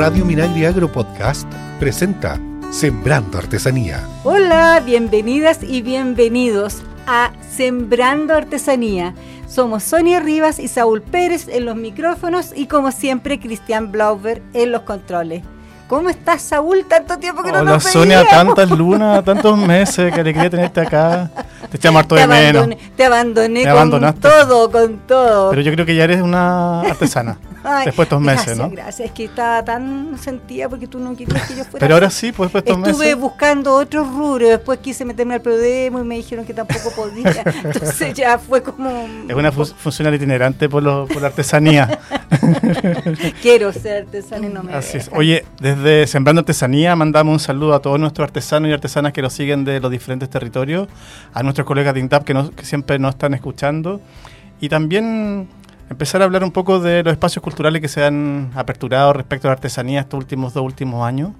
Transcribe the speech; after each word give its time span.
Radio 0.00 0.24
Minagri 0.24 0.64
Agro 0.64 0.90
Podcast 0.90 1.46
presenta 1.78 2.40
Sembrando 2.70 3.36
Artesanía. 3.36 4.00
Hola, 4.24 4.80
bienvenidas 4.82 5.58
y 5.62 5.82
bienvenidos 5.82 6.82
a 7.06 7.32
Sembrando 7.54 8.32
Artesanía. 8.34 9.12
Somos 9.46 9.82
Sonia 9.82 10.18
Rivas 10.20 10.58
y 10.58 10.68
Saúl 10.68 11.02
Pérez 11.02 11.48
en 11.48 11.66
los 11.66 11.76
micrófonos 11.76 12.52
y 12.56 12.64
como 12.64 12.92
siempre 12.92 13.38
Cristian 13.38 13.92
Blauber 13.92 14.40
en 14.54 14.72
los 14.72 14.80
controles. 14.84 15.42
¿Cómo 15.86 16.08
estás, 16.08 16.40
Saúl? 16.40 16.86
Tanto 16.88 17.18
tiempo 17.18 17.42
que 17.42 17.52
no 17.52 17.58
Hola, 17.58 17.72
nos 17.72 17.82
Sonia, 17.84 18.22
veíamos. 18.22 18.54
tantas 18.54 18.78
lunas, 18.78 19.22
tantos 19.26 19.58
meses, 19.58 20.14
que 20.14 20.20
alegría 20.22 20.48
tenerte 20.48 20.80
acá. 20.80 21.30
Te 21.70 21.76
echamos 21.76 22.00
harto 22.00 22.14
Te 22.14 22.22
de 22.22 22.26
menos. 22.26 22.62
abandoné, 22.62 22.78
te 22.96 23.04
abandoné 23.04 23.48
Me 23.60 23.62
con 23.64 23.70
abandonaste. 23.72 24.20
todo, 24.22 24.70
con 24.70 24.96
todo. 25.00 25.50
Pero 25.50 25.60
yo 25.60 25.72
creo 25.72 25.84
que 25.84 25.94
ya 25.94 26.04
eres 26.04 26.22
una 26.22 26.80
artesana. 26.80 27.36
Ay, 27.62 27.86
después 27.86 27.96
de 27.96 28.02
estos 28.16 28.20
meses, 28.20 28.46
gracias, 28.46 28.58
¿no? 28.58 28.70
Gracias, 28.70 29.08
es 29.08 29.12
que 29.12 29.24
estaba 29.26 29.64
tan 29.64 30.16
sentida 30.18 30.68
porque 30.68 30.86
tú 30.86 30.98
no 30.98 31.14
querías 31.16 31.46
que 31.48 31.56
yo 31.56 31.64
fuera 31.64 31.78
Pero 31.80 31.94
ahora 31.94 32.10
sí, 32.10 32.32
pues 32.32 32.52
después 32.52 32.64
de 32.64 32.70
estos 32.72 32.88
Estuve 32.88 33.04
meses. 33.06 33.20
buscando 33.20 33.74
otros 33.74 34.08
rubros, 34.08 34.48
después 34.48 34.78
quise 34.78 35.04
meterme 35.04 35.34
al 35.34 35.42
Prodemo 35.42 36.00
y 36.00 36.04
me 36.04 36.16
dijeron 36.16 36.44
que 36.44 36.54
tampoco 36.54 36.90
podía. 36.96 37.42
Entonces 37.64 38.14
ya 38.14 38.38
fue 38.38 38.62
como... 38.62 38.88
Es 39.28 39.34
una 39.34 39.52
fu- 39.52 39.64
funcional 39.66 40.14
itinerante 40.14 40.68
por, 40.68 40.82
lo- 40.82 41.06
por 41.06 41.20
la 41.20 41.28
artesanía. 41.28 41.98
Quiero 43.42 43.72
ser 43.72 44.04
artesana 44.04 44.46
y 44.46 44.50
no 44.50 44.62
me 44.62 44.72
Así 44.74 44.98
es. 44.98 45.10
Oye, 45.14 45.44
desde 45.60 46.06
Sembrando 46.06 46.40
Artesanía 46.40 46.96
mandamos 46.96 47.32
un 47.32 47.40
saludo 47.40 47.74
a 47.74 47.80
todos 47.82 47.98
nuestros 48.00 48.24
artesanos 48.24 48.68
y 48.70 48.72
artesanas 48.72 49.12
que 49.12 49.22
nos 49.22 49.32
siguen 49.32 49.64
de 49.64 49.80
los 49.80 49.90
diferentes 49.90 50.28
territorios, 50.30 50.88
a 51.32 51.42
nuestros 51.42 51.66
colegas 51.66 51.94
de 51.94 52.00
INTAP 52.00 52.24
que, 52.24 52.34
nos- 52.34 52.50
que 52.50 52.64
siempre 52.64 52.98
nos 52.98 53.10
están 53.14 53.34
escuchando 53.34 54.00
y 54.60 54.68
también 54.68 55.48
empezar 55.90 56.22
a 56.22 56.24
hablar 56.24 56.42
un 56.44 56.52
poco 56.52 56.80
de 56.80 57.02
los 57.02 57.12
espacios 57.12 57.42
culturales 57.42 57.82
que 57.82 57.88
se 57.88 58.02
han 58.04 58.50
aperturado 58.54 59.12
respecto 59.12 59.48
a 59.48 59.50
la 59.50 59.54
artesanía 59.54 60.00
estos 60.00 60.18
últimos 60.18 60.54
dos 60.54 60.64
últimos 60.64 61.04
años 61.06 61.32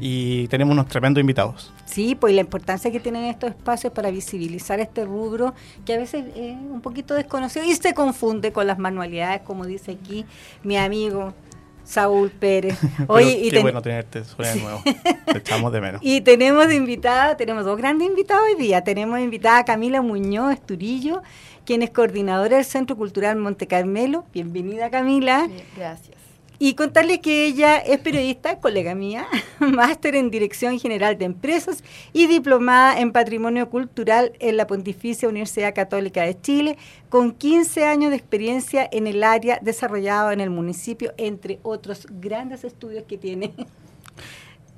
y 0.00 0.46
tenemos 0.48 0.72
unos 0.74 0.86
tremendos 0.86 1.20
invitados. 1.20 1.72
Sí, 1.84 2.14
pues 2.14 2.32
la 2.34 2.42
importancia 2.42 2.92
que 2.92 3.00
tienen 3.00 3.24
estos 3.24 3.50
espacios 3.50 3.92
para 3.92 4.10
visibilizar 4.10 4.78
este 4.78 5.04
rubro 5.04 5.54
que 5.84 5.94
a 5.94 5.98
veces 5.98 6.26
es 6.36 6.54
un 6.54 6.80
poquito 6.82 7.14
desconocido 7.14 7.64
y 7.64 7.74
se 7.74 7.94
confunde 7.94 8.52
con 8.52 8.66
las 8.66 8.78
manualidades, 8.78 9.40
como 9.40 9.64
dice 9.66 9.92
aquí 10.00 10.24
mi 10.62 10.76
amigo 10.76 11.34
Saúl 11.82 12.30
Pérez. 12.30 12.78
Oye, 13.08 13.24
Pero 13.26 13.40
y 13.40 13.44
qué 13.44 13.50
ten- 13.50 13.62
bueno 13.62 13.82
tenerte 13.82 14.20
de 14.20 14.60
nuevo. 14.60 14.82
Te 15.32 15.38
echamos 15.38 15.72
de 15.72 15.80
menos. 15.80 16.00
Y 16.04 16.20
tenemos 16.20 16.70
invitada, 16.72 17.36
tenemos 17.36 17.64
dos 17.64 17.76
grandes 17.78 18.06
invitados 18.06 18.44
hoy 18.54 18.62
día. 18.62 18.84
Tenemos 18.84 19.18
invitada 19.18 19.58
a 19.58 19.64
Camila 19.64 20.02
Muñoz 20.02 20.52
Esturillo, 20.52 21.22
quien 21.68 21.82
es 21.82 21.90
coordinadora 21.90 22.56
del 22.56 22.64
Centro 22.64 22.96
Cultural 22.96 23.36
Monte 23.36 23.66
Carmelo. 23.66 24.24
Bienvenida 24.32 24.88
Camila. 24.88 25.50
Gracias. 25.76 26.16
Y 26.58 26.72
contarles 26.72 27.18
que 27.18 27.44
ella 27.44 27.76
es 27.76 27.98
periodista, 27.98 28.58
colega 28.58 28.94
mía, 28.94 29.26
máster 29.60 30.14
en 30.14 30.30
Dirección 30.30 30.78
General 30.78 31.18
de 31.18 31.26
Empresas 31.26 31.84
y 32.14 32.26
diplomada 32.26 32.98
en 32.98 33.12
Patrimonio 33.12 33.68
Cultural 33.68 34.32
en 34.40 34.56
la 34.56 34.66
Pontificia 34.66 35.28
Universidad 35.28 35.74
Católica 35.74 36.22
de 36.22 36.40
Chile, 36.40 36.78
con 37.10 37.32
15 37.32 37.84
años 37.84 38.12
de 38.12 38.16
experiencia 38.16 38.88
en 38.90 39.06
el 39.06 39.22
área 39.22 39.58
desarrollado 39.60 40.30
en 40.30 40.40
el 40.40 40.48
municipio, 40.48 41.12
entre 41.18 41.58
otros 41.62 42.06
grandes 42.08 42.64
estudios 42.64 43.04
que 43.04 43.18
tiene. 43.18 43.52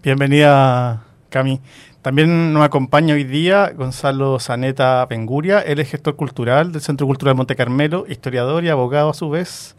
Bienvenida, 0.02 1.06
Cami. 1.28 1.60
También 2.02 2.54
nos 2.54 2.64
acompaña 2.64 3.12
hoy 3.14 3.24
día 3.24 3.72
Gonzalo 3.76 4.40
Zaneta 4.40 5.06
Penguria. 5.06 5.60
Él 5.60 5.80
es 5.80 5.90
gestor 5.90 6.16
cultural 6.16 6.72
del 6.72 6.80
Centro 6.80 7.06
Cultural 7.06 7.34
Monte 7.34 7.56
Carmelo, 7.56 8.06
historiador 8.08 8.64
y 8.64 8.70
abogado 8.70 9.10
a 9.10 9.14
su 9.14 9.28
vez, 9.28 9.76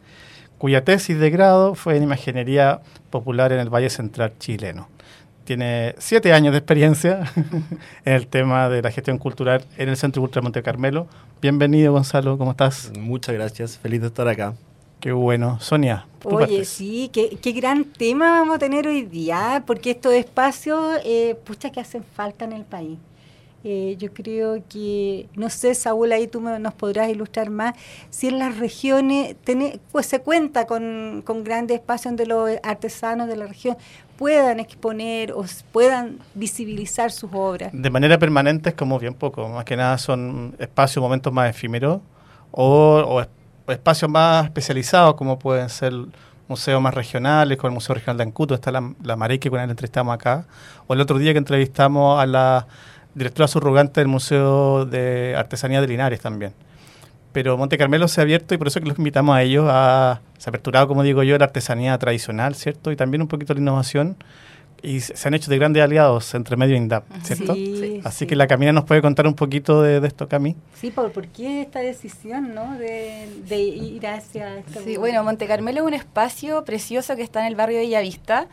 cuya 0.59 0.83
tesis 0.83 1.17
de 1.17 1.31
grado 1.31 1.73
fue 1.73 1.97
en 1.97 2.03
Imaginería 2.03 2.81
Popular 3.09 3.51
en 3.53 3.59
el 3.59 3.73
Valle 3.73 3.89
Central 3.89 4.33
chileno. 4.37 4.87
Tiene 5.45 5.95
siete 5.97 6.31
años 6.31 6.51
de 6.51 6.59
experiencia 6.59 7.23
en 8.05 8.13
el 8.13 8.27
tema 8.27 8.69
de 8.69 8.83
la 8.83 8.91
gestión 8.91 9.17
cultural 9.17 9.65
en 9.77 9.89
el 9.89 9.97
Centro 9.97 10.21
Cultural 10.21 10.43
Monte 10.43 10.61
Carmelo. 10.61 11.07
Bienvenido, 11.41 11.91
Gonzalo, 11.91 12.37
¿cómo 12.37 12.51
estás? 12.51 12.91
Muchas 12.99 13.33
gracias, 13.33 13.79
feliz 13.79 13.99
de 13.99 14.07
estar 14.07 14.27
acá. 14.27 14.53
Qué 15.01 15.11
bueno. 15.11 15.59
Sonia, 15.59 16.05
Oye, 16.23 16.63
sí, 16.65 17.09
qué, 17.11 17.37
qué 17.41 17.51
gran 17.51 17.83
tema 17.85 18.39
vamos 18.39 18.55
a 18.57 18.59
tener 18.59 18.87
hoy 18.87 19.01
día, 19.01 19.63
porque 19.65 19.91
estos 19.91 20.13
espacios, 20.13 20.79
eh, 21.03 21.35
pucha, 21.43 21.71
que 21.71 21.79
hacen 21.79 22.03
falta 22.03 22.45
en 22.45 22.53
el 22.53 22.63
país. 22.63 22.99
Eh, 23.63 23.95
yo 23.99 24.11
creo 24.13 24.63
que, 24.69 25.27
no 25.35 25.49
sé, 25.49 25.73
Saúl, 25.75 26.11
ahí 26.11 26.27
tú 26.27 26.39
me- 26.41 26.57
nos 26.59 26.73
podrás 26.75 27.09
ilustrar 27.09 27.49
más, 27.49 27.73
si 28.11 28.27
en 28.27 28.37
las 28.39 28.57
regiones 28.59 29.35
tiene- 29.43 29.79
pues 29.91 30.05
se 30.05 30.19
cuenta 30.19 30.65
con, 30.67 31.23
con 31.25 31.43
grandes 31.43 31.77
espacios 31.79 32.11
donde 32.11 32.25
los 32.27 32.49
artesanos 32.63 33.27
de 33.27 33.37
la 33.37 33.47
región 33.47 33.77
puedan 34.17 34.59
exponer 34.59 35.31
o 35.33 35.43
puedan 35.71 36.17
visibilizar 36.35 37.11
sus 37.11 37.31
obras. 37.33 37.71
De 37.73 37.89
manera 37.89 38.17
permanente 38.19 38.69
es 38.69 38.75
como 38.75 38.99
bien 38.99 39.15
poco, 39.15 39.47
más 39.49 39.65
que 39.65 39.75
nada 39.75 39.97
son 39.97 40.55
espacios, 40.59 41.01
momentos 41.01 41.33
más 41.33 41.49
efímeros 41.49 42.01
o, 42.51 43.03
o 43.07 43.21
es- 43.21 43.27
o 43.27 43.40
espacios 43.67 44.09
más 44.09 44.45
especializados 44.45 45.15
como 45.15 45.39
pueden 45.39 45.69
ser 45.69 45.93
museos 46.47 46.81
más 46.81 46.93
regionales, 46.93 47.57
como 47.57 47.69
el 47.69 47.73
Museo 47.75 47.95
Regional 47.95 48.17
de 48.17 48.23
Ancuto, 48.23 48.53
está 48.53 48.71
la, 48.71 48.93
la 49.03 49.15
Marey 49.15 49.39
que 49.39 49.49
con 49.49 49.59
entrevistamos 49.59 50.13
acá, 50.13 50.45
o 50.87 50.93
el 50.93 51.01
otro 51.01 51.17
día 51.17 51.31
que 51.31 51.37
entrevistamos 51.37 52.21
a 52.21 52.25
la 52.25 52.67
directora 53.15 53.47
subrogante 53.47 54.01
del 54.01 54.07
Museo 54.07 54.85
de 54.85 55.35
Artesanía 55.37 55.81
de 55.81 55.87
Linares 55.87 56.19
también. 56.19 56.53
Pero 57.31 57.57
Monte 57.57 57.77
Carmelo 57.77 58.07
se 58.07 58.19
ha 58.19 58.23
abierto 58.23 58.53
y 58.53 58.57
por 58.57 58.67
eso 58.67 58.81
que 58.81 58.87
los 58.87 58.97
invitamos 58.97 59.35
a 59.35 59.41
ellos 59.41 59.65
a... 59.69 60.19
Se 60.37 60.49
ha 60.49 60.51
aperturado, 60.51 60.87
como 60.87 61.03
digo 61.03 61.23
yo, 61.23 61.37
la 61.37 61.45
artesanía 61.45 61.97
tradicional, 61.97 62.55
¿cierto? 62.55 62.91
Y 62.91 62.95
también 62.95 63.21
un 63.21 63.27
poquito 63.27 63.53
la 63.53 63.61
innovación. 63.61 64.17
Y 64.83 64.99
se 65.01 65.27
han 65.27 65.33
hecho 65.35 65.51
de 65.51 65.57
grandes 65.59 65.83
aliados 65.83 66.33
entre 66.33 66.57
medio 66.57 66.73
e 66.73 66.77
INDAP, 66.77 67.03
¿cierto? 67.23 67.53
Sí, 67.53 68.01
Así 68.03 68.19
sí. 68.19 68.25
que 68.27 68.35
la 68.35 68.47
Camila 68.47 68.71
nos 68.73 68.85
puede 68.85 69.01
contar 69.01 69.27
un 69.27 69.35
poquito 69.35 69.81
de, 69.83 69.99
de 69.99 70.07
esto, 70.07 70.27
Cami. 70.27 70.55
Sí, 70.73 70.89
¿por, 70.89 71.11
por 71.11 71.27
qué 71.27 71.61
esta 71.61 71.79
decisión, 71.79 72.55
no? 72.55 72.77
De, 72.79 73.27
de 73.47 73.59
ir 73.59 74.07
hacia 74.07 74.57
este 74.57 74.83
Sí, 74.83 74.97
bueno, 74.97 75.23
Monte 75.23 75.45
Carmelo 75.45 75.81
es 75.81 75.85
un 75.85 75.93
espacio 75.93 76.63
precioso 76.65 77.15
que 77.15 77.21
está 77.21 77.41
en 77.41 77.45
el 77.47 77.55
barrio 77.55 77.77
de 77.77 77.83
Bellavista. 77.83 78.47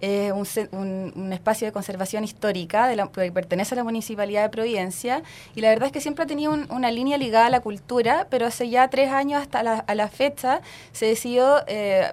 Es 0.00 0.32
un, 0.32 0.46
un- 0.78 1.12
un 1.16 1.32
espacio 1.32 1.66
de 1.66 1.72
conservación 1.72 2.24
histórica 2.24 2.88
de 2.88 2.96
la- 2.96 3.08
que 3.08 3.30
pertenece 3.30 3.74
a 3.74 3.76
la 3.76 3.84
Municipalidad 3.84 4.42
de 4.42 4.48
Providencia. 4.48 5.22
Y 5.54 5.60
la 5.60 5.68
verdad 5.68 5.86
es 5.86 5.92
que 5.92 6.00
siempre 6.00 6.24
ha 6.24 6.26
tenido 6.26 6.52
un- 6.52 6.66
una 6.70 6.90
línea 6.90 7.16
ligada 7.18 7.46
a 7.46 7.50
la 7.50 7.60
cultura, 7.60 8.26
pero 8.30 8.46
hace 8.46 8.68
ya 8.70 8.88
tres 8.88 9.10
años 9.10 9.40
hasta 9.42 9.62
la, 9.62 9.74
a 9.78 9.94
la 9.94 10.08
fecha 10.08 10.60
se 10.92 11.06
decidió 11.06 11.58
eh, 11.68 12.10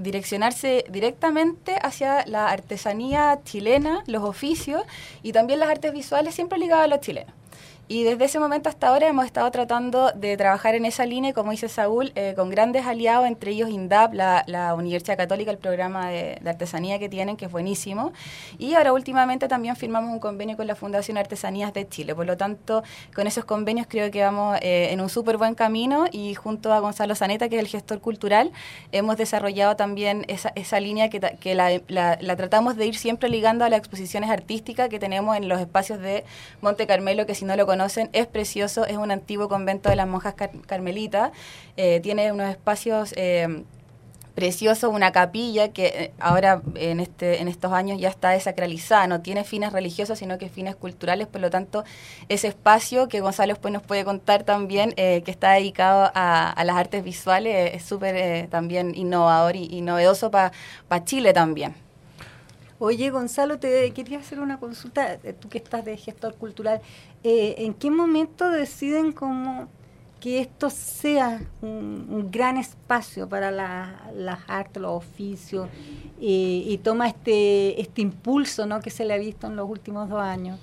direccionarse 0.00 0.84
directamente 0.90 1.76
hacia 1.80 2.26
la 2.26 2.48
artesanía 2.48 3.40
chilena, 3.44 4.02
los 4.06 4.24
oficios 4.24 4.82
y 5.22 5.32
también 5.32 5.60
las 5.60 5.70
artes 5.70 5.92
visuales 5.92 6.34
siempre 6.34 6.58
ligadas 6.58 6.84
a 6.84 6.88
los 6.88 7.00
chilenos. 7.00 7.39
Y 7.92 8.04
desde 8.04 8.26
ese 8.26 8.38
momento 8.38 8.68
hasta 8.68 8.86
ahora 8.86 9.08
hemos 9.08 9.26
estado 9.26 9.50
tratando 9.50 10.12
de 10.12 10.36
trabajar 10.36 10.76
en 10.76 10.84
esa 10.84 11.04
línea, 11.06 11.32
como 11.32 11.50
dice 11.50 11.68
Saúl, 11.68 12.12
eh, 12.14 12.34
con 12.36 12.48
grandes 12.48 12.86
aliados, 12.86 13.26
entre 13.26 13.50
ellos 13.50 13.68
INDAP, 13.68 14.14
la, 14.14 14.44
la 14.46 14.74
Universidad 14.76 15.16
Católica, 15.16 15.50
el 15.50 15.58
programa 15.58 16.08
de, 16.08 16.40
artesanía 16.46 17.00
que 17.00 17.08
tienen, 17.08 17.36
que 17.36 17.46
es 17.46 17.50
buenísimo. 17.50 18.12
Y 18.60 18.74
ahora 18.74 18.92
últimamente 18.92 19.48
también 19.48 19.74
firmamos 19.74 20.12
un 20.12 20.20
convenio 20.20 20.56
con 20.56 20.68
la 20.68 20.76
Fundación 20.76 21.18
Artesanías 21.18 21.72
de 21.72 21.88
Chile. 21.88 22.14
Por 22.14 22.26
lo 22.26 22.36
tanto, 22.36 22.84
con 23.12 23.26
esos 23.26 23.44
convenios 23.44 23.88
creo 23.90 24.08
que 24.12 24.22
vamos 24.22 24.56
eh, 24.62 24.90
en 24.92 25.00
un 25.00 25.08
súper 25.08 25.36
buen 25.36 25.56
camino 25.56 26.04
y 26.12 26.34
junto 26.36 26.72
a 26.72 26.78
Gonzalo 26.78 27.16
Zaneta, 27.16 27.48
que 27.48 27.56
es 27.56 27.60
el 27.60 27.66
gestor 27.66 28.00
cultural, 28.00 28.52
hemos 28.92 29.16
desarrollado 29.16 29.74
también 29.74 30.24
esa, 30.28 30.52
esa 30.54 30.78
línea 30.78 31.10
que, 31.10 31.18
que 31.40 31.56
la, 31.56 31.80
la- 31.88 32.16
la 32.20 32.36
tratamos 32.36 32.76
de 32.76 32.86
ir 32.86 32.94
siempre 32.96 33.28
ligando 33.28 33.64
a 33.64 33.68
las 33.68 33.80
exposiciones 33.80 34.30
artísticas 34.30 34.88
que 34.88 35.00
tenemos 35.00 35.36
en 35.36 35.48
los 35.48 35.58
espacios 35.60 35.98
de 35.98 36.22
Monte 36.60 36.86
Carmelo, 36.86 37.26
que 37.26 37.34
si 37.34 37.44
no 37.44 37.56
lo 37.56 37.66
conocen 37.66 37.79
es 38.12 38.26
precioso, 38.26 38.86
es 38.86 38.96
un 38.96 39.10
antiguo 39.10 39.48
convento 39.48 39.88
de 39.90 39.96
las 39.96 40.06
monjas 40.08 40.34
car- 40.34 40.50
carmelitas, 40.66 41.30
eh, 41.76 42.00
tiene 42.00 42.32
unos 42.32 42.50
espacios... 42.50 43.12
eh, 43.16 43.64
precioso, 44.34 44.90
una 44.90 45.12
capilla 45.12 45.68
que 45.68 45.86
eh, 45.86 46.12
ahora 46.18 46.62
en 46.76 47.00
este 47.00 47.40
en 47.42 47.48
estos 47.48 47.72
años 47.72 48.00
ya 48.00 48.08
está 48.08 48.30
desacralizada, 48.30 49.06
no 49.06 49.20
tiene 49.20 49.44
fines 49.44 49.72
religiosos, 49.72 50.18
sino 50.18 50.38
que 50.38 50.48
fines 50.48 50.76
culturales, 50.76 51.26
por 51.26 51.40
lo 51.40 51.50
tanto, 51.50 51.84
ese 52.28 52.48
espacio 52.48 53.08
que 53.08 53.20
Gonzalo 53.20 53.52
después 53.52 53.72
nos 53.72 53.82
puede 53.82 54.04
contar 54.04 54.44
también, 54.44 54.94
eh, 54.96 55.22
que 55.24 55.30
está 55.30 55.52
dedicado 55.52 56.10
a, 56.14 56.54
las 56.64 56.76
artes 56.76 57.04
visuales, 57.04 57.54
eh, 57.54 57.76
es 57.76 57.84
súper 57.84 58.48
también 58.48 58.94
innovador 58.94 59.56
y 59.56 59.80
novedoso 59.82 60.30
para 60.30 60.52
Chile 61.04 61.32
también. 61.32 61.74
Oye, 62.82 63.10
Gonzalo, 63.10 63.58
te 63.58 63.90
quería 63.92 64.18
hacer 64.20 64.40
una 64.40 64.58
consulta, 64.58 65.12
eh, 65.22 65.34
tú 65.38 65.50
que 65.50 65.58
estás 65.58 65.84
de 65.84 65.98
gestor 65.98 66.34
cultural, 66.36 66.80
eh, 67.22 67.56
¿en 67.58 67.74
qué 67.74 67.90
momento 67.90 68.48
deciden 68.50 69.12
como 69.12 69.68
que 70.18 70.40
esto 70.40 70.70
sea 70.70 71.42
un, 71.60 72.06
un 72.08 72.30
gran 72.30 72.56
espacio 72.56 73.28
para 73.28 73.50
la- 73.50 74.10
las 74.14 74.38
artes, 74.48 74.80
los 74.80 74.92
oficios, 74.92 75.68
eh, 76.22 76.64
y 76.66 76.78
toma 76.78 77.06
este, 77.08 77.78
este 77.78 78.00
impulso 78.00 78.64
¿no? 78.64 78.80
que 78.80 78.88
se 78.88 79.04
le 79.04 79.12
ha 79.12 79.18
visto 79.18 79.46
en 79.46 79.56
los 79.56 79.68
últimos 79.68 80.08
dos 80.08 80.20
años? 80.20 80.58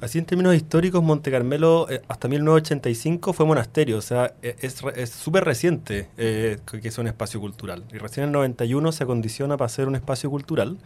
Así 0.00 0.18
en 0.20 0.26
términos 0.26 0.54
históricos, 0.54 1.02
Monte 1.02 1.32
Carmelo 1.32 1.88
eh, 1.90 2.02
hasta 2.06 2.28
1985 2.28 3.32
fue 3.32 3.44
monasterio, 3.46 3.98
o 3.98 4.00
sea, 4.00 4.32
e, 4.42 4.54
es 4.62 5.10
súper 5.10 5.44
reciente 5.44 6.08
eh, 6.16 6.58
que 6.70 6.86
es 6.86 6.98
un 6.98 7.08
espacio 7.08 7.40
cultural. 7.40 7.82
Y 7.92 7.98
recién 7.98 8.22
en 8.22 8.28
el 8.28 8.32
91 8.34 8.92
se 8.92 9.02
acondiciona 9.02 9.56
para 9.56 9.68
ser 9.68 9.88
un 9.88 9.96
espacio 9.96 10.30
cultural. 10.30 10.78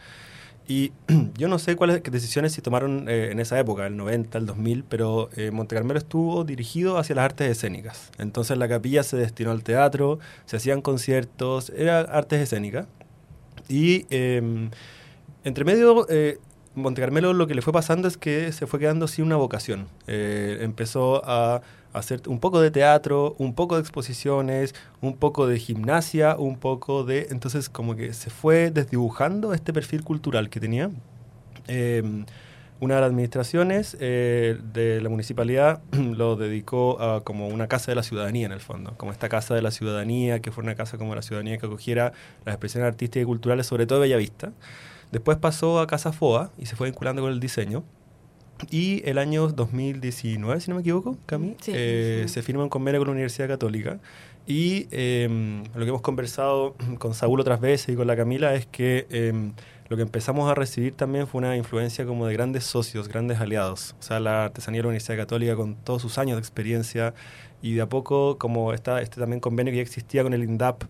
Y 0.67 0.93
yo 1.37 1.49
no 1.49 1.59
sé 1.59 1.77
cuáles 1.77 2.03
decisiones 2.03 2.53
se 2.53 2.63
tomaron 2.63 3.09
eh, 3.09 3.31
en 3.31 3.41
esa 3.41 3.59
época, 3.59 3.87
el 3.87 3.97
90, 3.97 4.39
el 4.39 4.47
2000, 4.47 4.85
pero 4.85 5.29
Monte 5.53 5.75
Carmelo 5.75 5.99
estuvo 5.99 6.45
dirigido 6.45 6.99
hacia 6.99 7.15
las 7.17 7.25
artes 7.25 7.51
escénicas. 7.51 8.11
Entonces 8.19 8.57
la 8.59 8.69
capilla 8.69 9.03
se 9.03 9.17
destinó 9.17 9.51
al 9.51 9.63
teatro, 9.63 10.19
se 10.47 10.57
hacían 10.57 10.83
conciertos, 10.83 11.71
era 11.77 12.01
artes 12.01 12.41
escénicas. 12.41 12.87
Y 13.69 14.07
em, 14.11 14.71
entre 15.45 15.65
medio 15.65 16.07
Monte 16.75 17.01
Carmelo 17.03 17.33
lo 17.35 17.47
que 17.47 17.55
le 17.55 17.63
fue 17.63 17.73
pasando 17.73 18.09
es 18.09 18.17
que 18.17 18.51
se 18.53 18.67
fue 18.67 18.79
quedando 18.79 19.07
sin 19.07 19.25
una 19.25 19.37
vocación. 19.37 19.89
Eh, 20.07 20.59
empezó 20.61 21.23
a 21.25 21.61
hacer 21.93 22.23
un 22.27 22.41
poco 22.41 22.61
de 22.61 22.71
teatro, 22.71 23.35
un 23.39 23.55
poco 23.55 23.75
de 23.75 23.83
exposiciones, 23.83 24.75
un 25.01 25.17
poco 25.17 25.47
de 25.47 25.59
gimnasia, 25.59 26.37
un 26.37 26.59
poco 26.59 27.05
de... 27.05 27.29
Entonces 27.31 27.69
como 27.69 27.95
que 27.95 28.15
se 28.15 28.31
fue 28.31 28.71
desdibujando 28.71 29.53
este 29.53 29.73
perfil 29.73 30.03
cultural 30.03 30.49
que 30.49 30.61
tenía. 30.61 30.91
Em, 31.69 32.25
una 32.81 32.97
de 32.97 33.01
las 33.03 33.11
administraciones 33.11 33.97
eh, 34.01 34.59
de 34.73 35.01
la 35.01 35.09
municipalidad 35.09 35.83
lo 35.93 36.37
dedicó 36.37 37.01
a 37.01 37.23
como 37.23 37.49
una 37.49 37.69
casa 37.69 37.93
de 37.93 37.97
la 37.97 38.03
ciudadanía 38.03 38.47
en 38.47 38.53
el 38.53 38.61
fondo, 38.61 38.95
como 38.97 39.13
esta 39.13 39.29
casa 39.29 39.55
de 39.55 39.63
la 39.63 39.71
ciudadanía, 39.71 40.41
que 40.41 40.51
fue 40.51 40.65
una 40.65 40.75
casa 40.75 40.99
como 40.99 41.15
la 41.15 41.23
ciudadanía 41.23 41.59
que 41.59 41.67
acogiera 41.67 42.13
las 42.45 42.55
expresiones 42.55 42.89
artísticas 42.89 43.23
y 43.23 43.27
culturales, 43.27 43.67
sobre 43.67 43.87
todo 43.87 44.01
de 44.01 44.09
Bellavista. 44.09 44.53
Después 45.13 45.37
pasó 45.37 45.79
a 45.79 45.87
Casa 45.87 46.13
FOA 46.13 46.51
y 46.59 46.67
se 46.67 46.75
fue 46.75 46.89
vinculando 46.89 47.23
con 47.23 47.31
el 47.31 47.39
diseño. 47.39 47.85
Y 48.71 49.03
el 49.09 49.19
año 49.19 49.49
2019, 49.49 50.61
si 50.61 50.71
no 50.71 50.77
me 50.77 50.81
equivoco, 50.81 51.19
Cami, 51.27 51.57
eh, 51.67 52.25
se 52.29 52.43
firma 52.43 52.63
un 52.63 52.69
convenio 52.69 53.01
con 53.01 53.09
la 53.09 53.13
Universidad 53.13 53.49
Católica. 53.49 53.99
Y 54.47 54.89
em, 54.91 55.65
lo 55.75 55.81
que 55.81 55.89
hemos 55.89 56.01
conversado 56.01 56.75
con 56.99 57.15
Saúl 57.15 57.41
otras 57.41 57.61
veces 57.61 57.91
y 57.91 57.97
con 57.97 58.07
la 58.07 58.17
Camila 58.17 58.55
es 58.55 58.67
que 58.67 59.07
em, 59.11 59.53
lo 59.89 59.97
que 59.97 60.03
empezamos 60.03 60.51
a 60.51 60.55
recibir 60.55 60.95
también 60.95 61.27
fue 61.27 61.41
una 61.41 61.57
influencia 61.57 62.07
como 62.07 62.27
de 62.27 62.33
grandes 62.33 62.65
socios, 62.65 63.09
grandes 63.09 63.39
aliados. 63.41 63.95
O 64.01 64.03
sea, 64.03 64.19
la 64.19 64.47
artesanía 64.47 64.79
de 64.79 64.83
la 64.85 64.89
Universidad 64.89 65.19
Católica 65.19 65.57
con 65.57 65.75
todos 65.75 66.01
sus 66.01 66.17
años 66.17 66.37
de 66.37 66.41
experiencia 66.41 67.15
y 67.61 67.75
de 67.75 67.83
a 67.83 67.89
poco 67.89 68.39
como 68.39 68.73
está 68.73 69.03
este 69.03 69.21
también 69.21 69.41
convenio 69.41 69.73
que 69.73 69.77
ya 69.77 69.83
existía 69.83 70.23
con 70.23 70.33
el 70.33 70.43
INDAP 70.43 70.85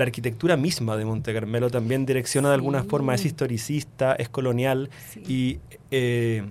la 0.00 0.04
arquitectura 0.04 0.56
misma 0.56 0.96
de 0.96 1.04
Monte 1.04 1.34
Carmelo 1.34 1.68
también 1.68 2.06
direcciona 2.06 2.48
de 2.48 2.54
alguna 2.54 2.84
forma, 2.84 3.14
es 3.14 3.26
historicista, 3.26 4.14
es 4.14 4.30
colonial 4.30 4.88
y 5.28 5.58
eh, 5.90 6.50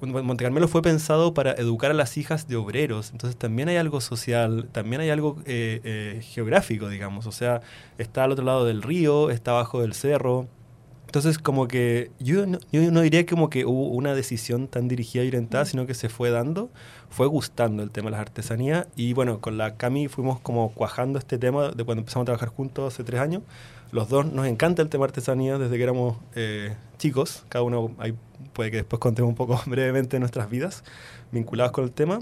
Monte 0.00 0.44
Carmelo 0.44 0.66
fue 0.66 0.80
pensado 0.80 1.34
para 1.34 1.52
educar 1.52 1.90
a 1.90 1.94
las 1.94 2.16
hijas 2.16 2.48
de 2.48 2.56
obreros, 2.56 3.10
entonces 3.12 3.36
también 3.36 3.68
hay 3.68 3.76
algo 3.76 4.00
social, 4.00 4.68
también 4.72 5.02
hay 5.02 5.10
algo 5.10 5.36
eh, 5.44 5.80
eh, 5.84 6.22
geográfico, 6.22 6.88
digamos, 6.88 7.26
o 7.26 7.32
sea, 7.32 7.60
está 7.98 8.24
al 8.24 8.32
otro 8.32 8.46
lado 8.46 8.64
del 8.64 8.80
río, 8.80 9.28
está 9.28 9.50
abajo 9.50 9.82
del 9.82 9.92
cerro, 9.92 10.48
entonces, 11.14 11.38
como 11.38 11.68
que 11.68 12.10
yo 12.18 12.44
no, 12.44 12.58
yo 12.72 12.90
no 12.90 13.00
diría 13.00 13.24
como 13.24 13.48
que 13.48 13.64
hubo 13.64 13.86
una 13.90 14.16
decisión 14.16 14.66
tan 14.66 14.88
dirigida 14.88 15.22
y 15.22 15.28
orientada, 15.28 15.64
sino 15.64 15.86
que 15.86 15.94
se 15.94 16.08
fue 16.08 16.30
dando, 16.30 16.70
fue 17.08 17.28
gustando 17.28 17.84
el 17.84 17.92
tema 17.92 18.06
de 18.06 18.10
las 18.16 18.20
artesanías. 18.22 18.88
Y 18.96 19.12
bueno, 19.12 19.40
con 19.40 19.56
la 19.56 19.76
Cami 19.76 20.08
fuimos 20.08 20.40
como 20.40 20.72
cuajando 20.72 21.20
este 21.20 21.38
tema 21.38 21.70
de 21.70 21.84
cuando 21.84 22.00
empezamos 22.00 22.24
a 22.24 22.26
trabajar 22.26 22.48
juntos 22.48 22.92
hace 22.92 23.04
tres 23.04 23.20
años. 23.20 23.42
Los 23.92 24.08
dos 24.08 24.26
nos 24.26 24.48
encanta 24.48 24.82
el 24.82 24.88
tema 24.88 25.06
de 25.06 25.10
artesanía 25.10 25.56
desde 25.56 25.76
que 25.76 25.84
éramos 25.84 26.16
eh, 26.34 26.74
chicos. 26.98 27.44
Cada 27.48 27.62
uno, 27.62 27.92
ahí 27.98 28.16
puede 28.52 28.72
que 28.72 28.78
después 28.78 28.98
contemos 28.98 29.28
un 29.28 29.36
poco 29.36 29.62
brevemente 29.66 30.18
nuestras 30.18 30.50
vidas 30.50 30.82
vinculadas 31.30 31.70
con 31.70 31.84
el 31.84 31.92
tema. 31.92 32.18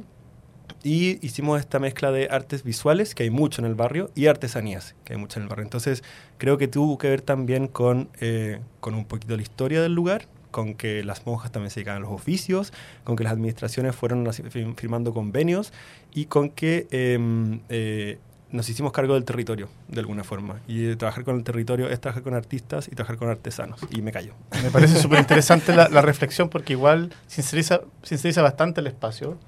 Y 0.84 1.24
hicimos 1.24 1.60
esta 1.60 1.78
mezcla 1.78 2.10
de 2.10 2.28
artes 2.30 2.64
visuales, 2.64 3.14
que 3.14 3.22
hay 3.22 3.30
mucho 3.30 3.60
en 3.60 3.66
el 3.66 3.74
barrio, 3.74 4.10
y 4.14 4.26
artesanías, 4.26 4.94
que 5.04 5.12
hay 5.12 5.18
mucho 5.18 5.38
en 5.38 5.44
el 5.44 5.48
barrio. 5.48 5.64
Entonces, 5.64 6.02
creo 6.38 6.58
que 6.58 6.66
tuvo 6.68 6.98
que 6.98 7.08
ver 7.08 7.20
también 7.20 7.68
con, 7.68 8.08
eh, 8.20 8.60
con 8.80 8.94
un 8.94 9.04
poquito 9.04 9.36
la 9.36 9.42
historia 9.42 9.80
del 9.80 9.94
lugar, 9.94 10.26
con 10.50 10.74
que 10.74 11.02
las 11.02 11.26
monjas 11.26 11.50
también 11.50 11.70
se 11.70 11.80
dedicaban 11.80 12.02
a 12.02 12.06
los 12.06 12.12
oficios, 12.12 12.72
con 13.04 13.16
que 13.16 13.24
las 13.24 13.32
administraciones 13.32 13.96
fueron 13.96 14.28
firmando 14.76 15.14
convenios 15.14 15.72
y 16.12 16.26
con 16.26 16.50
que 16.50 16.86
em, 16.90 17.60
eh, 17.68 18.18
nos 18.52 18.68
hicimos 18.68 18.92
cargo 18.92 19.14
del 19.14 19.24
territorio, 19.24 19.68
de 19.88 20.00
alguna 20.00 20.24
forma. 20.24 20.60
Y 20.68 20.94
trabajar 20.96 21.24
con 21.24 21.36
el 21.36 21.42
territorio 21.42 21.88
es 21.88 22.00
trabajar 22.00 22.22
con 22.22 22.34
artistas 22.34 22.86
y 22.86 22.94
trabajar 22.94 23.16
con 23.16 23.30
artesanos. 23.30 23.80
Y 23.90 24.02
me 24.02 24.12
callo. 24.12 24.34
Me 24.62 24.70
parece 24.70 25.00
súper 25.00 25.20
interesante 25.20 25.74
la, 25.74 25.88
la, 25.88 26.02
reflexión 26.02 26.50
porque 26.50 26.74
igual 26.74 27.12
sinceriza, 27.26 27.80
sinceriza 28.02 28.42
bastante 28.42 28.82
el 28.82 28.88
espacio 28.88 29.38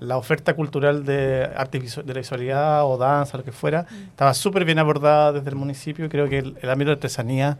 la 0.00 0.16
oferta 0.16 0.54
cultural 0.54 1.04
de 1.04 1.48
arte 1.56 1.78
de 1.78 2.14
la 2.14 2.20
visualidad 2.20 2.84
o 2.84 2.98
danza, 2.98 3.38
lo 3.38 3.44
que 3.44 3.52
fuera, 3.52 3.86
estaba 4.08 4.34
súper 4.34 4.64
bien 4.64 4.78
abordada 4.78 5.32
desde 5.32 5.50
el 5.50 5.56
municipio. 5.56 6.08
Creo 6.08 6.28
que 6.28 6.38
el, 6.38 6.70
ámbito 6.70 6.90
de 6.90 6.96
artesanía 6.96 7.58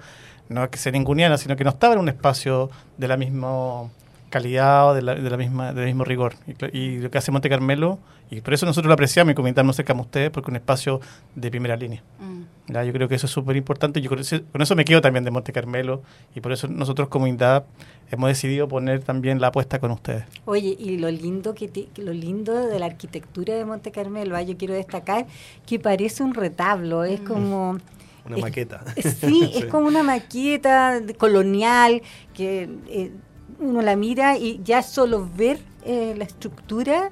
no 0.49 0.65
es 0.65 0.71
que 0.71 0.79
sea 0.79 0.93
ninguniana, 0.93 1.39
sino 1.39 1.57
que 1.57 1.65
no 1.65 1.71
estaba 1.71 1.95
en 1.95 2.01
un 2.01 2.09
espacio 2.09 2.71
de 2.99 3.09
la 3.09 3.17
misma 3.17 3.89
calidad 4.37 4.91
o 4.91 4.95
de 4.95 5.01
la, 5.01 5.15
de 5.15 5.31
la 5.31 5.37
misma, 5.39 5.73
del 5.73 5.87
mismo 5.87 6.05
rigor. 6.05 6.35
Y, 6.73 6.99
lo 6.99 7.11
que 7.11 7.17
hace 7.17 7.33
Monte 7.33 7.49
Carmelo, 7.49 7.99
y 8.31 8.43
por 8.43 8.53
eso 8.53 8.67
nosotros 8.67 8.89
lo 8.89 8.93
apreciamos 8.93 9.33
y 9.33 9.35
comentamos 9.35 9.77
cerca 9.77 9.95
a 9.95 10.01
ustedes, 10.01 10.31
porque 10.31 10.49
es 10.49 10.51
un 10.51 10.57
espacio 10.57 11.01
de 11.35 11.51
primera 11.51 11.75
línea. 11.75 12.03
Mm. 12.21 12.73
Yo 12.85 12.93
creo 12.93 13.09
que 13.09 13.15
eso 13.15 13.27
es 13.27 13.33
súper 13.33 13.57
importante. 13.57 14.03
Yo 14.03 14.11
con 14.11 14.19
eso, 14.19 14.39
con 14.53 14.61
eso 14.61 14.77
me 14.77 14.85
quedo 14.85 15.01
también 15.01 15.25
de 15.25 15.31
Monte 15.31 15.53
Carmelo, 15.53 16.03
y 16.35 16.41
por 16.41 16.53
eso 16.53 16.69
nosotros 16.69 17.09
como 17.09 17.27
INDAP 17.27 17.65
hemos 18.11 18.29
decidido 18.29 18.69
poner 18.69 19.03
también 19.03 19.41
la 19.41 19.47
apuesta 19.47 19.79
con 19.79 19.91
ustedes. 19.91 20.25
Oye, 20.45 20.77
y 20.79 20.99
lo 20.99 21.11
lindo 21.11 21.55
que 21.55 21.89
lo 21.97 22.13
lindo 22.13 22.53
de 22.55 22.79
la 22.79 22.87
arquitectura 22.87 23.55
de 23.55 23.65
Monte 23.65 23.91
Carmelo, 23.91 24.37
¿ah? 24.37 24.43
yo 24.43 24.59
quiero 24.59 24.75
destacar 24.75 25.27
que 25.65 25.79
parece 25.79 26.23
un 26.23 26.35
retablo, 26.35 27.05
es 27.05 27.23
mm. 27.23 27.25
como 27.25 27.79
una 28.27 28.39
maqueta. 28.39 28.85
Sí, 29.21 29.53
es 29.55 29.67
como 29.67 29.87
una 29.87 30.03
maqueta 30.03 31.01
colonial 31.17 32.03
que 32.35 32.69
eh, 32.89 33.13
uno 33.59 33.83
la 33.83 33.97
mira 33.97 34.37
y 34.37 34.61
ya 34.63 34.83
solo 34.83 35.29
ver 35.37 35.59
eh, 35.85 36.15
la 36.17 36.25
estructura 36.25 37.11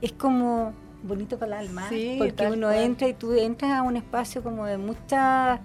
es 0.00 0.12
como 0.12 0.72
bonito 1.02 1.38
para 1.38 1.60
el 1.60 1.68
alma, 1.68 1.88
porque 2.18 2.46
uno 2.50 2.70
entra 2.70 3.08
y 3.08 3.14
tú 3.14 3.32
entras 3.34 3.72
a 3.72 3.82
un 3.82 3.96
espacio 3.96 4.42
como 4.42 4.66
de 4.66 4.76
mucha 4.78 5.60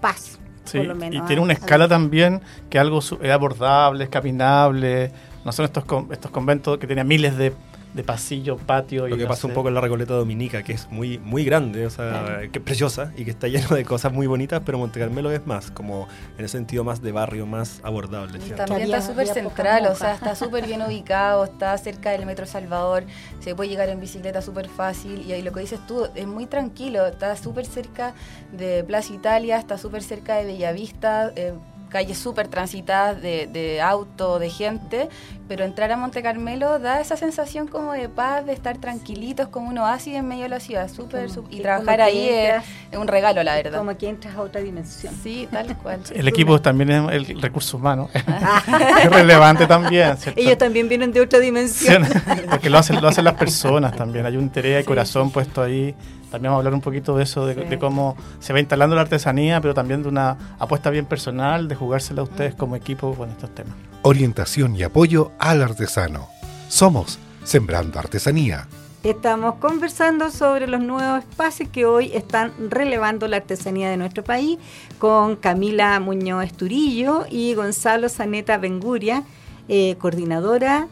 paz. 0.00 0.38
Sí, 0.64 0.78
y 0.78 1.20
tiene 1.22 1.40
una 1.40 1.54
escala 1.54 1.88
también 1.88 2.42
que 2.68 2.78
algo 2.78 2.98
es 2.98 3.30
abordable, 3.30 4.04
es 4.04 4.10
caminable. 4.10 5.10
No 5.44 5.52
son 5.52 5.64
estos, 5.64 5.84
estos 6.10 6.30
conventos 6.30 6.76
que 6.76 6.86
tenían 6.86 7.08
miles 7.08 7.38
de 7.38 7.54
de 7.94 8.04
pasillo, 8.04 8.56
patio. 8.56 9.08
Lo 9.08 9.16
que 9.16 9.26
pasa 9.26 9.46
un 9.46 9.54
poco 9.54 9.68
en 9.68 9.74
la 9.74 9.80
Recoleta 9.80 10.14
Dominica, 10.14 10.62
que 10.62 10.72
es 10.72 10.90
muy, 10.90 11.18
muy 11.18 11.44
grande, 11.44 11.86
o 11.86 11.90
sea, 11.90 12.40
que 12.52 12.58
es 12.58 12.64
preciosa 12.64 13.12
y 13.16 13.24
que 13.24 13.30
está 13.30 13.48
lleno 13.48 13.68
de 13.74 13.84
cosas 13.84 14.12
muy 14.12 14.26
bonitas, 14.26 14.62
pero 14.64 14.78
Monte 14.78 15.00
Carmelo 15.00 15.30
es 15.30 15.46
más, 15.46 15.70
como 15.70 16.08
en 16.36 16.44
el 16.44 16.48
sentido 16.48 16.84
más 16.84 17.02
de 17.02 17.12
barrio, 17.12 17.46
más 17.46 17.80
abordable. 17.82 18.38
también 18.38 18.82
está 18.82 19.02
súper 19.02 19.26
central, 19.26 19.86
o 19.86 19.94
sea, 19.94 20.14
está 20.14 20.34
súper 20.34 20.66
bien 20.66 20.82
ubicado, 20.82 21.44
está 21.44 21.76
cerca 21.78 22.10
del 22.10 22.26
Metro 22.26 22.46
Salvador, 22.46 23.04
se 23.40 23.54
puede 23.54 23.70
llegar 23.70 23.88
en 23.88 24.00
bicicleta 24.00 24.42
súper 24.42 24.68
fácil 24.68 25.24
y 25.26 25.32
ahí 25.32 25.42
lo 25.42 25.52
que 25.52 25.60
dices 25.60 25.80
tú, 25.86 26.08
es 26.14 26.26
muy 26.26 26.46
tranquilo, 26.46 27.06
está 27.06 27.36
súper 27.36 27.66
cerca 27.66 28.14
de 28.52 28.84
Plaza 28.84 29.12
Italia, 29.14 29.58
está 29.58 29.78
súper 29.78 30.02
cerca 30.02 30.36
de 30.36 30.44
Bellavista. 30.44 31.32
Eh, 31.36 31.54
calles 31.88 32.18
súper 32.18 32.48
transitadas 32.48 33.20
de, 33.20 33.46
de, 33.46 33.80
auto, 33.80 34.38
de 34.38 34.50
gente, 34.50 35.08
pero 35.48 35.64
entrar 35.64 35.90
a 35.90 35.96
Monte 35.96 36.22
Carmelo 36.22 36.78
da 36.78 37.00
esa 37.00 37.16
sensación 37.16 37.66
como 37.66 37.92
de 37.92 38.08
paz, 38.08 38.44
de 38.44 38.52
estar 38.52 38.78
tranquilitos, 38.78 39.48
como 39.48 39.70
uno 39.70 39.86
así 39.86 40.14
en 40.14 40.28
medio 40.28 40.44
de 40.44 40.50
la 40.50 40.60
ciudad, 40.60 40.88
súper, 40.90 41.28
y 41.50 41.60
trabajar 41.60 42.00
ahí 42.00 42.28
es, 42.28 42.62
un 42.96 43.08
regalo, 43.08 43.42
la 43.42 43.54
verdad. 43.54 43.78
Como 43.78 43.96
que 43.96 44.08
entras 44.08 44.36
a 44.36 44.42
otra 44.42 44.60
dimensión. 44.60 45.14
Sí, 45.22 45.48
tal 45.50 45.76
cual. 45.78 46.00
el 46.14 46.28
equipo 46.28 46.60
también 46.60 46.90
es 46.90 47.28
el 47.28 47.40
recurso 47.40 47.78
humano, 47.78 48.10
es 49.02 49.10
relevante 49.10 49.66
también. 49.66 50.16
Ellos 50.36 50.58
también 50.58 50.88
vienen 50.88 51.12
de 51.12 51.20
otra 51.20 51.38
dimensión. 51.38 52.06
porque 52.50 52.68
lo 52.68 52.78
hacen, 52.78 53.00
lo 53.00 53.08
hacen 53.08 53.24
las 53.24 53.34
personas 53.34 53.96
también, 53.96 54.26
hay 54.26 54.36
un 54.36 54.44
interés 54.44 54.76
de 54.76 54.84
corazón 54.84 55.30
puesto 55.30 55.62
ahí 55.62 55.94
también 56.30 56.50
vamos 56.50 56.56
a 56.56 56.58
hablar 56.58 56.74
un 56.74 56.80
poquito 56.80 57.16
de 57.16 57.24
eso, 57.24 57.46
de, 57.46 57.78
cómo 57.78 58.16
se 58.40 58.52
va 58.52 58.60
instalando 58.60 58.94
la 58.94 59.02
artesanía, 59.02 59.60
pero 59.60 59.74
también 59.74 60.02
de 60.02 60.08
una 60.08 60.56
apuesta 60.58 60.90
bien 60.90 61.06
personal, 61.06 61.68
de 61.68 61.74
jugársela 61.74 62.20
a 62.20 62.24
ustedes 62.24 62.54
como 62.54 62.76
equipo 62.76 63.14
con 63.14 63.30
estos 63.30 63.54
temas. 63.54 63.74
Orientación 64.02 64.76
y 64.76 64.82
apoyo 64.82 65.32
al 65.38 65.62
artesano. 65.62 66.28
Somos 66.68 67.18
Sembrando 67.44 67.98
Artesanía. 67.98 68.68
Estamos 69.02 69.54
conversando 69.54 70.30
sobre 70.30 70.66
los 70.66 70.80
nuevos 70.80 71.20
espacios 71.20 71.68
que 71.70 71.86
hoy 71.86 72.10
están 72.12 72.52
relevando 72.68 73.26
la 73.28 73.38
artesanía 73.38 73.88
de 73.88 73.96
nuestro 73.96 74.22
país 74.24 74.58
con 74.98 75.36
Camila 75.36 75.98
Muñoz 76.00 76.44
Esturillo 76.44 77.24
y 77.30 77.54
Gonzalo 77.54 78.08
Zaneta 78.08 78.58
Benguria, 78.58 79.22
eh, 79.68 79.96
coordinadora 79.98 80.88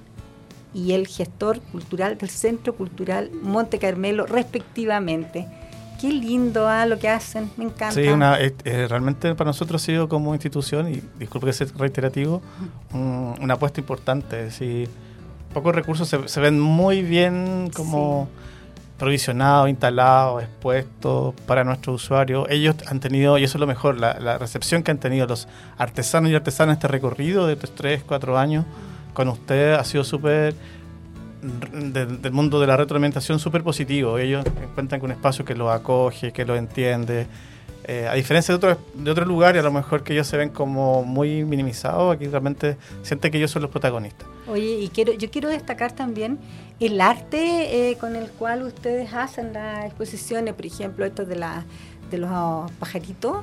y 0.76 0.92
el 0.92 1.06
gestor 1.06 1.60
cultural 1.60 2.18
del 2.18 2.28
Centro 2.28 2.74
Cultural 2.74 3.30
Monte 3.42 3.78
Carmelo, 3.78 4.26
respectivamente. 4.26 5.48
Qué 5.98 6.12
lindo 6.12 6.68
¿ah? 6.68 6.84
lo 6.84 6.98
que 6.98 7.08
hacen, 7.08 7.50
me 7.56 7.64
encanta. 7.64 7.92
Sí, 7.92 8.04
realmente 8.86 9.34
para 9.34 9.48
nosotros 9.48 9.82
ha 9.82 9.86
sido 9.86 10.06
como 10.10 10.34
institución, 10.34 10.92
y 10.92 11.02
disculpe 11.18 11.46
que 11.46 11.54
sea 11.54 11.66
reiterativo, 11.78 12.42
una 12.92 13.54
apuesta 13.54 13.80
importante. 13.80 14.50
pocos 15.54 15.74
recursos 15.74 16.06
se, 16.06 16.28
se 16.28 16.40
ven 16.40 16.60
muy 16.60 17.00
bien 17.00 17.70
como 17.74 18.28
provisionados, 18.98 19.70
instalados, 19.70 20.42
expuestos 20.42 21.34
para 21.46 21.64
nuestros 21.64 22.02
usuarios. 22.02 22.46
Ellos 22.50 22.76
han 22.86 23.00
tenido, 23.00 23.38
y 23.38 23.44
eso 23.44 23.56
es 23.56 23.60
lo 23.60 23.66
mejor, 23.66 23.98
la, 23.98 24.20
la 24.20 24.36
recepción 24.36 24.82
que 24.82 24.90
han 24.90 24.98
tenido 24.98 25.26
los 25.26 25.48
artesanos 25.78 26.30
y 26.30 26.34
artesanas 26.34 26.74
en 26.74 26.76
este 26.76 26.88
recorrido 26.88 27.46
de 27.46 27.54
estos 27.54 27.74
3, 27.74 28.02
4 28.06 28.36
años 28.36 28.66
con 29.16 29.28
usted 29.28 29.72
ha 29.72 29.82
sido 29.84 30.04
súper 30.04 30.54
de- 31.72 32.04
del 32.06 32.32
mundo 32.32 32.60
de 32.60 32.66
la 32.66 32.76
retroalimentación 32.76 33.38
súper 33.38 33.62
positivo. 33.62 34.18
Ellos 34.18 34.44
encuentran 34.62 35.02
un 35.02 35.10
espacio 35.12 35.42
que 35.44 35.54
los 35.54 35.70
acoge, 35.72 36.32
que 36.32 36.44
los 36.44 36.58
entiende. 36.58 37.26
Eh, 37.88 38.06
a 38.10 38.14
diferencia 38.14 38.52
de 38.52 38.56
otros 38.56 38.76
de 38.94 39.10
otros 39.10 39.26
lugares, 39.26 39.60
a 39.60 39.64
lo 39.64 39.72
mejor 39.72 40.02
que 40.02 40.12
ellos 40.12 40.26
se 40.26 40.36
ven 40.36 40.50
como 40.50 41.02
muy 41.04 41.44
minimizados, 41.44 42.14
aquí 42.14 42.26
realmente 42.26 42.76
sienten 43.02 43.30
que 43.30 43.38
ellos 43.38 43.50
son 43.52 43.62
los 43.62 43.70
protagonistas. 43.70 44.26
Oye, 44.48 44.80
y 44.80 44.88
quiero, 44.88 45.12
yo 45.14 45.30
quiero 45.30 45.48
destacar 45.48 45.92
también 45.92 46.38
el 46.80 47.00
arte 47.00 47.90
eh, 47.90 47.96
con 47.96 48.16
el 48.16 48.28
cual 48.32 48.64
ustedes 48.64 49.14
hacen 49.14 49.52
las 49.54 49.86
exposiciones, 49.86 50.52
por 50.54 50.66
ejemplo, 50.66 51.06
esto 51.06 51.24
de, 51.24 51.36
la, 51.36 51.64
de 52.10 52.18
los 52.18 52.70
pajaritos. 52.72 53.38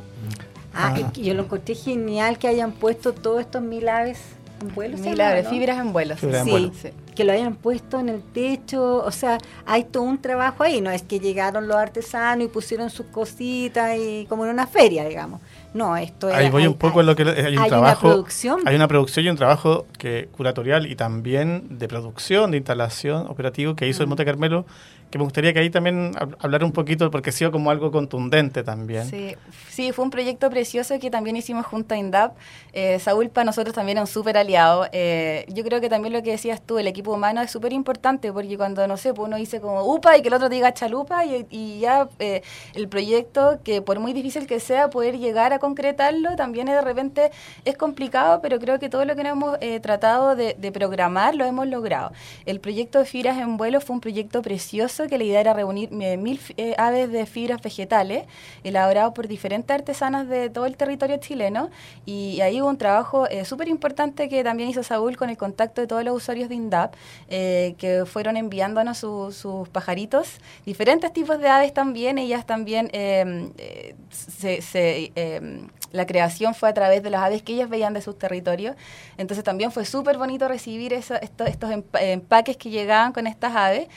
Ah, 0.76 0.94
Ah. 0.98 1.12
yo 1.14 1.34
lo 1.36 1.44
encontré 1.44 1.74
genial 1.76 2.38
que 2.38 2.48
hayan 2.48 2.74
puesto 2.74 3.14
todos 3.14 3.40
estos 3.42 3.62
mil 3.62 3.88
aves 3.88 4.20
en 4.64 4.74
vuelo. 4.76 4.98
¿se 4.98 5.04
Mil 5.04 5.18
llama, 5.18 5.32
aves, 5.32 5.44
no? 5.46 5.50
fibras 5.52 5.80
en 5.80 5.94
vuelo. 5.94 6.16
Fibras 6.18 6.40
en 6.42 6.46
Sí. 6.46 6.52
vuelo. 6.52 6.72
Sí. 6.82 6.90
Que 7.14 7.24
lo 7.24 7.32
hayan 7.32 7.56
puesto 7.56 8.00
en 8.00 8.10
el 8.10 8.22
techo, 8.22 8.98
o 9.04 9.12
sea, 9.12 9.38
hay 9.66 9.84
todo 9.86 10.04
un 10.04 10.22
trabajo 10.22 10.64
ahí, 10.64 10.82
no 10.82 10.92
es 10.92 11.02
que 11.04 11.20
llegaron 11.20 11.68
los 11.68 11.78
artesanos 11.78 12.46
y 12.46 12.50
pusieron 12.50 12.90
sus 12.90 13.06
cositas 13.08 13.98
y 13.98 14.26
como 14.28 14.46
en 14.46 14.52
una 14.52 14.68
feria, 14.68 15.08
digamos. 15.08 15.42
No, 15.74 15.98
esto 15.98 16.28
Ahí 16.28 16.44
era- 16.46 16.52
voy 16.52 16.62
hay- 16.64 16.68
un 16.68 16.76
poco 16.76 17.00
en 17.02 17.08
lo 17.08 17.16
que 17.16 17.24
hay 17.24 17.30
un 17.30 17.38
hay 17.46 17.56
una 17.58 17.68
trabajo. 17.68 18.02
producción. 18.10 18.60
Hay 18.66 18.76
una 18.76 18.88
producción 18.88 19.26
y 19.26 19.30
un 19.30 19.38
trabajo 19.38 19.88
que 19.98 20.28
curatorial 20.36 20.86
y 20.86 20.96
también 20.96 21.78
de 21.80 21.88
producción, 21.88 22.52
de 22.52 22.58
instalación 22.58 23.26
operativo 23.28 23.76
que 23.76 23.88
hizo 23.88 24.02
el 24.04 24.08
Mm. 24.08 24.10
Monte 24.10 24.26
Carmelo, 24.26 24.66
que 25.10 25.18
me 25.20 25.26
gustaría 25.26 25.54
que 25.54 25.60
ahí 25.60 25.70
también 25.70 26.14
hab- 26.16 26.36
hablar 26.40 26.64
un 26.64 26.72
poquito, 26.72 27.12
porque 27.12 27.30
ha 27.30 27.34
sido 27.34 27.52
como 27.52 27.70
algo 27.70 27.92
contundente 27.92 28.64
también. 28.64 29.08
Sí, 29.08 29.36
sí, 29.70 29.92
fue 29.92 30.06
un 30.06 30.10
proyecto 30.12 30.50
precioso 30.50 30.98
que 31.00 31.12
también 31.12 31.36
hicimos 31.38 31.66
junto 31.68 31.94
a 31.94 31.98
INDAP. 31.98 32.36
Eh, 32.74 32.98
Saúl 33.00 33.30
para 33.30 33.46
nosotros 33.46 33.76
también 33.76 33.98
es 34.00 34.02
un 34.02 34.08
súper 34.08 34.38
aliado. 34.38 34.88
Eh, 34.92 35.46
yo 35.50 35.64
creo 35.64 35.82
que 35.82 35.90
también 35.90 36.14
lo 36.14 36.24
que 36.24 36.32
decías 36.32 36.62
tú, 36.64 36.80
el 36.80 36.88
equipo 36.88 37.03
humano 37.12 37.42
es 37.42 37.52
súper 37.52 37.74
importante 37.74 38.32
porque 38.32 38.58
cuando, 38.58 38.88
no 38.88 38.98
sé, 38.98 39.14
pues 39.14 39.28
uno 39.28 39.38
dice 39.38 39.62
como 39.62 39.84
UPA 39.84 40.18
y 40.18 40.22
que 40.22 40.28
el 40.30 40.34
otro 40.34 40.50
diga 40.50 40.74
chalupa 40.74 41.26
y, 41.26 41.46
y 41.50 41.80
ya 41.80 42.08
eh, 42.20 42.42
el 42.74 42.88
proyecto, 42.88 43.60
que 43.64 43.82
por 43.82 44.00
muy 44.00 44.14
difícil 44.14 44.48
que 44.48 44.60
sea, 44.60 44.90
poder 44.90 45.18
llegar 45.18 45.54
a 45.54 45.60
concretarlo 45.60 46.36
también 46.36 46.68
de 46.68 46.82
repente 46.82 47.32
es 47.66 47.78
complicado, 47.78 48.42
pero 48.42 48.60
creo 48.60 48.80
que 48.80 48.90
todo 48.90 49.06
lo 49.06 49.16
que 49.16 49.22
hemos 49.22 49.58
eh, 49.62 49.80
tratado 49.80 50.36
de, 50.36 50.56
de 50.58 50.72
programar 50.72 51.36
lo 51.36 51.46
hemos 51.46 51.68
logrado. 51.68 52.12
El 52.46 52.60
proyecto 52.60 53.00
de 53.00 53.06
fibras 53.06 53.38
en 53.38 53.58
vuelo 53.58 53.82
fue 53.82 53.96
un 53.96 54.02
proyecto 54.02 54.42
precioso 54.42 55.08
que 55.08 55.18
la 55.18 55.24
idea 55.24 55.42
era 55.42 55.54
reunir 55.54 55.90
eh, 55.92 56.18
mil 56.18 56.40
eh, 56.58 56.76
aves 56.78 57.12
de 57.12 57.26
fibras 57.26 57.62
vegetales 57.62 58.26
elaborados 58.64 59.14
por 59.14 59.28
diferentes 59.28 59.74
artesanas 59.74 60.28
de 60.28 60.50
todo 60.50 60.66
el 60.66 60.78
territorio 60.78 61.18
chileno 61.18 61.70
y 62.06 62.42
ahí 62.42 62.62
hubo 62.62 62.70
un 62.70 62.78
trabajo 62.78 63.28
eh, 63.28 63.46
súper 63.46 63.68
importante 63.68 64.30
que 64.30 64.44
también 64.44 64.70
hizo 64.70 64.84
Saúl 64.84 65.18
con 65.18 65.30
el 65.30 65.38
contacto 65.38 65.82
de 65.82 65.88
todos 65.88 66.04
los 66.04 66.16
usuarios 66.16 66.50
de 66.50 66.56
INDAP 66.56 66.93
eh, 67.30 67.76
que 67.78 68.06
fueron 68.06 68.38
enviándonos 68.38 68.98
su- 68.98 69.32
sus 69.32 69.70
pajaritos, 69.70 70.40
diferentes 70.66 71.12
tipos 71.14 71.40
de 71.40 71.48
aves 71.50 71.74
también, 71.74 72.18
ellas 72.18 72.46
también 72.46 72.90
eh, 72.94 73.96
se, 74.10 74.62
se, 74.62 75.12
eh, 75.16 75.62
la 75.92 76.06
creación 76.06 76.56
fue 76.56 76.70
a 76.70 76.74
través 76.74 77.04
de 77.04 77.10
las 77.10 77.22
aves 77.22 77.44
que 77.44 77.54
ellas 77.54 77.70
veían 77.70 77.94
de 77.94 78.02
sus 78.02 78.18
territorios. 78.18 78.76
Entonces 79.18 79.44
también 79.44 79.72
fue 79.72 79.86
súper 79.86 80.18
bonito 80.18 80.48
recibir 80.48 80.92
eso- 80.94 81.16
esto- 81.22 81.46
estos 81.46 81.70
empa- 81.70 82.02
empaques 82.02 82.58
que 82.58 82.70
llegaban 82.70 83.14
con 83.14 83.28
estas 83.28 83.56
aves. 83.56 83.88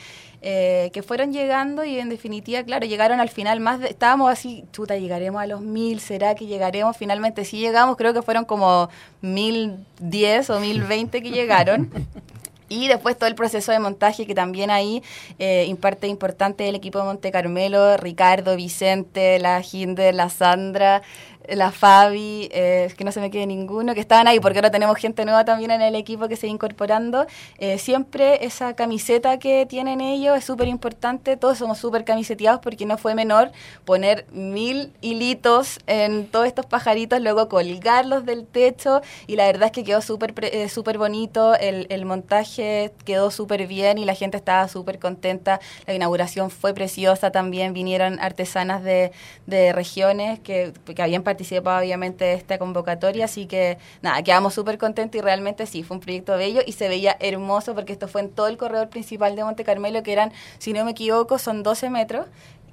que 0.93 1.03
fueron 1.05 1.33
llegando 1.33 1.83
y 1.85 1.99
en 1.99 2.09
definitiva, 2.09 2.63
claro, 2.63 2.87
llegaron 2.87 3.19
al 3.19 3.31
final 3.31 3.59
más 3.59 3.81
de, 3.81 3.89
estábamos 3.89 4.31
así, 4.31 4.65
chuta, 4.71 4.97
llegaremos 4.97 5.43
a 5.43 5.47
los 5.47 5.61
mil, 5.61 5.99
¿será 5.99 6.37
que 6.37 6.47
llegaremos? 6.47 6.97
Finalmente 6.97 7.45
sí 7.45 7.59
llegamos, 7.59 7.97
creo 7.97 8.15
que 8.15 8.23
fueron 8.23 8.45
como 8.45 8.89
mil 9.23 9.85
diez 9.99 10.49
o 10.51 10.61
mil 10.61 10.83
veinte 10.85 11.21
que 11.21 11.31
llegaron. 11.33 11.91
Y 12.69 12.89
después 12.89 13.17
todo 13.17 13.29
el 13.29 13.35
proceso 13.35 13.73
de 13.73 13.79
montaje 13.79 14.27
que 14.27 14.35
también 14.35 14.71
ahí 14.71 15.03
eh, 15.39 15.67
parte 15.77 16.09
importante 16.09 16.65
del 16.65 16.75
equipo 16.75 16.99
de 16.99 17.05
Monte 17.05 17.31
Carmelo, 17.31 17.97
Ricardo, 17.97 18.57
Vicente, 18.57 19.39
la 19.39 19.63
Hinder, 19.63 20.15
la 20.15 20.29
Sandra, 20.29 21.03
la 21.49 21.71
Fabi, 21.71 22.49
eh, 22.53 22.93
que 22.97 23.05
no 23.05 23.13
se 23.13 23.21
me 23.21 23.31
quede 23.31 23.47
ninguno, 23.47 23.95
que 23.95 24.01
estaban 24.01 24.27
ahí, 24.29 24.41
porque 24.41 24.59
ahora 24.59 24.71
tenemos 24.71 24.97
gente 24.97 25.25
nueva 25.25 25.45
también 25.45 25.71
en 25.71 25.83
el 25.83 25.95
equipo 25.95 26.29
que 26.29 26.37
se 26.37 26.47
va 26.47 26.53
incorporando. 26.53 27.27
Eh, 27.59 27.79
siempre 27.79 28.45
esa 28.45 28.75
camiseta 28.75 29.39
que 29.39 29.67
tienen 29.67 30.01
ellos 30.01 30.37
es 30.37 30.45
súper 30.45 30.69
importante, 30.69 31.37
todos 31.37 31.59
somos 31.59 31.79
súper 31.79 32.05
camiseteados 32.05 32.61
porque 32.61 32.87
no 32.87 32.99
fue 32.99 33.15
menor 33.15 33.53
poner 33.85 34.27
mil 34.33 34.93
hilitos 35.01 35.79
en 35.87 36.27
todos 36.27 36.47
estos 36.47 36.67
pajaritos, 36.67 37.21
luego 37.21 37.49
colgarlos 37.49 38.25
del 38.25 38.47
techo 38.47 39.01
y 39.27 39.37
la 39.37 39.47
verdad 39.47 39.67
es 39.67 39.73
que 39.73 39.85
quedó 39.85 40.03
súper 40.03 40.35
eh, 40.43 40.69
bonito, 40.99 41.55
el, 41.55 41.87
el 41.91 42.05
montaje 42.05 42.93
quedó 43.05 43.31
súper 43.31 43.67
bien 43.67 43.99
y 43.99 44.05
la 44.05 44.15
gente 44.15 44.37
estaba 44.37 44.69
súper 44.69 44.99
contenta, 44.99 45.61
la 45.87 45.95
inauguración 45.95 46.51
fue 46.51 46.75
preciosa 46.75 47.31
también, 47.31 47.73
vinieron 47.73 48.19
artesanas 48.21 48.83
de, 48.83 49.13
de 49.47 49.73
regiones 49.73 50.41
que, 50.41 50.73
que 50.95 51.03
habían 51.03 51.23
participado 51.23 51.36
obviamente 51.43 52.25
de 52.25 52.35
esta 52.35 52.59
convocatoria, 52.59 53.27
así 53.27 53.47
que 53.47 53.79
nada, 54.03 54.23
quedamos 54.23 54.55
súper 54.55 54.79
contentos 54.79 55.19
y 55.19 55.23
realmente 55.23 55.67
sí, 55.67 55.83
fue 55.83 55.97
un 55.97 56.01
proyecto 56.01 56.37
bello 56.37 56.61
y 56.67 56.73
se 56.73 56.89
veía 56.89 57.17
hermoso 57.21 57.75
porque 57.75 57.93
esto 57.93 58.09
fue 58.09 58.23
en 58.23 58.31
todo 58.31 58.49
el 58.49 58.57
corredor 58.57 58.89
principal 58.89 59.37
de 59.37 59.45
Monte 59.45 59.65
Carmelo, 59.65 60.03
que 60.03 60.13
eran, 60.13 60.33
si 60.59 60.73
no 60.73 60.85
me 60.85 60.93
equivoco, 60.93 61.39
son 61.39 61.63
12 61.63 61.91
metros 61.91 62.27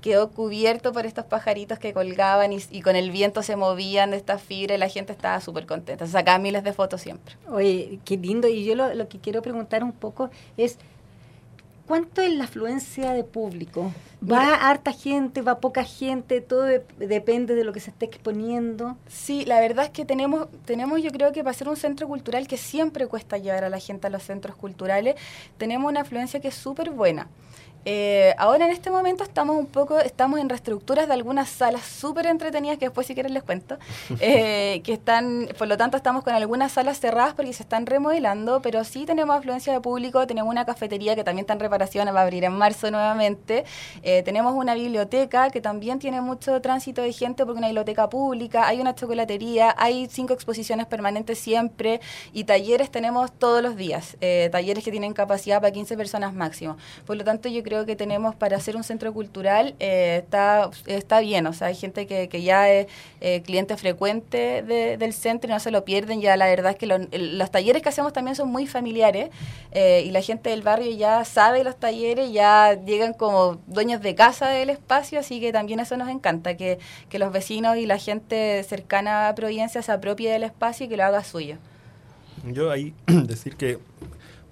quedó 0.04 0.30
cubierto 0.32 0.92
por 0.92 1.06
estos 1.06 1.24
pajaritos 1.24 1.80
que 1.80 1.94
colgaban 1.94 2.52
y, 2.52 2.82
con 2.82 2.98
el 2.98 3.10
viento 3.10 3.42
se 3.42 3.56
movían 3.56 4.12
de 4.12 4.18
estas 4.18 4.42
fibras 4.42 4.76
y 4.76 4.80
la 4.80 4.90
gente 4.90 5.14
estaba 5.14 5.40
súper 5.40 5.66
contenta. 5.66 6.06
Se 6.06 6.12
sacaban 6.12 6.42
miles 6.42 6.64
de 6.64 6.74
fotos 6.74 7.02
siempre. 7.02 7.36
Oye, 7.50 8.00
qué 8.04 8.18
lindo. 8.18 8.50
Y 8.50 8.66
yo 8.66 8.76
lo 8.76 9.08
que 9.08 9.20
quiero 9.20 9.42
preguntar 9.42 9.82
un 9.82 9.94
poco 9.94 10.30
es, 10.58 10.78
¿cuánto 11.88 12.22
es 12.22 12.32
la 12.34 12.46
afluencia 12.46 13.12
de 13.14 13.24
público? 13.24 13.92
¿Va 14.22 14.40
Mira. 14.40 14.70
harta 14.70 14.92
gente, 14.94 15.42
va 15.42 15.60
poca 15.60 15.84
gente? 15.84 16.40
Todo 16.42 16.64
de- 16.64 16.84
depende 16.98 17.56
de 17.56 17.64
lo 17.66 17.74
que 17.74 17.80
se 17.82 17.90
esté 17.92 18.06
exponiendo. 18.06 18.96
Sí, 19.08 19.44
la 19.46 19.60
verdad 19.60 19.86
es 19.86 19.92
que 19.92 20.06
tenemos, 20.06 20.48
tenemos 20.66 21.02
yo 21.02 21.12
creo 21.12 21.32
que 21.34 21.44
para 21.44 21.54
ser 21.54 21.68
un 21.68 21.76
centro 21.76 22.08
cultural 22.08 22.48
que 22.48 22.58
siempre 22.58 23.08
cuesta 23.08 23.38
llevar 23.38 23.64
a 23.66 23.70
la 23.70 23.80
gente 23.80 24.08
a 24.08 24.10
los 24.10 24.24
centros 24.24 24.56
culturales, 24.56 25.16
tenemos 25.58 25.90
una 25.90 26.02
afluencia 26.02 26.40
que 26.40 26.48
es 26.50 26.56
súper 26.56 26.92
buena. 26.92 27.28
Eh, 27.86 28.34
ahora 28.38 28.66
en 28.66 28.72
este 28.72 28.90
momento 28.90 29.24
estamos 29.24 29.58
un 29.58 29.66
poco, 29.66 30.00
estamos 30.00 30.40
en 30.40 30.50
reestructuras 30.50 31.08
de 31.08 31.14
algunas 31.14 31.50
salas 31.50 31.84
súper 31.84 32.28
entretenidas 32.28 32.78
que 32.78 32.86
después 32.86 33.08
si 33.08 33.14
quieren 33.14 33.34
les 33.34 33.44
cuento, 33.44 33.78
eh, 34.20 34.82
que 34.84 34.94
están, 34.94 35.50
por 35.58 35.68
lo 35.68 35.78
tanto 35.78 35.98
estamos 35.98 36.24
con 36.24 36.34
algunas 36.34 36.72
salas 36.72 37.00
cerradas 37.00 37.34
porque 37.34 37.54
se 37.54 37.64
están 37.64 37.86
remodelando, 37.86 38.62
pero 38.62 38.84
sí 38.84 39.06
tenemos 39.06 39.36
afluencia 39.36 39.74
de 39.74 39.82
público, 39.82 40.26
tenemos 40.28 40.50
una 40.50 40.66
cafetería 40.66 41.16
que 41.16 41.24
también 41.24 41.44
está 41.44 41.54
en 41.54 41.60
reparación, 41.60 42.08
va 42.14 42.20
a 42.20 42.24
abrir 42.24 42.44
en 42.44 42.54
marzo 42.54 42.90
nuevamente, 42.90 43.66
eh, 44.02 44.24
tenemos 44.24 44.54
una 44.54 44.76
biblioteca 44.76 45.50
que 45.50 45.62
también 45.62 46.00
tiene 46.00 46.22
mucho 46.22 46.62
tránsito 46.62 47.02
de 47.02 47.12
gente 47.12 47.46
porque 47.46 47.58
una 47.58 47.68
biblioteca 47.68 48.10
pública, 48.10 48.68
hay 48.68 48.80
una 48.80 48.96
chocolatería, 48.96 49.76
hay 49.78 50.08
cinco 50.10 50.34
exposiciones 50.34 50.86
permanentes 50.86 51.38
siempre 51.40 52.00
y 52.32 52.46
talleres 52.46 52.92
tenemos 52.92 53.32
todos 53.32 53.62
los 53.62 53.76
días, 53.76 54.18
eh, 54.22 54.50
talleres 54.52 54.84
que 54.84 54.92
tienen 54.92 55.14
capacidad 55.14 55.60
para 55.60 55.72
15 55.72 55.98
personas 55.98 56.34
máximo. 56.34 56.78
Por 57.06 57.18
lo 57.18 57.24
tanto, 57.24 57.50
yo 57.50 57.64
creo 57.64 57.73
que 57.86 57.96
tenemos 57.96 58.36
para 58.36 58.58
hacer 58.58 58.76
un 58.76 58.84
centro 58.84 59.12
cultural 59.14 59.76
eh, 59.80 60.22
está, 60.24 60.70
está 60.86 61.20
bien, 61.20 61.48
o 61.48 61.54
sea, 61.54 61.68
hay 61.68 61.76
gente 61.76 62.06
que, 62.08 62.30
que 62.30 62.42
ya 62.42 62.70
es 62.70 62.88
eh, 63.22 63.42
cliente 63.42 63.76
frecuente 63.78 64.62
de- 64.64 64.98
del 64.98 65.14
centro 65.14 65.50
y 65.50 65.54
no 65.54 65.60
se 65.60 65.72
lo 65.72 65.84
pierden, 65.84 66.22
ya 66.22 66.38
la 66.38 66.46
verdad 66.48 66.72
es 66.74 66.78
que 66.78 66.86
lo- 66.86 66.96
el- 66.96 67.38
los 67.38 67.52
talleres 67.52 67.82
que 67.82 67.90
hacemos 67.90 68.14
también 68.14 68.36
son 68.36 68.50
muy 68.50 68.68
familiares 68.68 69.30
eh, 69.72 70.04
y 70.06 70.12
la 70.12 70.22
gente 70.22 70.50
del 70.52 70.62
barrio 70.62 70.92
ya 70.96 71.26
sabe 71.26 71.64
los 71.64 71.76
talleres, 71.78 72.32
ya 72.32 72.74
llegan 72.86 73.14
como 73.14 73.58
dueños 73.68 74.02
de 74.02 74.16
casa 74.16 74.48
del 74.50 74.70
espacio, 74.70 75.20
así 75.20 75.40
que 75.40 75.52
también 75.52 75.80
eso 75.80 75.98
nos 75.98 76.10
encanta, 76.10 76.56
que, 76.56 76.80
que 77.10 77.20
los 77.20 77.32
vecinos 77.32 77.78
y 77.78 77.86
la 77.86 77.98
gente 77.98 78.64
cercana 78.64 79.28
a 79.30 79.36
Providencia 79.36 79.82
se 79.82 79.92
apropie 79.92 80.32
del 80.32 80.44
espacio 80.44 80.86
y 80.86 80.90
que 80.90 80.98
lo 80.98 81.04
haga 81.04 81.24
suyo. 81.24 81.58
Yo 82.46 82.72
ahí 82.72 82.94
decir 83.08 83.56
que. 83.56 83.80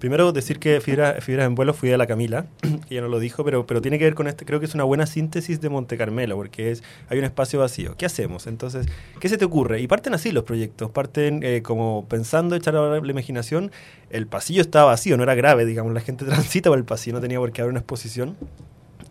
Primero 0.02 0.32
decir 0.32 0.58
que 0.58 0.80
Fibra- 0.80 1.20
Fibras 1.20 1.46
en 1.46 1.54
Vuelo 1.54 1.72
fui 1.74 1.88
de 1.88 1.96
la 1.96 2.08
Camila, 2.08 2.46
que 2.88 2.96
ya 2.96 3.00
no 3.00 3.06
lo 3.06 3.20
dijo, 3.20 3.44
pero, 3.44 3.66
pero 3.68 3.80
tiene 3.80 4.00
que 4.00 4.04
ver 4.04 4.16
con 4.16 4.26
este, 4.26 4.44
creo 4.44 4.58
que 4.58 4.66
es 4.66 4.74
una 4.74 4.82
buena 4.82 5.06
síntesis 5.06 5.60
de 5.60 5.68
Monte 5.68 5.96
Carmelo, 5.96 6.34
porque 6.34 6.72
es, 6.72 6.82
hay 7.08 7.20
un 7.20 7.24
espacio 7.24 7.60
vacío. 7.60 7.94
¿Qué 7.96 8.04
hacemos? 8.04 8.48
Entonces, 8.48 8.86
¿qué 9.20 9.28
se 9.28 9.38
te 9.38 9.44
ocurre? 9.44 9.80
Y 9.80 9.86
parten 9.86 10.12
así 10.12 10.32
los 10.32 10.42
proyectos, 10.42 10.90
parten 10.90 11.44
eh, 11.44 11.62
como 11.62 12.04
pensando, 12.08 12.56
echar 12.56 12.74
a 12.74 12.98
la 13.00 13.10
imaginación. 13.10 13.70
El 14.10 14.26
pasillo 14.26 14.60
estaba 14.60 14.86
vacío, 14.86 15.16
no 15.16 15.22
era 15.22 15.36
grave, 15.36 15.64
digamos, 15.66 15.94
la 15.94 16.00
gente 16.00 16.24
transita 16.26 16.68
el 16.74 16.82
pasillo, 16.84 17.14
no 17.14 17.20
tenía 17.20 17.38
por 17.38 17.52
qué 17.52 17.62
haber 17.62 17.70
una 17.70 17.78
exposición. 17.78 18.36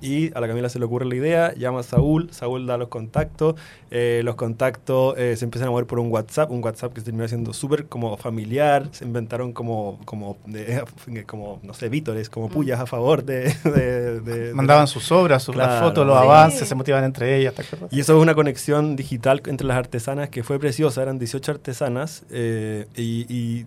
Y 0.02 0.32
a 0.36 0.40
la 0.42 0.48
Camila 0.48 0.68
se 0.70 0.80
le 0.80 0.86
ocurre 0.86 1.06
la 1.06 1.16
idea, 1.16 1.54
llama 1.56 1.82
a 1.82 1.84
Saúl, 1.84 2.30
Saúl 2.32 2.66
da 2.66 2.78
los 2.78 2.88
contactos, 2.90 3.56
eh, 3.92 4.22
los 4.24 4.36
contactos 4.36 5.16
eh, 5.18 5.36
se 5.38 5.46
empiezan 5.46 5.68
a 5.68 5.72
mover 5.72 5.86
por 5.86 6.00
un 6.00 6.12
WhatsApp, 6.12 6.50
un 6.52 6.64
WhatsApp 6.64 6.94
que 6.94 7.02
se 7.02 7.06
terminó 7.06 7.28
siendo 7.28 7.54
súper 7.54 7.86
como 7.86 8.18
familiar, 8.18 8.88
se 8.92 9.06
inventaron 9.06 9.54
como, 9.54 10.00
como, 10.06 10.38
de- 10.46 10.84
como 11.28 11.60
no 11.64 11.74
sé, 11.74 11.90
vítores, 11.90 12.30
como 12.30 12.50
pullas 12.50 12.80
a 12.80 12.86
favor 12.86 13.24
de... 13.24 13.54
de- 13.64 14.20
de- 14.22 14.54
Mandaban 14.54 14.86
de- 14.86 14.92
sus 14.92 15.12
obras, 15.12 15.44
sus 15.44 15.56
las 15.56 15.82
fotos, 15.82 16.06
los 16.06 16.18
Sí. 16.18 16.24
avances, 16.24 16.68
se 16.68 16.76
motivaban 16.76 17.06
entre 17.06 17.38
ellas. 17.38 17.54
Y 17.92 18.00
eso 18.00 18.16
es 18.18 18.22
una 18.22 18.34
conexión 18.36 18.96
digital 18.96 19.42
entre 19.46 19.68
las 19.68 19.78
artesanas 19.78 20.30
que 20.30 20.44
fue 20.44 20.60
preciosa, 20.60 21.02
eran 21.02 21.20
18 21.20 21.52
artesanas 21.52 22.24
eh, 22.32 22.88
y, 22.96 23.26
y, 23.34 23.60
eh, 23.62 23.66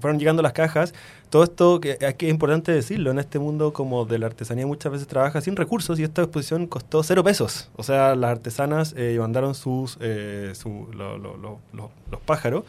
fueron 0.00 0.18
llegando 0.18 0.42
las 0.42 0.52
cajas. 0.52 0.94
Todo 1.30 1.44
esto 1.44 1.80
que, 1.80 1.98
que 2.16 2.26
es 2.26 2.30
importante 2.30 2.72
decirlo, 2.72 3.10
en 3.10 3.18
este 3.18 3.38
mundo 3.38 3.72
como 3.72 4.04
de 4.04 4.18
la 4.18 4.26
artesanía 4.26 4.66
muchas 4.66 4.92
veces 4.92 5.06
trabaja 5.06 5.40
sin 5.40 5.56
recursos 5.56 5.98
y 5.98 6.04
esta 6.04 6.22
exposición 6.22 6.66
costó 6.66 7.02
cero 7.02 7.22
pesos. 7.22 7.70
O 7.76 7.82
sea, 7.82 8.14
las 8.14 8.30
artesanas 8.30 8.94
eh, 8.96 9.16
mandaron 9.18 9.54
sus, 9.54 9.98
eh, 10.00 10.52
los 12.12 12.20
pájaros, 12.24 12.64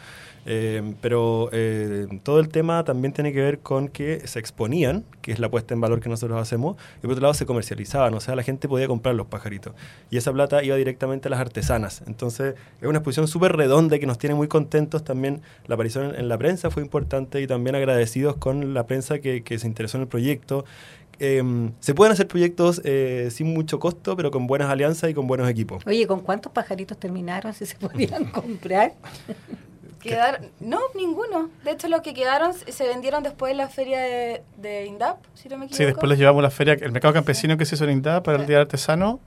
eh, 0.46 0.94
pero 1.00 1.48
eh, 1.52 2.06
todo 2.22 2.40
el 2.40 2.48
tema 2.48 2.84
también 2.84 3.12
tiene 3.12 3.32
que 3.32 3.40
ver 3.40 3.58
con 3.58 3.88
que 3.88 4.26
se 4.26 4.38
exponían, 4.38 5.04
que 5.22 5.32
es 5.32 5.38
la 5.38 5.50
puesta 5.50 5.74
en 5.74 5.80
valor 5.80 6.00
que 6.00 6.08
nosotros 6.08 6.40
hacemos, 6.40 6.76
y 6.98 7.02
por 7.02 7.12
otro 7.12 7.22
lado 7.22 7.34
se 7.34 7.46
comercializaban, 7.46 8.14
o 8.14 8.20
sea, 8.20 8.34
la 8.34 8.42
gente 8.42 8.68
podía 8.68 8.86
comprar 8.86 9.14
los 9.14 9.26
pajaritos. 9.26 9.74
Y 10.10 10.16
esa 10.16 10.32
plata 10.32 10.62
iba 10.62 10.76
directamente 10.76 11.28
a 11.28 11.30
las 11.30 11.40
artesanas. 11.40 12.02
Entonces, 12.06 12.54
es 12.80 12.88
una 12.88 12.98
exposición 12.98 13.28
súper 13.28 13.56
redonda 13.56 13.98
que 13.98 14.06
nos 14.06 14.18
tiene 14.18 14.34
muy 14.34 14.48
contentos. 14.48 15.04
También 15.04 15.42
la 15.66 15.74
aparición 15.74 16.14
en 16.14 16.28
la 16.28 16.38
prensa 16.38 16.70
fue 16.70 16.82
importante 16.82 17.40
y 17.40 17.46
también 17.46 17.76
agradecidos 17.76 18.36
con 18.36 18.74
la 18.74 18.86
prensa 18.86 19.18
que, 19.18 19.42
que 19.42 19.58
se 19.58 19.66
interesó 19.66 19.98
en 19.98 20.02
el 20.02 20.08
proyecto. 20.08 20.64
Eh, 21.22 21.70
se 21.80 21.94
pueden 21.94 22.12
hacer 22.12 22.26
proyectos 22.26 22.80
eh, 22.82 23.28
sin 23.30 23.52
mucho 23.52 23.78
costo, 23.78 24.16
pero 24.16 24.30
con 24.30 24.46
buenas 24.46 24.70
alianzas 24.70 25.10
y 25.10 25.14
con 25.14 25.26
buenos 25.26 25.50
equipos. 25.50 25.86
Oye, 25.86 26.06
¿con 26.06 26.20
cuántos 26.20 26.50
pajaritos 26.50 26.96
terminaron 26.98 27.52
si 27.52 27.66
se 27.66 27.76
podían 27.76 28.24
comprar? 28.32 28.94
Quedar, 30.00 30.40
no, 30.60 30.80
ninguno. 30.94 31.50
De 31.64 31.72
hecho, 31.72 31.88
los 31.88 32.00
que 32.00 32.14
quedaron 32.14 32.52
se 32.54 32.88
vendieron 32.88 33.22
después 33.22 33.52
en 33.52 33.58
la 33.58 33.68
feria 33.68 34.00
de, 34.00 34.42
de 34.56 34.86
INDAP, 34.86 35.18
si 35.34 35.48
no 35.48 35.58
me 35.58 35.66
equivoco. 35.66 35.76
Sí, 35.76 35.84
después 35.84 36.08
los 36.08 36.18
llevamos 36.18 36.40
a 36.40 36.42
la 36.44 36.50
feria, 36.50 36.74
el 36.74 36.92
mercado 36.92 37.14
campesino 37.14 37.56
que 37.56 37.64
se 37.66 37.74
hizo 37.74 37.84
en 37.84 37.90
Indá 37.90 38.22
para 38.22 38.38
el 38.38 38.46
Día 38.46 38.56
del 38.56 38.66
Artesano. 38.66 39.20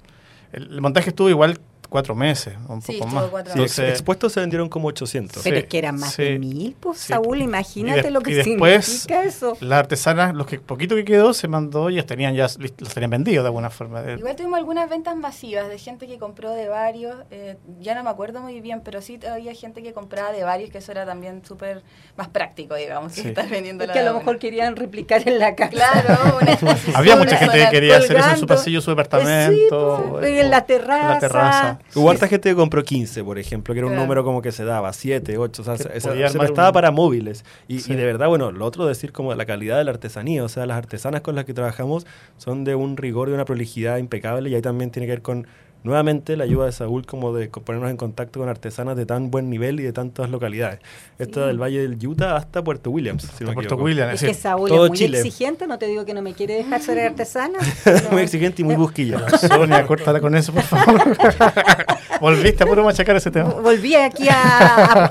El, 0.51 0.63
el 0.71 0.81
montaje 0.81 1.09
estuvo 1.09 1.29
igual 1.29 1.59
cuatro 1.93 2.15
meses, 2.15 2.55
un 2.67 2.81
Sí, 2.81 2.93
poco 2.93 3.07
más. 3.11 3.25
cuatro 3.29 3.53
Sí, 3.53 3.59
meses. 3.59 3.79
ex- 3.79 3.89
expuestos 3.89 4.33
se 4.33 4.39
vendieron 4.41 4.67
como 4.67 4.87
800. 4.89 5.43
Pero 5.43 5.57
es 5.57 5.65
que 5.65 5.77
eran 5.77 5.97
más 5.99 6.13
sí. 6.13 6.23
de 6.23 6.39
mil, 6.39 6.75
pues 6.79 6.97
Sí. 6.97 7.13
Saúl, 7.13 7.39
Y 7.39 7.43
imagínate 7.43 8.01
de- 8.01 8.11
lo 8.11 8.21
que 8.21 8.31
y 8.31 8.33
después, 8.33 8.85
significa 8.85 9.23
eso. 9.23 9.55
Las 9.61 9.79
artesanas, 9.79 10.33
los 10.33 10.47
que 10.47 10.59
poquito 10.59 10.95
que 10.95 11.05
quedó, 11.05 11.33
se 11.33 11.47
mandó 11.47 11.89
y 11.89 11.93
ellos 11.93 12.05
tenían 12.05 12.33
ya 12.35 12.47
los 12.57 12.93
tenían 12.93 13.11
vendidos 13.11 13.43
de 13.43 13.47
alguna 13.47 13.69
forma. 13.69 14.01
Eh, 14.01 14.15
Igual 14.17 14.35
tuvimos 14.35 14.57
algunas 14.57 14.89
ventas 14.89 15.15
masivas 15.15 15.69
de 15.69 15.77
gente 15.77 16.07
que 16.07 16.17
compró 16.17 16.51
de 16.51 16.67
varios, 16.67 17.15
eh, 17.31 17.57
ya 17.79 17.95
no 17.95 18.03
me 18.03 18.09
acuerdo 18.09 18.41
muy 18.41 18.59
bien, 18.59 18.81
pero 18.83 19.01
sí 19.01 19.19
había 19.31 19.53
gente 19.53 19.83
que 19.83 19.93
compraba 19.93 20.31
de 20.31 20.43
varios, 20.43 20.71
que 20.71 20.79
eso 20.79 20.91
era 20.91 21.05
también 21.05 21.45
súper 21.45 21.83
más 22.17 22.27
práctico, 22.29 22.75
digamos, 22.75 23.13
que 23.13 23.21
Sí. 23.21 23.27
estar 23.29 23.47
vendiendo 23.47 23.83
Es 23.83 23.89
la 23.89 23.93
que 23.93 23.99
a 23.99 24.03
lo 24.03 24.13
mejor 24.17 24.39
querían 24.39 24.75
replicar 24.75 25.27
en 25.27 25.37
la 25.39 25.55
casa. 25.55 25.71
Claro, 25.71 26.37
una 26.41 26.51
exposición. 26.53 26.95
Había 26.95 27.15
mucha 27.17 27.37
gente 27.37 27.59
que 27.59 27.69
quería 27.69 27.97
hacer 27.97 28.17
eso 28.17 28.29
en 28.31 28.37
su 28.37 28.47
pasillo, 28.47 28.81
su 28.81 28.89
departamento. 28.91 29.97
Sí, 29.97 30.03
pues, 30.09 30.25
eh, 30.25 30.41
en 30.41 30.49
la 30.49 30.65
terraza. 30.65 31.79
Hubo 31.95 32.09
harta 32.09 32.27
gente 32.27 32.49
que 32.49 32.55
compró 32.55 32.83
15, 32.83 33.23
por 33.23 33.37
ejemplo, 33.37 33.73
que 33.73 33.79
era 33.79 33.87
un 33.87 33.93
Claro. 33.93 34.03
número 34.05 34.23
como 34.23 34.41
que 34.41 34.51
se 34.51 34.65
daba, 34.65 34.91
7, 34.93 35.37
8, 35.37 35.61
o 35.61 35.65
sea, 35.65 35.77
se, 35.77 35.83
se- 35.99 36.09
podía 36.09 36.27
se 36.27 36.33
armar 36.37 36.47
prestaba 36.47 36.69
un- 36.69 36.73
para 36.73 36.89
móviles. 36.91 37.45
Y, 37.67 37.79
Sí. 37.79 37.93
y 37.93 37.95
de 37.95 38.05
verdad, 38.05 38.27
bueno, 38.29 38.51
lo 38.51 38.65
otro 38.65 38.85
decir 38.87 39.11
como 39.11 39.29
de 39.31 39.37
la 39.37 39.45
calidad 39.45 39.77
de 39.77 39.83
la 39.83 39.91
artesanía, 39.91 40.43
o 40.43 40.49
sea, 40.49 40.65
las 40.65 40.77
artesanas 40.77 41.21
con 41.21 41.35
las 41.35 41.45
que 41.45 41.53
trabajamos 41.53 42.07
son 42.37 42.63
de 42.63 42.73
un 42.75 42.97
rigor 42.97 43.29
y 43.29 43.33
una 43.33 43.45
prolijidad 43.45 43.97
impecable 43.97 44.49
y 44.49 44.55
ahí 44.55 44.61
también 44.61 44.89
tiene 44.89 45.05
que 45.05 45.11
ver 45.11 45.21
con, 45.21 45.45
nuevamente, 45.83 46.37
la 46.37 46.43
ayuda 46.45 46.65
de 46.65 46.71
Saúl 46.71 47.05
como 47.05 47.33
de 47.33 47.47
ponernos 47.49 47.89
en 47.91 47.97
contacto 47.97 48.39
con 48.39 48.49
artesanas 48.49 48.95
de 48.95 49.05
tan 49.05 49.29
buen 49.31 49.49
nivel 49.49 49.79
y 49.79 49.83
de 49.83 49.93
tantas 49.93 50.29
localidades. 50.29 50.79
Esta 51.19 51.45
del 51.47 51.61
Valle 51.61 51.81
del 51.87 52.07
Utah 52.07 52.35
hasta 52.37 52.63
Puerto 52.63 52.89
Williams, 52.89 53.23
si 53.37 53.43
no 53.43 53.49
me 53.49 53.53
Puerto 53.55 53.75
equivoco. 53.75 53.83
William, 53.85 54.09
Es 54.09 54.23
es 54.23 54.29
que 54.29 54.33
Saúl 54.33 54.69
todo 54.69 54.85
es 54.85 54.89
muy 54.89 54.97
Chile. 54.97 55.17
exigente, 55.19 55.67
no 55.67 55.77
te 55.77 55.87
digo 55.87 56.05
que 56.05 56.13
no 56.13 56.21
me 56.21 56.33
quiere 56.33 56.55
dejar 56.55 56.81
ser 56.81 56.99
artesana. 56.99 57.59
muy 58.11 58.21
exigente 58.21 58.61
y 58.61 58.65
muy 58.65 58.75
busquilla. 58.75 59.27
Sonia, 59.37 59.85
córtala 59.85 60.19
con 60.21 60.35
eso, 60.35 60.53
por 60.53 60.63
favor. 60.63 61.01
Volviste 62.21 62.63
a 62.63 62.67
puro 62.67 62.83
machacar 62.83 63.15
ese 63.15 63.31
tema. 63.31 63.49
Volví 63.49 63.95
aquí 63.95 64.29
a, 64.29 64.41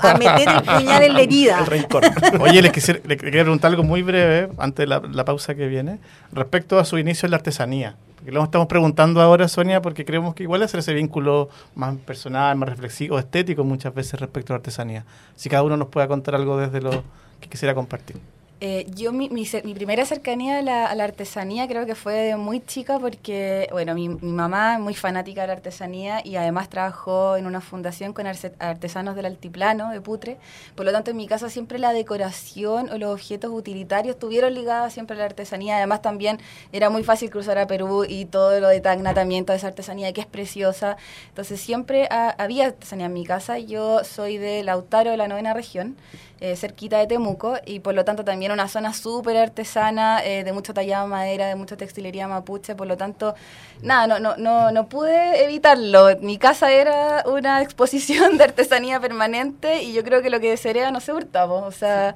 a- 0.01 0.11
a 0.13 0.17
meter 0.17 0.47
el 0.49 0.61
puñal 0.63 1.03
en 1.03 1.13
la 1.13 1.21
herida. 1.21 1.59
El 1.59 1.65
rencor. 1.67 2.03
Oye, 2.39 2.61
les 2.61 2.71
quisiera, 2.71 2.99
le 3.05 3.17
quería 3.17 3.43
preguntar 3.43 3.69
algo 3.71 3.83
muy 3.83 4.01
breve, 4.01 4.49
antes 4.57 4.83
de 4.83 4.87
la, 4.87 4.99
la 5.11 5.23
pausa 5.25 5.53
que 5.55 5.67
viene, 5.67 5.99
respecto 6.31 6.79
a 6.79 6.85
su 6.85 6.97
inicio 6.97 7.27
en 7.27 7.31
la 7.31 7.37
artesanía. 7.37 7.95
Lo 8.25 8.43
estamos 8.43 8.67
preguntando 8.67 9.21
ahora, 9.21 9.47
Sonia, 9.47 9.81
porque 9.81 10.05
creemos 10.05 10.33
que 10.33 10.43
igual 10.43 10.63
hacer 10.63 10.79
ese 10.79 10.93
vínculo 10.93 11.49
más 11.75 11.97
personal, 11.97 12.55
más 12.55 12.69
reflexivo, 12.69 13.19
estético 13.19 13.63
muchas 13.63 13.93
veces 13.93 14.19
respecto 14.19 14.53
a 14.53 14.55
la 14.55 14.57
artesanía. 14.59 15.05
Si 15.35 15.49
cada 15.49 15.63
uno 15.63 15.75
nos 15.75 15.89
pueda 15.89 16.07
contar 16.07 16.35
algo 16.35 16.57
desde 16.57 16.81
lo 16.81 17.03
que 17.41 17.49
quisiera 17.49 17.75
compartir. 17.75 18.15
Eh, 18.61 18.85
yo, 18.95 19.11
mi, 19.11 19.27
mi, 19.29 19.45
mi 19.65 19.73
primera 19.73 20.05
cercanía 20.05 20.59
a 20.59 20.61
la, 20.61 21.03
artesanía 21.03 21.67
creo 21.67 21.85
que 21.85 21.95
fue 21.95 22.37
muy 22.37 22.61
chica 22.61 22.97
porque, 22.97 23.67
bueno, 23.73 23.93
mi, 23.93 24.07
mamá 24.07 24.75
es 24.75 24.79
muy 24.79 24.93
fanática 24.93 25.41
de 25.41 25.47
la 25.47 25.53
artesanía 25.53 26.21
y 26.25 26.37
además 26.37 26.69
trabajó 26.69 27.35
en 27.35 27.45
una 27.45 27.59
fundación 27.59 28.13
con 28.13 28.25
artesanos 28.25 29.17
del 29.17 29.25
altiplano 29.25 29.89
de 29.91 29.99
Putre. 29.99 30.37
Por 30.75 30.85
lo 30.85 30.93
tanto, 30.93 31.11
en 31.11 31.17
mi 31.17 31.27
casa 31.27 31.49
siempre 31.49 31.77
la 31.77 31.91
decoración 31.91 32.89
o 32.89 32.97
los 32.97 33.11
objetos 33.13 33.51
utilitarios 33.51 34.15
estuvieron 34.15 34.53
ligados 34.53 34.93
siempre 34.93 35.17
a 35.17 35.19
la 35.19 35.25
artesanía. 35.25 35.75
Además, 35.77 36.01
también 36.01 36.39
era 36.71 36.89
muy 36.89 37.03
fácil 37.03 37.29
cruzar 37.29 37.57
a 37.57 37.67
Perú 37.67 38.05
y 38.07 38.23
todo 38.25 38.61
lo 38.61 38.69
de 38.69 38.79
Tacna 38.79 39.13
también, 39.13 39.43
toda 39.45 39.57
esa 39.57 39.67
artesanía 39.67 40.13
que 40.13 40.21
es 40.21 40.27
preciosa. 40.27 40.95
Entonces, 41.27 41.59
siempre 41.59 42.07
ha- 42.09 42.29
había 42.37 42.67
artesanía 42.67 43.07
en 43.07 43.13
mi 43.13 43.25
casa. 43.25 43.59
Yo 43.59 44.05
soy 44.05 44.37
de 44.37 44.63
Lautaro, 44.63 45.11
de 45.11 45.17
la 45.17 45.27
novena 45.27 45.53
región 45.53 45.97
eh, 46.43 46.57
cerquita 46.57 46.97
de 46.97 47.07
Temuco 47.07 47.55
y 47.65 47.79
por 47.79 47.95
lo 47.95 48.03
tanto 48.03 48.25
también 48.25 48.51
una 48.51 48.67
zona 48.67 48.91
súper 48.91 49.37
artesana, 49.37 50.21
eh, 50.25 50.43
de 50.43 50.51
mucho 50.51 50.73
tallado 50.73 51.05
de 51.05 51.09
madera, 51.09 51.47
de 51.47 51.55
mucha 51.55 51.77
textilería 51.77 52.27
mapuche, 52.27 52.75
por 52.75 52.85
lo 52.85 52.97
tanto, 52.97 53.33
nada, 53.81 54.07
no, 54.07 54.19
no, 54.19 54.35
no, 54.35 54.69
no 54.73 54.89
pude 54.89 55.45
evitarlo. 55.45 56.17
Mi 56.19 56.37
casa 56.37 56.69
era 56.73 57.23
una 57.27 57.61
exposición 57.65 58.37
de 58.37 58.43
artesanía 58.43 58.99
permanente 58.99 59.83
y 59.83 59.93
yo 59.93 60.03
creo 60.03 60.21
que 60.21 60.29
lo 60.29 60.41
que 60.41 60.49
desearía 60.49 60.91
no 60.91 60.99
se 60.99 61.13
hurtaba, 61.13 61.53
o 61.53 61.71
sea... 61.71 62.15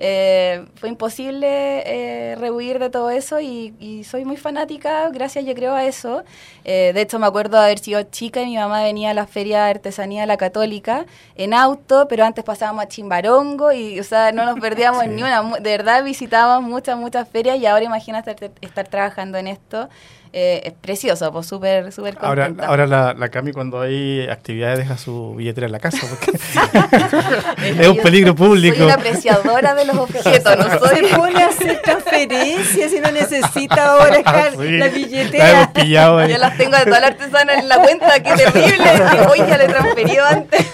eh, 0.00 0.64
fue 0.76 0.88
imposible 0.88 1.48
eh, 1.48 2.36
rehuir 2.36 2.78
de 2.78 2.88
todo 2.88 3.10
eso 3.10 3.40
y, 3.40 3.74
y 3.80 4.04
soy 4.04 4.24
muy 4.24 4.36
fanática, 4.36 5.08
gracias 5.10 5.44
yo 5.44 5.54
creo 5.54 5.74
a 5.74 5.84
eso. 5.84 6.22
Eh, 6.64 6.92
de 6.94 7.00
hecho 7.00 7.18
me 7.18 7.26
acuerdo 7.26 7.58
de 7.58 7.64
haber 7.64 7.80
sido 7.80 8.00
chica 8.04 8.40
y 8.42 8.46
mi 8.46 8.56
mamá 8.56 8.82
venía 8.84 9.10
a 9.10 9.14
la 9.14 9.26
feria 9.26 9.64
de 9.64 9.70
artesanía 9.70 10.20
de 10.20 10.28
la 10.28 10.36
católica 10.36 11.04
en 11.34 11.52
auto, 11.52 12.06
pero 12.08 12.24
antes 12.24 12.44
pasábamos 12.44 12.84
a 12.84 12.88
Chimbarongo 12.88 13.72
y 13.72 13.98
o 13.98 14.04
sea, 14.04 14.30
no 14.30 14.44
nos 14.44 14.60
perdíamos 14.60 15.02
en 15.02 15.16
ni 15.16 15.22
una. 15.22 15.42
De 15.58 15.70
verdad 15.70 16.04
visitábamos 16.04 16.70
muchas, 16.70 16.96
muchas 16.96 17.28
ferias 17.28 17.58
y 17.58 17.66
ahora 17.66 17.84
imagínate 17.84 18.30
estar, 18.30 18.50
estar 18.60 18.86
trabajando 18.86 19.36
en 19.38 19.48
esto. 19.48 19.88
Eh, 20.32 20.60
es 20.64 20.72
precioso, 20.74 21.32
pues 21.32 21.46
súper, 21.46 21.90
súper 21.92 22.16
Ahora, 22.20 22.46
contenta. 22.46 22.68
ahora 22.68 22.86
la, 22.86 23.14
la 23.14 23.28
Cami 23.30 23.52
cuando 23.52 23.80
hay 23.80 24.26
actividades 24.28 24.78
deja 24.78 24.98
su 24.98 25.34
billetera 25.36 25.66
en 25.66 25.72
la 25.72 25.78
casa 25.80 25.98
porque 26.08 26.38
es 27.82 27.88
un 27.88 27.96
peligro 27.98 28.34
público. 28.34 28.76
Soy 28.76 28.84
una 28.84 28.94
apreciadora 28.94 29.74
de 29.74 29.84
los 29.86 29.96
objetos, 29.98 30.56
no 30.58 30.78
soy... 30.78 30.96
Se 31.08 31.16
pone 31.16 31.42
a 31.42 31.46
hacer 31.48 31.80
transferencias 31.82 32.92
y 32.92 33.00
no 33.00 33.10
necesita 33.10 33.92
ahora 33.92 34.18
Ah, 34.24 34.48
sí. 34.50 34.56
la 34.58 34.78
La 34.78 34.86
hemos 34.86 34.94
billetera. 34.94 35.72
pillado 35.72 36.18
ahí. 36.18 36.32
Yo 36.32 36.38
las 36.38 36.56
tengo 36.58 36.76
de 36.76 36.84
toda 36.84 37.00
la 37.00 37.06
artesana 37.08 37.54
en 37.54 37.68
la 37.68 37.78
cuenta, 37.78 38.22
qué 38.22 38.32
terrible. 38.34 38.84
Que 39.12 39.20
hoy 39.26 39.38
ya 39.38 39.56
le 39.58 39.64
he 39.64 39.68
transferido 39.68 40.24
antes. 40.26 40.66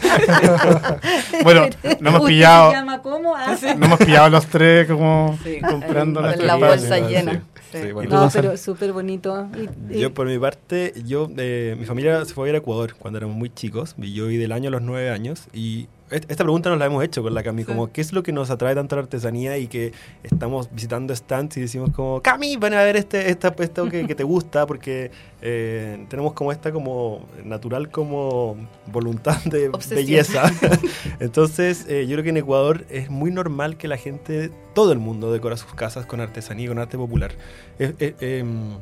Bueno, 1.42 1.66
no 2.00 2.08
hemos 2.10 2.20
¿Usted 2.22 2.32
pillado, 2.34 2.70
se 2.70 2.76
llama 2.76 3.02
cómo? 3.02 3.36
Ah, 3.36 3.56
no 3.76 3.86
hemos 3.86 3.98
pillado 3.98 4.28
los 4.30 4.46
tres 4.46 4.88
como 4.88 5.38
Sí, 5.44 5.60
comprando 5.60 6.20
con 6.22 6.46
la 6.46 6.54
cosas. 6.54 6.68
bolsa 6.88 6.98
llena. 7.08 7.42
Sí, 7.82 7.92
bueno. 7.92 8.10
No, 8.22 8.30
pero 8.32 8.56
súper 8.56 8.92
bonito. 8.92 9.48
Y- 9.90 9.94
y- 9.96 10.00
Yo, 10.00 10.12
por 10.14 10.26
mi 10.26 10.38
parte, 10.38 10.92
yo, 11.06 11.28
eh, 11.36 11.76
mi 11.78 11.84
familia 11.86 12.24
se 12.24 12.34
fue 12.34 12.46
a 12.46 12.50
ir 12.50 12.54
a 12.54 12.58
Ecuador 12.58 12.94
cuando 12.98 13.18
éramos 13.18 13.36
muy 13.36 13.50
chicos. 13.50 13.94
Yo 13.98 14.26
viví 14.26 14.36
del 14.36 14.52
año 14.52 14.68
a 14.68 14.72
los 14.72 14.82
nueve 14.82 15.10
años. 15.10 15.44
Y 15.52 15.88
esta 16.10 16.44
pregunta 16.44 16.68
nos 16.70 16.78
la 16.78 16.86
hemos 16.86 17.02
hecho 17.02 17.22
con 17.22 17.34
la 17.34 17.42
Cami, 17.42 17.64
como 17.64 17.90
¿qué 17.90 18.00
es 18.00 18.12
lo 18.12 18.22
que 18.22 18.32
nos 18.32 18.50
atrae 18.50 18.74
tanto 18.74 18.94
a 18.94 18.98
la 18.98 19.02
artesanía 19.04 19.58
y 19.58 19.66
que 19.66 19.92
estamos 20.22 20.70
visitando 20.72 21.14
stands 21.16 21.56
y 21.56 21.62
decimos 21.62 21.90
como, 21.90 22.20
Cami, 22.20 22.56
ven 22.56 22.74
a 22.74 22.82
ver 22.82 22.96
este, 22.96 23.30
esta, 23.30 23.54
esto 23.58 23.88
que, 23.88 24.06
que 24.06 24.14
te 24.14 24.22
gusta? 24.22 24.66
Porque 24.66 25.10
eh, 25.40 26.04
tenemos 26.08 26.34
como 26.34 26.52
esta 26.52 26.72
como 26.72 27.26
natural 27.44 27.90
como 27.90 28.56
voluntad 28.86 29.42
de 29.44 29.68
Obsesión. 29.68 29.96
belleza. 29.96 30.42
Entonces, 31.20 31.86
eh, 31.88 32.06
yo 32.06 32.14
creo 32.14 32.24
que 32.24 32.30
en 32.30 32.36
Ecuador 32.36 32.84
es 32.90 33.10
muy 33.10 33.30
normal 33.30 33.76
que 33.76 33.88
la 33.88 33.96
gente, 33.96 34.50
todo 34.74 34.92
el 34.92 34.98
mundo 34.98 35.32
decora 35.32 35.56
sus 35.56 35.74
casas 35.74 36.06
con 36.06 36.20
artesanía 36.20 36.66
y 36.66 36.68
con 36.68 36.78
arte 36.78 36.98
popular. 36.98 37.32
Es, 37.78 37.94
em, 37.98 38.76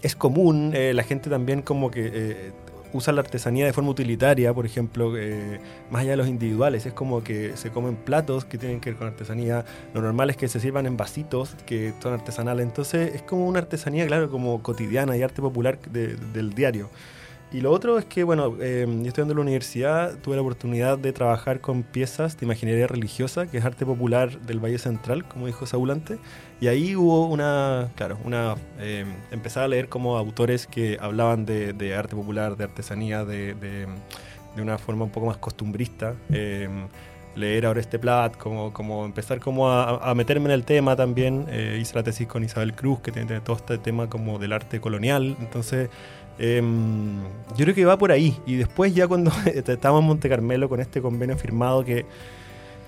es 0.00 0.16
común, 0.16 0.72
eh, 0.74 0.92
la 0.94 1.02
gente 1.02 1.28
también 1.28 1.62
como 1.62 1.90
que... 1.90 2.52
usan 2.92 3.16
la 3.16 3.22
artesanía 3.22 3.66
de 3.66 3.72
forma 3.72 3.90
utilitaria, 3.90 4.52
por 4.52 4.66
ejemplo, 4.66 5.16
eh, 5.16 5.60
más 5.90 6.02
allá 6.02 6.12
de 6.12 6.16
los 6.16 6.28
individuales. 6.28 6.86
Es 6.86 6.92
como 6.92 7.22
que 7.22 7.56
se 7.56 7.70
comen 7.70 7.96
platos 7.96 8.44
que 8.44 8.58
tienen 8.58 8.80
que 8.80 8.90
ver 8.90 8.98
con 8.98 9.08
artesanía. 9.08 9.64
Lo 9.94 10.02
normal 10.02 10.30
es 10.30 10.36
que 10.36 10.48
se 10.48 10.60
sirvan 10.60 10.86
en 10.86 10.96
vasitos 10.96 11.56
que 11.66 11.92
son 12.02 12.12
artesanales. 12.12 12.66
Entonces 12.66 13.14
es 13.14 13.22
como 13.22 13.46
una 13.46 13.60
artesanía, 13.60 14.06
claro, 14.06 14.30
como 14.30 14.62
cotidiana 14.62 15.16
y 15.16 15.22
arte 15.22 15.40
popular 15.42 15.78
del 15.80 16.54
diario. 16.54 16.90
Y 17.52 17.60
lo 17.60 17.70
otro 17.70 17.98
es 17.98 18.06
que, 18.06 18.24
bueno, 18.24 18.56
eh, 18.60 18.86
yo 18.88 19.08
estudiando 19.08 19.32
en 19.32 19.36
la 19.36 19.42
universidad 19.42 20.16
tuve 20.20 20.36
la 20.36 20.42
oportunidad 20.42 20.96
de 20.96 21.12
trabajar 21.12 21.60
con 21.60 21.82
piezas 21.82 22.38
de 22.38 22.46
imaginería 22.46 22.86
religiosa, 22.86 23.46
que 23.46 23.58
es 23.58 23.64
arte 23.64 23.84
popular 23.84 24.40
del 24.40 24.58
Valle 24.58 24.78
Central, 24.78 25.28
como 25.28 25.46
dijo 25.46 25.66
Saúl 25.66 25.90
antes. 25.90 26.18
Y 26.62 26.68
ahí 26.68 26.94
hubo 26.94 27.26
una, 27.26 27.90
claro, 27.96 28.18
una, 28.24 28.54
eh, 28.78 29.04
empezar 29.32 29.64
a 29.64 29.68
leer 29.68 29.88
como 29.88 30.16
autores 30.16 30.68
que 30.68 30.96
hablaban 31.00 31.44
de, 31.44 31.94
arte 31.98 32.14
popular, 32.14 32.56
de 32.56 32.62
artesanía, 32.62 33.24
de, 33.24 33.88
una 34.56 34.78
forma 34.78 35.06
un 35.06 35.10
poco 35.10 35.26
más 35.26 35.38
costumbrista. 35.38 36.14
Eh, 36.30 36.68
leer 37.34 37.66
ahora 37.66 37.80
este 37.80 37.98
plat, 37.98 38.36
como, 38.36 38.72
como 38.72 39.04
empezar 39.04 39.40
como 39.40 39.72
a, 39.72 40.14
meterme 40.14 40.44
en 40.44 40.52
el 40.52 40.64
tema 40.64 40.94
también. 40.94 41.46
Eh, 41.48 41.78
hice 41.82 41.96
la 41.96 42.04
tesis 42.04 42.28
con 42.28 42.44
Isabel 42.44 42.74
Cruz, 42.74 43.00
que 43.00 43.10
tiene 43.10 43.40
todo 43.40 43.56
este 43.56 43.78
tema 43.78 44.08
como 44.08 44.38
del 44.38 44.52
arte 44.52 44.80
colonial. 44.80 45.36
Entonces 45.40 45.90
Em, 46.38 47.22
yo 47.56 47.64
creo 47.64 47.74
que 47.74 47.84
va 47.84 47.98
por 47.98 48.12
ahí. 48.12 48.36
Y 48.46 48.56
después 48.56 48.94
ya 48.94 49.06
cuando 49.06 49.30
estábamos 49.46 50.02
en 50.02 50.08
Monte 50.08 50.28
Carmelo 50.28 50.68
con 50.68 50.80
este 50.80 51.00
convenio 51.00 51.36
firmado 51.36 51.84
que, 51.84 52.06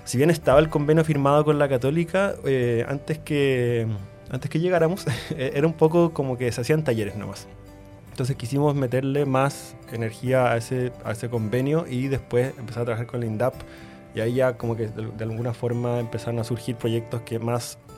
si 0.05 0.17
bien 0.17 0.29
estaba 0.29 0.59
el 0.59 0.69
convenio 0.69 1.03
firmado 1.03 1.43
con 1.43 1.59
la 1.59 1.67
católica, 1.67 2.35
eh, 2.45 2.85
antes, 2.87 3.19
que, 3.19 3.87
antes 4.29 4.49
que 4.49 4.59
llegáramos, 4.59 5.05
era 5.37 5.67
un 5.67 5.73
poco 5.73 6.13
como 6.13 6.37
que 6.37 6.51
se 6.51 6.61
hacían 6.61 6.83
talleres 6.83 7.15
nomás. 7.15 7.47
Entonces 8.11 8.37
quisimos 8.37 8.75
meterle 8.75 9.25
más 9.25 9.75
energía 9.91 10.51
a 10.51 10.57
ese, 10.57 10.93
a 11.03 11.11
ese 11.11 11.27
convenio 11.27 11.85
y 11.85 12.07
después 12.07 12.57
empezar 12.57 12.83
a 12.83 12.85
trabajar 12.85 13.07
con 13.07 13.19
la 13.19 13.25
INDAP. 13.25 13.55
Y 14.13 14.21
ahí 14.21 14.35
ya 14.35 14.55
como 14.55 14.77
que 14.77 14.87
de, 14.87 15.07
de 15.07 15.23
alguna 15.25 15.53
forma 15.53 15.99
empezaron 15.99 16.39
a 16.39 16.45
surgir 16.45 16.77
proyectos 16.77 17.21
que 17.21 17.39
más 17.39 17.77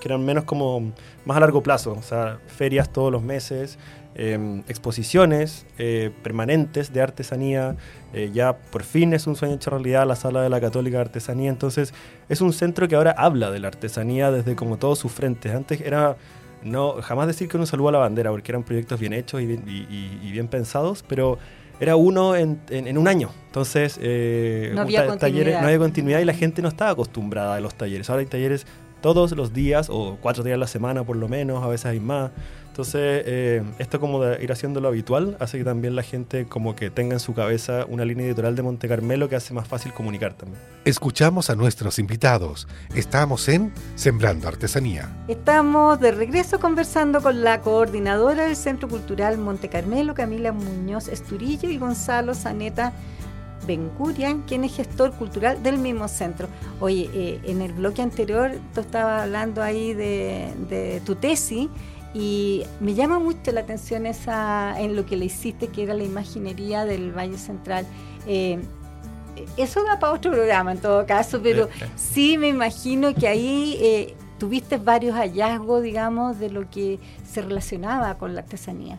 que 0.00 0.08
eran 0.08 0.24
menos 0.24 0.44
como 0.44 0.92
más 1.24 1.36
a 1.36 1.40
largo 1.40 1.62
plazo, 1.62 1.92
o 1.92 2.02
sea, 2.02 2.38
ferias 2.46 2.90
todos 2.90 3.12
los 3.12 3.22
meses, 3.22 3.78
Em, 4.16 4.64
exposiciones 4.66 5.66
eh, 5.78 6.10
permanentes 6.24 6.92
de 6.92 7.00
artesanía. 7.00 7.76
Eh, 8.12 8.30
ya 8.34 8.56
por 8.56 8.82
fin 8.82 9.14
es 9.14 9.28
un 9.28 9.36
sueño 9.36 9.54
hecho 9.54 9.70
realidad 9.70 10.04
la 10.04 10.16
Sala 10.16 10.42
de 10.42 10.50
la 10.50 10.60
Católica 10.60 10.96
de 10.96 11.02
Artesanía. 11.02 11.48
Entonces 11.48 11.94
es 12.28 12.40
un 12.40 12.52
centro 12.52 12.88
que 12.88 12.96
ahora 12.96 13.12
habla 13.16 13.52
de 13.52 13.60
la 13.60 13.68
artesanía 13.68 14.32
desde 14.32 14.56
como 14.56 14.78
todos 14.78 14.98
sus 14.98 15.12
frentes. 15.12 15.54
Antes 15.54 15.80
era 15.80 16.16
no 16.64 17.00
jamás 17.00 17.28
decir 17.28 17.48
que 17.48 17.56
uno 17.56 17.66
saludo 17.66 17.90
a 17.90 17.92
la 17.92 17.98
bandera 17.98 18.30
porque 18.30 18.50
eran 18.50 18.64
proyectos 18.64 18.98
bien 18.98 19.12
hechos 19.12 19.40
y 19.42 19.46
bien, 19.46 20.48
pensados, 20.48 21.04
pero 21.06 21.38
era 21.78 21.94
uno 21.94 22.34
en, 22.34 22.58
un 22.98 23.06
año. 23.06 23.30
Entonces, 23.46 23.96
eh, 24.02 24.72
no, 24.74 24.82
había 24.82 25.16
talleres, 25.18 25.60
no 25.60 25.66
había 25.66 25.78
continuidad 25.78 26.18
y 26.18 26.24
la 26.24 26.34
gente 26.34 26.62
no 26.62 26.68
estaba 26.68 26.90
acostumbrada 26.90 27.54
a 27.54 27.60
los 27.60 27.74
talleres. 27.76 28.10
Ahora 28.10 28.20
hay 28.20 28.26
talleres 28.26 28.66
todos 29.00 29.32
los 29.32 29.52
días 29.52 29.88
o 29.88 30.18
cuatro 30.20 30.42
días 30.44 30.56
a 30.56 30.58
la 30.58 30.66
semana 30.66 31.04
por 31.04 31.16
lo 31.16 31.28
menos, 31.28 31.62
a 31.62 31.68
veces 31.68 31.86
hay 31.86 32.00
más. 32.00 32.32
Entonces, 32.80 33.24
eh, 33.26 33.62
esto 33.78 34.00
como 34.00 34.24
de 34.24 34.42
ir 34.42 34.50
haciendo 34.52 34.80
lo 34.80 34.88
habitual 34.88 35.36
hace 35.38 35.58
que 35.58 35.64
también 35.64 35.94
la 35.94 36.02
gente 36.02 36.46
como 36.46 36.74
que 36.74 36.88
tenga 36.88 37.12
en 37.12 37.20
su 37.20 37.34
cabeza 37.34 37.84
una 37.86 38.06
línea 38.06 38.24
editorial 38.24 38.56
de 38.56 38.62
Monte 38.62 38.88
Carmelo 38.88 39.28
que 39.28 39.36
hace 39.36 39.52
más 39.52 39.68
fácil 39.68 39.92
comunicar 39.92 40.32
también. 40.32 40.58
Escuchamos 40.86 41.50
a 41.50 41.56
nuestros 41.56 41.98
invitados. 41.98 42.68
Estamos 42.94 43.50
en 43.50 43.70
Sembrando 43.96 44.48
Artesanía. 44.48 45.14
Estamos 45.28 46.00
de 46.00 46.10
regreso 46.10 46.58
conversando 46.58 47.20
con 47.20 47.44
la 47.44 47.60
coordinadora 47.60 48.46
del 48.46 48.56
Centro 48.56 48.88
Cultural 48.88 49.36
Monte 49.36 49.68
Carmelo, 49.68 50.14
Camila 50.14 50.52
Muñoz 50.52 51.08
Esturillo 51.08 51.68
y 51.68 51.76
Gonzalo 51.76 52.34
Zaneta 52.34 52.94
Bencurian, 53.66 54.40
quien 54.44 54.64
es 54.64 54.74
gestor 54.74 55.12
cultural 55.12 55.62
del 55.62 55.76
mismo 55.76 56.08
centro. 56.08 56.48
Oye, 56.80 57.10
eh, 57.12 57.40
en 57.44 57.60
el 57.60 57.74
bloque 57.74 58.00
anterior 58.00 58.52
tú 58.72 58.80
estabas 58.80 59.24
hablando 59.24 59.62
ahí 59.62 59.92
de, 59.92 60.54
de 60.70 61.02
tu 61.04 61.16
tesis 61.16 61.68
y 62.12 62.64
me 62.80 62.94
llama 62.94 63.18
mucho 63.18 63.52
la 63.52 63.60
atención 63.60 64.06
esa 64.06 64.80
en 64.80 64.96
lo 64.96 65.06
que 65.06 65.16
le 65.16 65.26
hiciste, 65.26 65.68
que 65.68 65.84
era 65.84 65.94
la 65.94 66.02
imaginería 66.02 66.84
del 66.84 67.16
Valle 67.16 67.38
Central. 67.38 67.86
Eh, 68.26 68.60
eso 69.56 69.84
da 69.84 69.98
para 69.98 70.12
otro 70.12 70.32
programa 70.32 70.72
en 70.72 70.78
todo 70.78 71.06
caso, 71.06 71.40
pero 71.42 71.68
sí 71.96 72.36
me 72.36 72.48
imagino 72.48 73.14
que 73.14 73.28
ahí 73.28 73.78
eh, 73.80 74.14
tuviste 74.38 74.76
varios 74.76 75.14
hallazgos, 75.16 75.82
digamos, 75.82 76.38
de 76.38 76.50
lo 76.50 76.68
que 76.68 76.98
se 77.24 77.42
relacionaba 77.42 78.18
con 78.18 78.34
la 78.34 78.40
artesanía. 78.40 78.98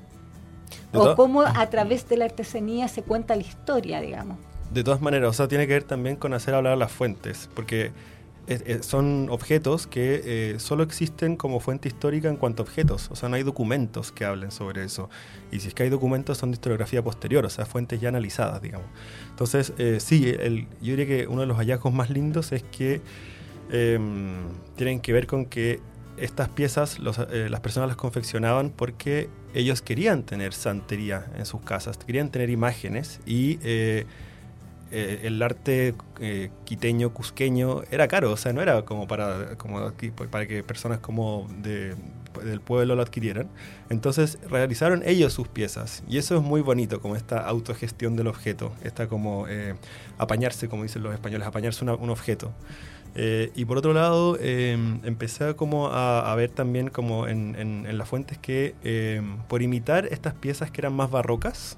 O 0.93 1.15
cómo 1.15 1.41
a 1.41 1.69
través 1.69 2.07
de 2.09 2.17
la 2.17 2.25
artesanía 2.25 2.87
se 2.87 3.01
cuenta 3.01 3.35
la 3.35 3.43
historia, 3.43 4.01
digamos. 4.01 4.37
De 4.73 4.83
todas 4.83 5.01
maneras, 5.01 5.29
o 5.29 5.33
sea, 5.33 5.47
tiene 5.47 5.67
que 5.67 5.73
ver 5.73 5.83
también 5.83 6.15
con 6.15 6.33
hacer 6.33 6.53
hablar 6.53 6.77
las 6.77 6.91
fuentes, 6.91 7.49
porque 7.53 7.91
son 8.81 9.27
objetos 9.29 9.87
que 9.87 10.21
eh, 10.23 10.59
solo 10.59 10.83
existen 10.83 11.35
como 11.35 11.59
fuente 11.59 11.87
histórica 11.87 12.27
en 12.27 12.35
cuanto 12.35 12.63
a 12.63 12.65
objetos, 12.65 13.09
o 13.11 13.15
sea, 13.15 13.29
no 13.29 13.35
hay 13.35 13.43
documentos 13.43 14.11
que 14.11 14.25
hablen 14.25 14.51
sobre 14.51 14.83
eso. 14.83 15.09
Y 15.51 15.59
si 15.59 15.69
es 15.69 15.73
que 15.73 15.83
hay 15.83 15.89
documentos 15.89 16.37
son 16.37 16.51
de 16.51 16.55
historiografía 16.55 17.03
posterior, 17.03 17.45
o 17.45 17.49
sea, 17.49 17.65
fuentes 17.65 18.01
ya 18.01 18.09
analizadas, 18.09 18.61
digamos. 18.61 18.87
Entonces, 19.29 19.73
eh, 19.77 19.99
sí, 19.99 20.29
el, 20.29 20.67
yo 20.81 20.95
diría 20.95 21.05
que 21.05 21.27
uno 21.27 21.41
de 21.41 21.47
los 21.47 21.57
hallazgos 21.57 21.93
más 21.93 22.09
lindos 22.09 22.51
es 22.51 22.63
que 22.63 23.01
em, 23.69 24.33
tienen 24.75 24.99
que 24.99 25.13
ver 25.13 25.27
con 25.27 25.45
que 25.45 25.79
estas 26.17 26.49
piezas 26.49 26.97
eh, 27.31 27.47
las 27.49 27.59
personas 27.61 27.87
las 27.87 27.97
confeccionaban 27.97 28.69
porque 28.69 29.29
ellos 29.53 29.81
querían 29.81 30.23
tener 30.23 30.53
santería 30.53 31.25
en 31.37 31.45
sus 31.45 31.61
casas, 31.61 31.97
querían 31.97 32.31
tener 32.31 32.49
imágenes 32.49 33.19
y 33.25 33.59
eh, 34.91 35.21
el 35.23 35.41
arte 35.41 35.95
eh, 36.19 36.49
quiteño, 36.65 37.13
cusqueño, 37.13 37.83
era 37.91 38.09
caro, 38.09 38.31
o 38.31 38.37
sea, 38.37 38.51
no 38.51 38.61
era 38.61 38.83
como 38.83 39.07
para, 39.07 39.57
como 39.57 39.93
para 40.29 40.47
que 40.47 40.63
personas 40.63 40.99
como 40.99 41.47
de, 41.61 41.95
del 42.43 42.59
pueblo 42.59 42.95
lo 42.95 43.01
adquirieran. 43.01 43.47
Entonces 43.89 44.37
realizaron 44.49 45.01
ellos 45.05 45.31
sus 45.31 45.47
piezas 45.47 46.03
y 46.09 46.17
eso 46.17 46.35
es 46.35 46.43
muy 46.43 46.59
bonito, 46.59 46.99
como 46.99 47.15
esta 47.15 47.39
autogestión 47.39 48.17
del 48.17 48.27
objeto, 48.27 48.73
esta 48.83 49.07
como 49.07 49.47
eh, 49.47 49.75
apañarse, 50.17 50.67
como 50.67 50.83
dicen 50.83 51.03
los 51.03 51.13
españoles, 51.13 51.47
apañarse 51.47 51.85
un 51.85 52.09
objeto. 52.09 52.51
y 53.15 53.65
por 53.65 53.77
otro 53.77 53.93
lado, 53.93 54.37
empecé 54.41 55.55
como 55.55 55.87
a, 55.87 56.35
ver 56.35 56.49
también 56.51 56.89
como 56.89 57.27
en, 57.27 57.55
en 57.55 57.97
las 57.97 58.09
fuentes 58.09 58.37
que 58.37 58.75
por 59.47 59.61
imitar 59.61 60.05
estas 60.11 60.33
piezas 60.33 60.69
que 60.71 60.81
eran 60.81 60.93
más 60.93 61.11
barrocas, 61.11 61.77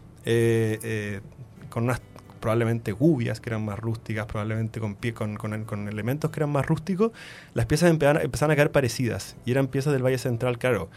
con 1.69 1.85
unas 1.85 2.01
probablemente 2.43 2.91
gubias 2.91 3.39
que 3.39 3.51
eran 3.51 3.63
más 3.63 3.79
rústicas, 3.79 4.25
probablemente 4.25 4.81
con, 4.81 4.95
pie, 4.95 5.13
con, 5.13 5.37
con, 5.37 5.87
elementos 5.87 6.29
que 6.29 6.39
eran 6.41 6.49
más 6.49 6.65
rústicos, 6.65 7.13
las 7.53 7.67
piezas 7.67 7.89
empezaron, 7.89 8.51
a 8.51 8.55
quedar 8.55 8.71
parecidas. 8.73 9.37
Y 9.45 9.51
eran 9.51 9.67
piezas 9.67 9.93
del 9.93 10.03
Valle 10.03 10.17
Central, 10.17 10.57
claro. 10.57 10.89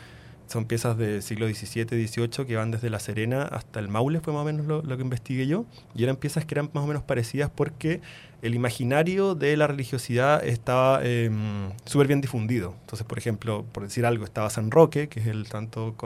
Son 0.47 0.65
piezas 0.65 0.97
del 0.97 1.23
siglo 1.23 1.49
XVII, 1.49 2.07
XVIII 2.07 2.47
que 2.47 2.57
van 2.57 2.71
desde 2.71 2.89
La 2.89 3.01
Serena 3.01 3.43
hasta 3.43 3.81
el 3.81 3.89
Maule, 3.89 4.21
fue 4.21 4.33
más 4.33 4.43
o 4.43 4.45
menos 4.45 4.67
lo, 4.67 4.97
que 4.97 5.03
investigué 5.03 5.47
yo. 5.47 5.67
Y 5.95 6.05
eran 6.05 6.17
piezas 6.17 6.45
que 6.45 6.55
eran 6.55 6.71
más 6.73 6.85
o 6.85 6.87
menos 6.87 7.03
parecidas 7.03 7.51
porque 7.55 8.01
el 8.43 8.55
imaginario 8.55 9.35
de 9.35 9.57
la 9.57 9.67
religiosidad 9.67 10.45
estaba 10.45 11.01
em, 11.05 11.73
súper 11.85 12.07
bien 12.07 12.21
difundido. 12.21 12.75
Entonces, 12.83 13.07
por 13.07 13.19
ejemplo, 13.19 13.65
por 13.73 13.83
decir 13.83 14.07
algo, 14.07 14.25
estaba 14.25 14.51
San 14.51 14.71
Roque, 14.71 15.09
que 15.09 15.21
es 15.21 15.27
el 15.27 15.49
tanto 15.49 15.97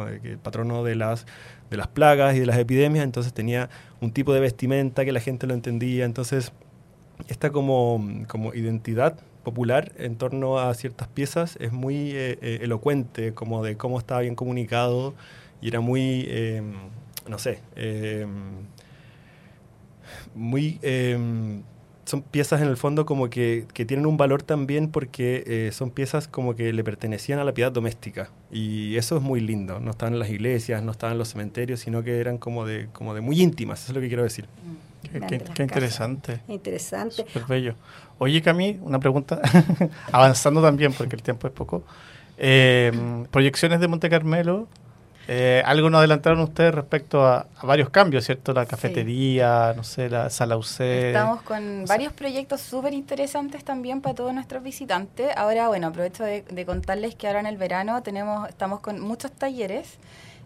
patrono 0.42 0.84
de 0.84 0.96
las 0.96 1.26
de 1.70 1.76
las 1.76 1.86
plagas 1.86 2.34
y 2.34 2.40
de 2.40 2.46
las 2.46 2.58
epidemias, 2.58 3.04
entonces 3.04 3.32
tenía 3.32 3.70
un 4.00 4.10
tipo 4.12 4.34
de 4.34 4.40
vestimenta 4.40 5.04
que 5.04 5.12
la 5.12 5.20
gente 5.20 5.46
lo 5.46 5.54
entendía, 5.54 6.04
entonces 6.04 6.52
esta 7.28 7.50
como, 7.50 8.24
como 8.26 8.54
identidad 8.54 9.18
popular 9.42 9.92
en 9.96 10.16
torno 10.16 10.58
a 10.58 10.72
ciertas 10.74 11.08
piezas 11.08 11.56
es 11.60 11.72
muy 11.72 12.10
eh, 12.12 12.38
eh, 12.42 12.58
elocuente, 12.62 13.34
como 13.34 13.62
de 13.62 13.76
cómo 13.76 13.98
estaba 13.98 14.20
bien 14.20 14.34
comunicado 14.34 15.14
y 15.60 15.68
era 15.68 15.80
muy, 15.80 16.26
em, 16.28 16.74
no 17.28 17.38
sé, 17.38 17.60
em, 17.76 18.28
muy 20.34 20.78
em, 20.82 21.62
son 22.10 22.22
piezas 22.22 22.60
en 22.60 22.66
el 22.66 22.76
fondo 22.76 23.06
como 23.06 23.30
que, 23.30 23.66
tienen 23.72 24.04
un 24.04 24.16
valor 24.16 24.42
también 24.42 24.90
porque 24.90 25.44
eh, 25.46 25.70
son 25.72 25.90
piezas 25.90 26.26
como 26.26 26.56
que 26.56 26.72
le 26.72 26.82
pertenecían 26.82 27.38
a 27.38 27.44
la 27.44 27.54
piedad 27.54 27.70
doméstica. 27.70 28.30
Y 28.50 28.96
eso 28.96 29.16
es 29.16 29.22
muy 29.22 29.40
lindo. 29.40 29.78
No 29.78 29.92
estaban 29.92 30.14
en 30.14 30.18
las 30.18 30.28
iglesias, 30.28 30.82
no 30.82 30.90
estaban 30.90 31.12
en 31.12 31.18
los 31.18 31.28
cementerios, 31.28 31.78
sino 31.78 32.02
que 32.02 32.18
eran 32.18 32.38
como 32.38 32.66
de, 32.66 32.88
como 32.92 33.14
de 33.14 33.20
muy 33.20 33.40
íntimas. 33.40 33.84
Eso 33.84 33.92
es 33.92 33.94
lo 33.94 34.00
que 34.00 34.08
quiero 34.08 34.24
decir. 34.24 34.46
Mm. 34.46 34.90
Qué, 35.54 35.62
interesante. 35.62 36.40
Interesante. 36.48 37.16
Súper 37.16 37.44
bello. 37.46 37.74
Oye, 38.22 38.40
Cami, 38.40 38.78
una 38.82 39.00
pregunta. 39.00 39.40
Avanzando 40.12 40.62
también, 40.62 40.92
porque 40.92 41.16
el 41.16 41.22
tiempo 41.22 41.48
es 41.48 41.52
poco. 41.52 41.82
Eh, 42.38 42.92
proyecciones 43.30 43.80
de 43.80 43.88
Monte 43.88 44.08
Carmelo 44.08 44.68
eh, 45.32 45.62
algo 45.64 45.90
nos 45.90 46.00
adelantaron 46.00 46.40
ustedes 46.40 46.74
respecto 46.74 47.24
a, 47.24 47.46
varios 47.62 47.90
cambios, 47.90 48.24
¿cierto? 48.24 48.52
La 48.52 48.66
cafetería, 48.66 49.74
no 49.76 49.84
sé, 49.84 50.10
la 50.10 50.28
sala 50.28 50.56
UC. 50.56 50.80
Estamos 50.80 51.42
con 51.42 51.84
varios 51.86 52.12
proyectos 52.12 52.60
súper 52.60 52.94
interesantes 52.94 53.62
también 53.62 54.00
para 54.00 54.16
todos 54.16 54.34
nuestros 54.34 54.60
visitantes. 54.64 55.30
Ahora, 55.36 55.68
bueno, 55.68 55.86
aprovecho 55.86 56.24
de, 56.24 56.64
contarles 56.66 57.14
que 57.14 57.28
ahora 57.28 57.38
en 57.38 57.46
el 57.46 57.58
verano 57.58 58.02
tenemos, 58.02 58.48
estamos 58.48 58.80
con 58.80 58.98
muchos 58.98 59.30
talleres 59.30 59.98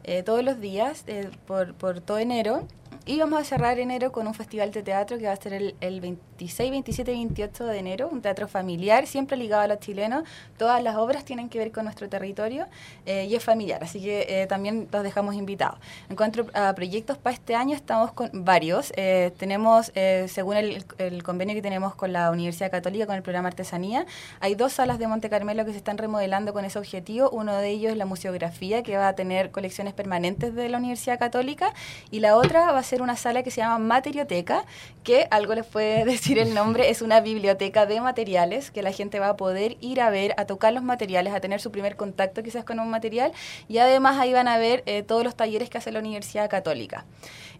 eh, 0.02 0.22
todos 0.22 0.44
los 0.44 0.60
días 0.60 1.04
eh, 1.06 1.30
por, 1.46 1.72
por 1.72 2.02
todo 2.02 2.18
enero. 2.18 2.68
Y 3.06 3.18
vamos 3.18 3.40
a 3.40 3.44
cerrar 3.44 3.78
enero 3.78 4.12
con 4.12 4.26
un 4.26 4.34
festival 4.34 4.70
de 4.70 4.82
teatro 4.82 5.16
que 5.16 5.24
va 5.24 5.32
a 5.32 5.36
ser 5.36 5.54
el, 5.54 5.76
el 5.80 6.02
26, 6.38 6.70
27 6.70 7.12
y 7.12 7.14
28 7.14 7.64
de 7.66 7.78
enero, 7.78 8.08
un 8.10 8.20
teatro 8.20 8.48
familiar, 8.48 9.06
siempre 9.06 9.36
ligado 9.36 9.62
a 9.62 9.68
los 9.68 9.78
chilenos. 9.78 10.24
Todas 10.58 10.82
las 10.82 10.96
obras 10.96 11.24
tienen 11.24 11.48
que 11.48 11.58
ver 11.58 11.70
con 11.70 11.84
nuestro 11.84 12.08
territorio 12.08 12.66
eh, 13.06 13.26
y 13.30 13.36
es 13.36 13.44
familiar, 13.44 13.84
así 13.84 14.00
que 14.00 14.26
eh, 14.28 14.46
también 14.48 14.88
los 14.90 15.02
dejamos 15.04 15.36
invitados. 15.36 15.78
En 16.08 16.16
cuanto 16.16 16.46
a 16.54 16.74
proyectos 16.74 17.18
para 17.18 17.34
este 17.34 17.54
año, 17.54 17.76
estamos 17.76 18.12
con 18.12 18.30
varios. 18.44 18.92
Eh, 18.96 19.32
tenemos, 19.38 19.92
eh, 19.94 20.26
según 20.28 20.56
el, 20.56 20.84
el 20.98 21.22
convenio 21.22 21.54
que 21.54 21.62
tenemos 21.62 21.94
con 21.94 22.12
la 22.12 22.30
Universidad 22.30 22.70
Católica, 22.70 23.06
con 23.06 23.14
el 23.14 23.22
programa 23.22 23.48
Artesanía, 23.48 24.04
hay 24.40 24.56
dos 24.56 24.72
salas 24.72 24.98
de 24.98 25.06
Monte 25.06 25.30
Carmelo 25.30 25.64
que 25.64 25.70
se 25.70 25.78
están 25.78 25.98
remodelando 25.98 26.52
con 26.52 26.64
ese 26.64 26.78
objetivo. 26.80 27.30
Uno 27.30 27.56
de 27.56 27.68
ellos 27.70 27.92
es 27.92 27.98
la 27.98 28.06
museografía, 28.06 28.82
que 28.82 28.96
va 28.96 29.08
a 29.08 29.14
tener 29.14 29.52
colecciones 29.52 29.94
permanentes 29.94 30.54
de 30.54 30.68
la 30.68 30.78
Universidad 30.78 31.18
Católica, 31.18 31.72
y 32.10 32.18
la 32.20 32.36
otra 32.36 32.72
va 32.72 32.78
a 32.78 32.82
ser 32.82 33.02
una 33.02 33.16
sala 33.16 33.44
que 33.44 33.52
se 33.52 33.60
llama 33.60 33.78
Materioteca, 33.78 34.64
que 35.04 35.28
algo 35.30 35.54
les 35.54 35.66
puede 35.66 36.04
decir 36.24 36.33
el 36.38 36.54
nombre, 36.54 36.90
es 36.90 37.02
una 37.02 37.20
biblioteca 37.20 37.86
de 37.86 38.00
materiales 38.00 38.70
que 38.70 38.82
la 38.82 38.92
gente 38.92 39.18
va 39.20 39.30
a 39.30 39.36
poder 39.36 39.76
ir 39.80 40.00
a 40.00 40.10
ver, 40.10 40.34
a 40.36 40.44
tocar 40.44 40.72
los 40.72 40.82
materiales, 40.82 41.32
a 41.32 41.40
tener 41.40 41.60
su 41.60 41.70
primer 41.70 41.96
contacto 41.96 42.42
quizás 42.42 42.64
con 42.64 42.80
un 42.80 42.90
material, 42.90 43.32
y 43.68 43.78
además 43.78 44.18
ahí 44.18 44.32
van 44.32 44.48
a 44.48 44.58
ver 44.58 44.82
eh, 44.86 45.02
todos 45.02 45.24
los 45.24 45.36
talleres 45.36 45.70
que 45.70 45.78
hace 45.78 45.92
la 45.92 46.00
Universidad 46.00 46.48
Católica. 46.50 47.04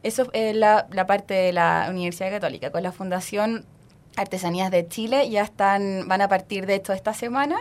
Eso 0.03 0.29
es 0.33 0.55
la, 0.55 0.87
la 0.91 1.07
parte 1.07 1.35
de 1.35 1.53
la 1.53 1.87
Universidad 1.89 2.31
Católica. 2.31 2.71
Con 2.71 2.83
la 2.83 2.93
Fundación 2.93 3.65
Artesanías 4.17 4.71
de 4.71 4.87
Chile 4.87 5.29
ya 5.29 5.43
están, 5.43 6.07
van 6.07 6.23
a 6.23 6.29
partir 6.29 6.67
de 6.67 6.77
esto 6.77 6.93
esta 6.93 7.15
semana 7.15 7.57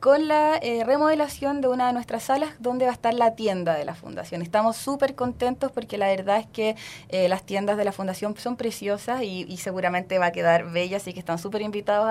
con 0.00 0.28
la 0.28 0.58
eh, 0.62 0.84
remodelación 0.84 1.60
de 1.60 1.68
una 1.68 1.88
de 1.88 1.92
nuestras 1.92 2.24
salas 2.24 2.50
donde 2.60 2.84
va 2.84 2.92
a 2.92 2.94
estar 2.94 3.12
la 3.14 3.34
tienda 3.34 3.74
de 3.74 3.84
la 3.84 3.94
fundación. 3.94 4.42
Estamos 4.42 4.76
súper 4.76 5.14
contentos 5.14 5.72
porque 5.72 5.98
la 5.98 6.06
verdad 6.06 6.38
es 6.38 6.46
que 6.46 6.76
eh, 7.08 7.28
las 7.28 7.42
tiendas 7.42 7.76
de 7.76 7.84
la 7.84 7.92
fundación 7.92 8.36
son 8.36 8.56
preciosas 8.56 9.22
y, 9.22 9.56
seguramente 9.58 10.18
va 10.18 10.26
a 10.26 10.32
quedar 10.32 10.70
bella, 10.70 10.98
así 10.98 11.12
que 11.12 11.18
están 11.18 11.38
súper 11.38 11.62
invitados 11.62 12.08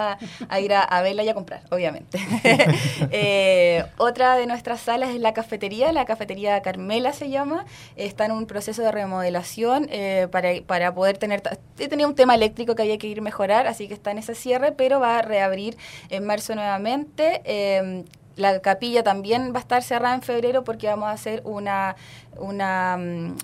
a, 0.49 0.59
ir 0.59 0.73
a, 0.73 1.01
verla 1.01 1.23
y 1.23 1.29
a 1.29 1.33
comprar, 1.33 1.61
obviamente. 1.71 2.19
eh, 3.11 3.85
otra 3.97 4.35
de 4.35 4.47
nuestras 4.47 4.81
salas 4.81 5.11
es 5.11 5.21
la 5.21 5.33
cafetería, 5.33 5.91
la 5.93 6.03
cafetería 6.03 6.61
Carmela 6.61 7.13
se 7.13 7.29
llama, 7.29 7.65
está 7.95 8.25
en 8.25 8.33
un 8.33 8.47
proceso 8.47 8.81
de 8.81 8.91
remodelación 8.91 9.89
para, 10.29 10.49
para 10.65 10.93
poder 10.93 11.17
tener, 11.17 11.41
tenía 11.75 12.05
un 12.05 12.15
tema 12.15 12.35
eléctrico 12.35 12.75
que 12.75 12.81
había 12.81 12.97
que 12.97 13.07
ir 13.07 13.21
mejorar, 13.21 13.65
así 13.65 13.87
que 13.87 13.93
está 13.93 14.11
en 14.11 14.17
ese 14.17 14.35
cierre, 14.35 14.73
pero 14.73 14.99
va 14.99 15.19
a 15.19 15.21
reabrir 15.21 15.77
en 16.09 16.25
marzo 16.25 16.53
nuevamente. 16.53 17.41
Eh, 17.77 18.05
la 18.37 18.59
capilla 18.59 19.03
también 19.03 19.51
va 19.51 19.57
a 19.57 19.61
estar 19.61 19.83
cerrada 19.83 20.15
en 20.15 20.21
febrero 20.21 20.63
porque 20.63 20.87
vamos 20.87 21.07
a 21.09 21.11
hacer 21.11 21.41
una, 21.43 21.95
una, 22.37 22.97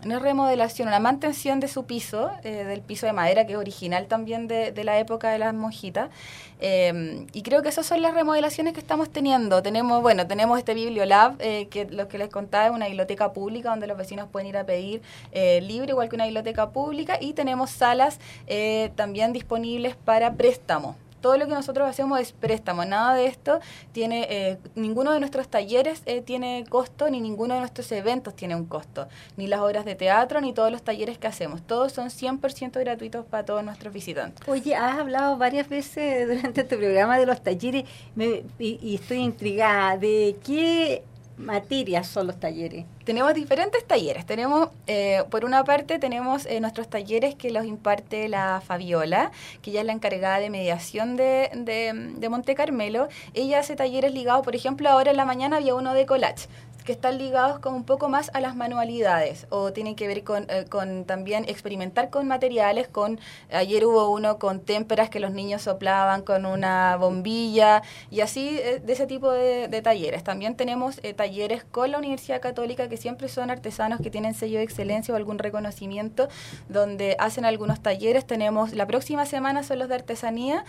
una 0.05 0.19
remodelación, 0.19 0.87
una 0.87 0.99
mantención 0.99 1.59
de 1.59 1.67
su 1.67 1.85
piso, 1.85 2.31
eh, 2.43 2.63
del 2.63 2.81
piso 2.81 3.07
de 3.07 3.13
madera, 3.13 3.45
que 3.45 3.53
es 3.53 3.59
original 3.59 4.05
también 4.05 4.47
de, 4.47 4.71
la 4.83 4.99
época 4.99 5.31
de 5.31 5.39
las 5.39 5.53
monjitas. 5.53 6.09
Eh, 6.59 7.25
y 7.33 7.41
creo 7.41 7.63
que 7.63 7.69
esas 7.69 7.85
son 7.85 8.01
las 8.01 8.13
remodelaciones 8.13 8.73
que 8.73 8.79
estamos 8.79 9.09
teniendo. 9.09 9.63
Tenemos, 9.63 10.01
bueno, 10.01 10.27
tenemos 10.27 10.59
este 10.59 10.75
Bibliolab, 10.75 11.35
eh, 11.39 11.67
que 11.69 11.85
lo 11.85 12.07
que 12.07 12.19
les 12.19 12.29
contaba 12.29 12.67
es 12.67 12.71
una 12.71 12.85
biblioteca 12.85 13.33
pública 13.33 13.71
donde 13.71 13.87
los 13.87 13.97
vecinos 13.97 14.29
pueden 14.31 14.47
ir 14.47 14.57
a 14.57 14.65
pedir 14.65 15.01
eh, 15.31 15.59
libre, 15.61 15.89
igual 15.89 16.07
que 16.07 16.15
una 16.15 16.25
biblioteca 16.25 16.69
pública, 16.69 17.17
y 17.19 17.33
tenemos 17.33 17.71
salas 17.71 18.19
también 18.95 19.33
disponibles 19.33 19.95
para 19.95 20.33
préstamo 20.33 20.95
todo 21.23 21.37
lo 21.37 21.47
que 21.47 21.53
nosotros 21.53 21.89
hacemos 21.89 22.19
es 22.19 22.33
préstamo, 22.33 22.83
nada 22.83 23.15
de 23.15 23.27
esto 23.27 23.61
tiene, 23.93 24.27
eh, 24.29 24.57
ninguno 24.75 25.13
de 25.13 25.21
nuestros 25.21 25.47
talleres 25.47 26.01
eh, 26.05 26.21
tiene 26.21 26.65
costo, 26.67 27.09
ni 27.09 27.21
ninguno 27.21 27.53
de 27.53 27.61
nuestros 27.61 27.89
eventos 27.93 28.35
tiene 28.35 28.57
un 28.57 28.65
costo, 28.65 29.07
ni 29.37 29.47
las 29.47 29.61
obras 29.61 29.85
de 29.85 29.95
teatro, 29.95 30.41
ni 30.41 30.51
todos 30.51 30.69
los 30.69 30.83
talleres 30.83 31.17
que 31.17 31.27
hacemos, 31.27 31.61
todos 31.61 31.93
son 31.93 32.09
100% 32.09 32.77
gratuitos 32.77 33.25
para 33.25 33.45
todos 33.45 33.63
nuestros 33.63 33.93
visitantes. 33.93 34.45
Oye, 34.49 34.75
has 34.75 34.99
hablado 34.99 35.37
varias 35.37 35.69
veces 35.69 36.27
durante 36.35 36.61
este 36.61 36.75
programa 36.75 37.17
de 37.17 37.25
los 37.25 37.41
talleres 37.41 37.85
y 38.59 38.95
estoy 38.95 39.19
intrigada 39.19 39.97
de 39.97 40.35
qué 40.43 41.03
materias 41.37 42.07
son 42.07 42.27
los 42.27 42.39
talleres? 42.39 42.85
Tenemos 43.05 43.33
diferentes 43.33 43.85
talleres. 43.85 44.25
Tenemos, 44.25 44.69
eh, 44.87 45.23
por 45.29 45.45
una 45.45 45.63
parte, 45.63 45.99
tenemos 45.99 46.45
eh, 46.45 46.59
nuestros 46.59 46.89
talleres 46.89 47.35
que 47.35 47.51
los 47.51 47.65
imparte 47.65 48.29
la 48.29 48.61
Fabiola, 48.65 49.31
que 49.61 49.71
ella 49.71 49.81
es 49.81 49.85
la 49.85 49.93
encargada 49.93 50.39
de 50.39 50.49
mediación 50.49 51.15
de, 51.15 51.49
de, 51.55 51.91
de 52.15 52.29
Monte 52.29 52.55
Carmelo. 52.55 53.07
Ella 53.33 53.59
hace 53.59 53.75
talleres 53.75 54.13
ligados, 54.13 54.43
por 54.43 54.55
ejemplo, 54.55 54.89
ahora 54.89 55.11
en 55.11 55.17
la 55.17 55.25
mañana 55.25 55.57
había 55.57 55.75
uno 55.75 55.93
de 55.93 56.05
collage 56.05 56.47
que 56.83 56.91
están 56.91 57.17
ligados 57.17 57.59
con 57.59 57.73
un 57.73 57.83
poco 57.83 58.09
más 58.09 58.29
a 58.33 58.41
las 58.41 58.55
manualidades 58.55 59.47
o 59.49 59.73
tienen 59.73 59.95
que 59.95 60.07
ver 60.07 60.23
con, 60.23 60.45
eh, 60.49 60.65
con 60.69 61.05
también 61.05 61.45
experimentar 61.47 62.09
con 62.09 62.27
materiales, 62.27 62.87
con 62.87 63.19
ayer 63.51 63.85
hubo 63.85 64.09
uno 64.09 64.37
con 64.37 64.59
témperas 64.59 65.09
que 65.09 65.19
los 65.19 65.31
niños 65.31 65.61
soplaban 65.61 66.21
con 66.21 66.45
una 66.45 66.97
bombilla 66.97 67.81
y 68.11 68.21
así 68.21 68.59
eh, 68.61 68.81
de 68.83 68.93
ese 68.93 69.07
tipo 69.07 69.31
de, 69.31 69.81
talleres. 69.83 70.23
También 70.23 70.55
tenemos 70.55 70.99
eh, 71.03 71.13
talleres 71.13 71.63
con 71.63 71.91
la 71.91 71.97
Universidad 71.97 72.39
Católica 72.39 72.87
que 72.87 72.95
siempre 72.95 73.27
son 73.27 73.49
artesanos 73.49 73.99
que 73.99 74.09
tienen 74.09 74.33
sello 74.33 74.59
de 74.59 74.63
excelencia 74.63 75.13
o 75.13 75.17
algún 75.17 75.39
reconocimiento 75.39 76.29
donde 76.69 77.15
hacen 77.19 77.43
algunos 77.43 77.81
talleres. 77.81 78.25
Tenemos 78.25 78.73
la 78.73 78.87
próxima 78.87 79.25
semana 79.25 79.63
son 79.63 79.79
los 79.79 79.89
de 79.89 79.95
artesanía, 79.95 80.63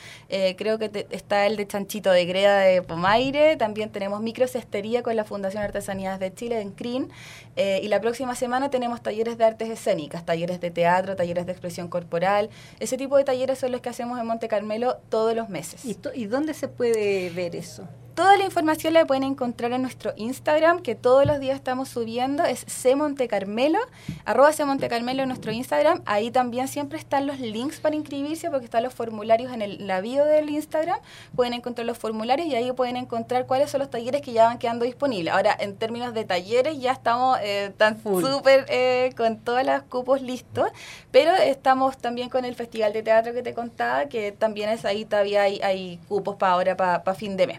creo 0.57 0.79
que 0.79 0.89
te, 0.89 1.07
está 1.11 1.47
el 1.47 1.57
de 1.57 1.67
Chanchito 1.67 2.11
de 2.11 2.25
Greda 2.25 2.59
de 2.59 2.83
Pomaire, 2.83 3.57
también 3.57 3.91
tenemos 3.91 4.21
microcestería 4.21 5.03
con 5.03 5.15
la 5.17 5.25
Fundación 5.25 5.63
Artesanía 5.63 6.04
de 6.05 6.33
Chile, 6.33 6.61
en 6.61 6.71
CRIN, 6.71 7.11
eh, 7.57 7.81
y 7.83 7.89
la 7.89 8.01
próxima 8.01 8.35
semana 8.35 8.71
tenemos 8.71 9.03
talleres 9.03 9.39
de 9.39 9.45
artes 9.45 9.71
escénicas, 9.71 10.25
talleres 10.25 10.61
de 10.61 10.71
teatro, 10.71 11.17
talleres 11.17 11.47
de 11.47 11.53
expresión 11.53 11.89
corporal. 11.89 12.51
Ese 12.81 12.97
tipo 12.97 13.17
de 13.17 13.25
talleres 13.25 13.59
son 13.59 13.73
los 13.73 13.81
que 13.81 13.89
hacemos 13.89 14.19
en 14.21 14.27
Monte 14.27 14.49
Carmelo 14.49 14.99
todos 15.09 15.35
los 15.35 15.49
meses. 15.49 15.85
¿Y, 15.85 15.97
¿Y 16.15 16.27
dónde 16.27 16.55
se 16.55 16.69
puede 16.69 17.31
ver 17.31 17.57
eso? 17.57 17.89
Toda 18.15 18.37
la 18.37 18.45
información 18.45 18.95
la 18.95 19.05
pueden 19.07 19.25
encontrar 19.25 19.73
en 19.73 19.83
nuestro 19.83 20.13
Instagram, 20.15 20.83
que 20.83 20.95
todos 20.95 21.27
los 21.27 21.41
días 21.41 21.57
estamos 21.57 21.89
subiendo, 21.89 22.45
es 22.45 22.65
cmontecarmelo, 22.65 23.81
arroba 24.25 24.53
cmontecarmelo 24.53 25.23
en 25.23 25.29
nuestro 25.31 25.51
Instagram. 25.51 26.01
Ahí 26.07 26.31
también 26.31 26.69
siempre 26.69 26.97
están 26.97 27.27
los 27.27 27.41
links 27.41 27.81
para 27.81 27.97
inscribirse, 27.97 28.51
porque 28.51 28.67
están 28.67 28.85
los 28.85 28.95
formularios 28.95 29.53
en 29.53 29.63
el, 29.63 29.89
la 29.89 30.01
bio 30.01 30.25
del 30.27 30.49
Instagram. 30.49 31.01
Pueden 31.35 31.55
encontrar 31.55 31.89
los 31.89 31.99
formularios 31.99 32.47
y 32.47 32.55
ahí 32.55 32.71
pueden 32.71 32.97
encontrar 32.97 33.47
cuáles 33.47 33.73
son 33.73 33.81
los 33.81 33.91
talleres 33.91 34.23
que 34.23 34.33
ya 34.33 34.45
van 34.45 34.59
quedando 34.59 34.85
disponibles. 34.85 35.35
Ahora, 35.35 35.57
en 35.59 35.77
términos 35.77 36.15
de 36.15 36.25
talleres, 36.25 36.79
ya 36.79 36.93
estamos 36.93 37.39
eh, 37.43 37.73
tan 37.77 38.01
súper 38.01 38.65
eh, 38.69 39.11
con 39.17 39.39
todos 39.39 39.65
los 39.65 39.83
cupos 39.83 40.23
listos, 40.23 40.69
pero 41.11 41.35
estamos 41.35 41.99
también 41.99 42.29
con 42.29 42.45
el 42.45 42.55
Festival 42.55 42.93
de 42.93 43.03
Teatro 43.03 43.33
que 43.33 43.43
te 43.43 43.55
contaba, 43.55 44.07
que 44.07 44.31
también 44.31 44.71
es 44.71 44.85
ahí 44.85 45.05
todavía 45.05 45.43
hay, 45.43 45.61
hay 45.63 45.99
cupos 46.07 46.37
para 46.37 46.53
ahora, 46.53 46.77
para 46.77 47.03
pa 47.03 47.15
fin 47.15 47.37
de 47.37 47.49
mes. 47.49 47.59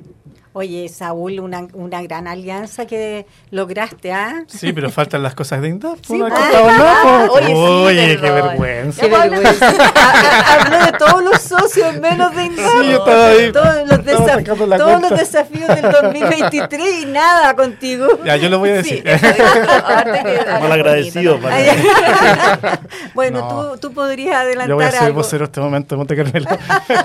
Oye, 0.58 0.88
Saúl, 0.88 1.42
una, 1.42 1.68
una 1.74 2.02
gran 2.02 2.30
alianza 2.30 2.86
que 2.88 3.26
lograste, 3.52 4.14
¿ah? 4.14 4.46
Sí, 4.48 4.72
pero 4.72 4.90
faltan 4.90 5.22
las 5.22 5.36
cosas 5.36 5.60
de 5.62 5.68
INDAP. 5.68 5.98
Sí, 6.08 6.18
¿no? 6.18 6.30
ah, 6.32 7.28
Oye, 7.30 7.48
sí, 7.48 7.54
Oye 7.54 8.18
qué 8.22 8.32
vergüenza. 8.32 9.02
Qué 9.02 9.10
vergüenza. 9.10 9.68
Habló 10.48 10.86
de 10.86 10.92
todos 10.94 11.24
los 11.26 11.42
socios 11.42 12.00
menos 12.00 12.34
de 12.34 12.46
INDAP. 12.46 12.72
Sí, 12.72 12.90
yo 12.90 12.98
estaba 13.00 13.28
ahí. 13.28 13.52
Todos, 13.52 13.76
los, 13.90 14.06
desaf 14.06 14.44
todos 14.78 15.02
desafíos 15.10 15.68
del 15.68 15.92
2023 15.92 17.02
y 17.02 17.06
nada 17.08 17.54
contigo. 17.54 18.08
Ya, 18.24 18.38
yo 18.38 18.48
lo 18.48 18.60
voy 18.60 18.70
a 18.70 18.82
Sí, 18.82 19.02
decir. 19.02 19.20
Malagradecido, 20.62 21.38
bonito 21.38 21.50
Ay, 21.52 21.70
bueno, 23.14 23.40
No. 23.42 23.72
tú, 23.74 23.78
tú 23.90 23.94
podrías 23.94 24.36
adelantar 24.38 24.70
Yo 24.70 24.76
voy 24.76 24.86
a 24.86 24.92
ser 24.92 25.04
algo. 25.04 25.18
vocero 25.18 25.44
este 25.46 25.60
momento 25.60 25.96
de 25.96 25.98
Monte 25.98 26.16
Carmelo. 26.16 26.48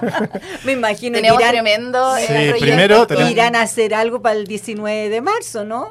Me 0.65 0.73
imagino 0.73 1.17
que 1.17 1.23
Tenemos 1.23 1.43
tremendo 1.43 2.17
Sí, 2.19 2.53
primero 2.61 3.07
tenemos- 3.09 3.40
a 3.49 3.63
hacer 3.63 3.95
algo 3.95 4.23
para 4.23 4.37
el 4.37 4.47
19 4.47 5.09
de 5.09 5.21
marzo, 5.21 5.65
¿no? 5.65 5.89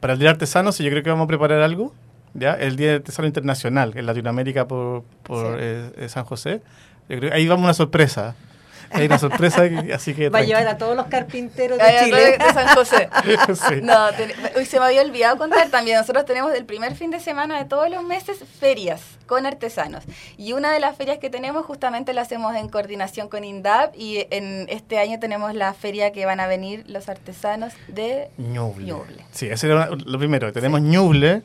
Para 0.00 0.12
el 0.14 0.18
Día 0.18 0.30
Artesano, 0.30 0.72
sí, 0.72 0.84
yo 0.84 0.90
creo 0.90 1.02
que 1.02 1.10
vamos 1.10 1.24
a 1.24 1.28
preparar 1.28 1.60
algo. 1.62 1.92
¿ya? 2.34 2.54
El 2.54 2.76
Día 2.76 2.94
Artesano 2.94 3.26
Internacional 3.28 3.92
en 3.96 4.06
Latinoamérica 4.06 4.66
por, 4.66 5.02
por 5.22 5.46
Sí. 5.46 5.52
eh, 5.60 5.90
eh, 5.96 6.08
San 6.08 6.24
José. 6.24 6.62
Yo 7.08 7.18
creo 7.18 7.30
que 7.30 7.36
ahí 7.36 7.46
vamos 7.46 7.62
a 7.62 7.66
una 7.66 7.74
sorpresa. 7.74 8.34
Hay 8.92 9.06
una 9.06 9.18
sorpresa, 9.18 9.62
así 9.94 10.14
que. 10.14 10.28
Va 10.28 10.40
a 10.40 10.42
llevar 10.42 10.66
a 10.68 10.76
todos 10.78 10.96
los 10.96 11.06
carpinteros 11.06 11.78
de 11.78 11.84
Chile. 12.04 12.38
de 12.38 12.52
San 12.52 12.68
José. 12.74 13.08
Sí. 13.52 13.80
No, 13.82 14.10
ten- 14.12 14.32
uy, 14.56 14.64
se 14.64 14.78
me 14.78 14.86
había 14.86 15.02
olvidado 15.02 15.36
contar 15.38 15.68
también. 15.68 15.98
Nosotros 15.98 16.24
tenemos 16.24 16.54
el 16.54 16.64
primer 16.64 16.94
fin 16.94 17.10
de 17.10 17.20
semana 17.20 17.58
de 17.58 17.64
todos 17.64 17.88
los 17.90 18.02
meses 18.04 18.38
ferias 18.60 19.00
con 19.26 19.46
artesanos. 19.46 20.04
Y 20.36 20.52
una 20.52 20.72
de 20.72 20.80
las 20.80 20.96
ferias 20.96 21.18
que 21.18 21.30
tenemos 21.30 21.64
justamente 21.66 22.12
la 22.12 22.22
hacemos 22.22 22.54
en 22.56 22.68
coordinación 22.68 23.28
con 23.28 23.44
INDAP 23.44 23.94
y 23.96 24.26
en 24.30 24.66
este 24.68 24.98
año 24.98 25.18
tenemos 25.20 25.54
la 25.54 25.72
feria 25.74 26.12
que 26.12 26.26
van 26.26 26.40
a 26.40 26.46
venir 26.46 26.84
los 26.88 27.08
artesanos 27.08 27.72
de 27.88 28.28
Ñuble. 28.38 28.84
Ñuble. 28.86 29.24
Sí, 29.32 29.48
eso 29.48 29.66
era 29.66 29.88
lo 29.90 30.18
primero. 30.18 30.52
Tenemos 30.52 30.80
Ñuble. 30.80 31.42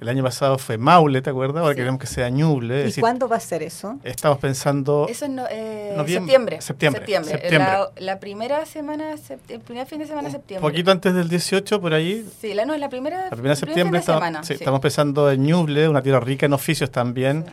El 0.00 0.08
año 0.08 0.22
pasado 0.22 0.56
fue 0.56 0.78
Maule, 0.78 1.20
¿te 1.20 1.28
acuerdas? 1.28 1.60
Ahora 1.60 1.74
Sí. 1.74 1.78
queremos 1.78 2.00
que 2.00 2.06
sea 2.06 2.30
Ñuble. 2.30 2.78
es 2.78 2.82
¿Y 2.82 2.86
decir, 2.86 3.00
cuándo 3.02 3.28
va 3.28 3.36
a 3.36 3.40
ser 3.40 3.62
eso? 3.62 3.98
Estamos 4.02 4.38
pensando. 4.38 5.06
Eso 5.10 5.26
es 5.26 5.30
no, 5.30 5.44
eh, 5.50 5.92
Noviembre. 5.94 6.16
septiembre. 6.32 6.60
Septiembre, 6.62 7.00
Septiembre. 7.00 7.30
septiembre. 7.32 7.68
La, 7.70 7.90
la 7.98 8.18
primera 8.20 8.64
semana, 8.64 9.14
el 9.48 9.60
primer 9.60 9.86
fin 9.86 9.98
de 9.98 10.06
semana 10.06 10.28
de 10.28 10.32
septiembre. 10.32 10.70
poquito 10.70 10.90
antes 10.90 11.12
del 11.14 11.28
18, 11.28 11.80
por 11.82 11.92
ahí. 11.92 12.26
Sí, 12.40 12.54
la, 12.54 12.64
no, 12.64 12.74
la 12.78 12.88
primera, 12.88 13.24
La 13.24 13.30
primera 13.30 13.54
septiembre 13.56 13.98
de 13.98 14.00
estamos, 14.00 14.20
semana, 14.20 14.42
sí, 14.42 14.48
sí. 14.48 14.54
estamos 14.54 14.80
pensando 14.80 15.30
en 15.30 15.42
Ñuble, 15.44 15.86
una 15.88 16.00
tierra 16.00 16.20
rica 16.20 16.46
en 16.46 16.54
oficios 16.54 16.90
también, 16.90 17.44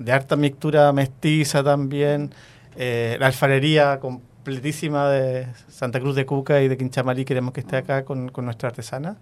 de 0.00 0.10
harta 0.12 0.34
mixtura 0.34 0.92
mestiza 0.92 1.62
también. 1.62 2.34
Eh, 2.74 3.16
la 3.20 3.26
alfarería 3.28 4.00
completísima 4.00 5.08
de 5.08 5.46
Santa 5.68 6.00
Cruz 6.00 6.16
de 6.16 6.26
Cuca 6.26 6.60
y 6.62 6.66
de 6.66 6.76
Quinchamalí 6.76 7.24
queremos 7.24 7.52
que 7.54 7.60
esté 7.60 7.76
acá 7.76 8.04
con, 8.04 8.28
con 8.30 8.44
nuestra 8.44 8.70
artesana. 8.70 9.18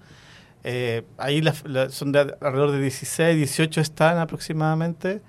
Eh, 0.65 1.03
ahí 1.19 1.41
la- 1.41 1.55
la- 1.65 1.89
son 1.91 2.13
de 2.13 2.21
alrededor 2.21 2.73
de 2.73 2.81
16, 2.81 3.37
18 3.37 3.81
están 3.81 4.19
aproximadamente. 4.19 5.23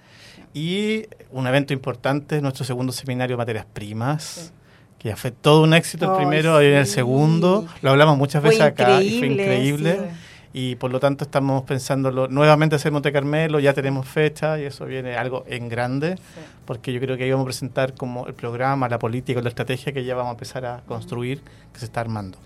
Y 0.54 1.06
un 1.32 1.48
evento 1.48 1.74
importante, 1.74 2.42
nuestro 2.42 2.66
segundo 2.66 2.92
seminario 2.92 3.36
de 3.36 3.38
materias 3.38 3.66
primas, 3.72 4.52
que 5.00 5.10
ya 5.10 5.16
fue 5.16 5.32
todo 5.32 5.64
un 5.64 5.74
éxito 5.74 6.12
el 6.12 6.18
primero, 6.18 6.56
hoy 6.56 6.66
en 6.68 6.74
el 6.74 6.86
sí. 6.86 6.94
segundo. 6.96 7.66
Lo 7.82 7.92
hablamos 7.92 8.18
muchas 8.18 8.42
Fue 8.42 8.50
veces 8.52 8.66
acá 8.66 9.02
y 9.02 9.18
fue 9.20 9.28
increíble, 9.28 9.96
sí. 9.96 10.06
Y 10.54 10.76
por 10.76 10.92
lo 10.92 11.00
tanto 11.00 11.24
estamos 11.24 11.64
pensándolo 11.64 12.28
nuevamente 12.28 12.76
hacer 12.76 12.92
Monte 12.92 13.14
Carmelo, 13.14 13.62
ya 13.62 13.72
tenemos 13.74 14.06
fecha 14.06 14.60
y 14.60 14.64
eso 14.66 14.86
viene 14.86 15.16
algo 15.16 15.46
en 15.48 15.70
grande, 15.70 16.18
porque 16.66 16.92
yo 16.92 17.00
creo 17.00 17.16
que 17.16 17.24
ahí 17.24 17.32
vamos 17.32 17.46
a 17.46 17.48
presentar 17.48 17.94
como 17.94 18.28
el 18.28 18.34
programa, 18.34 18.90
la 18.90 19.00
política, 19.00 19.42
la 19.42 19.48
estrategia 19.48 19.94
que 19.94 20.04
ya 20.04 20.14
vamos 20.14 20.32
a 20.32 20.34
empezar 20.34 20.66
a 20.66 20.82
construir, 20.86 21.42
que 21.72 21.80
se 21.80 21.86
está 21.86 22.02
armando. 22.02 22.38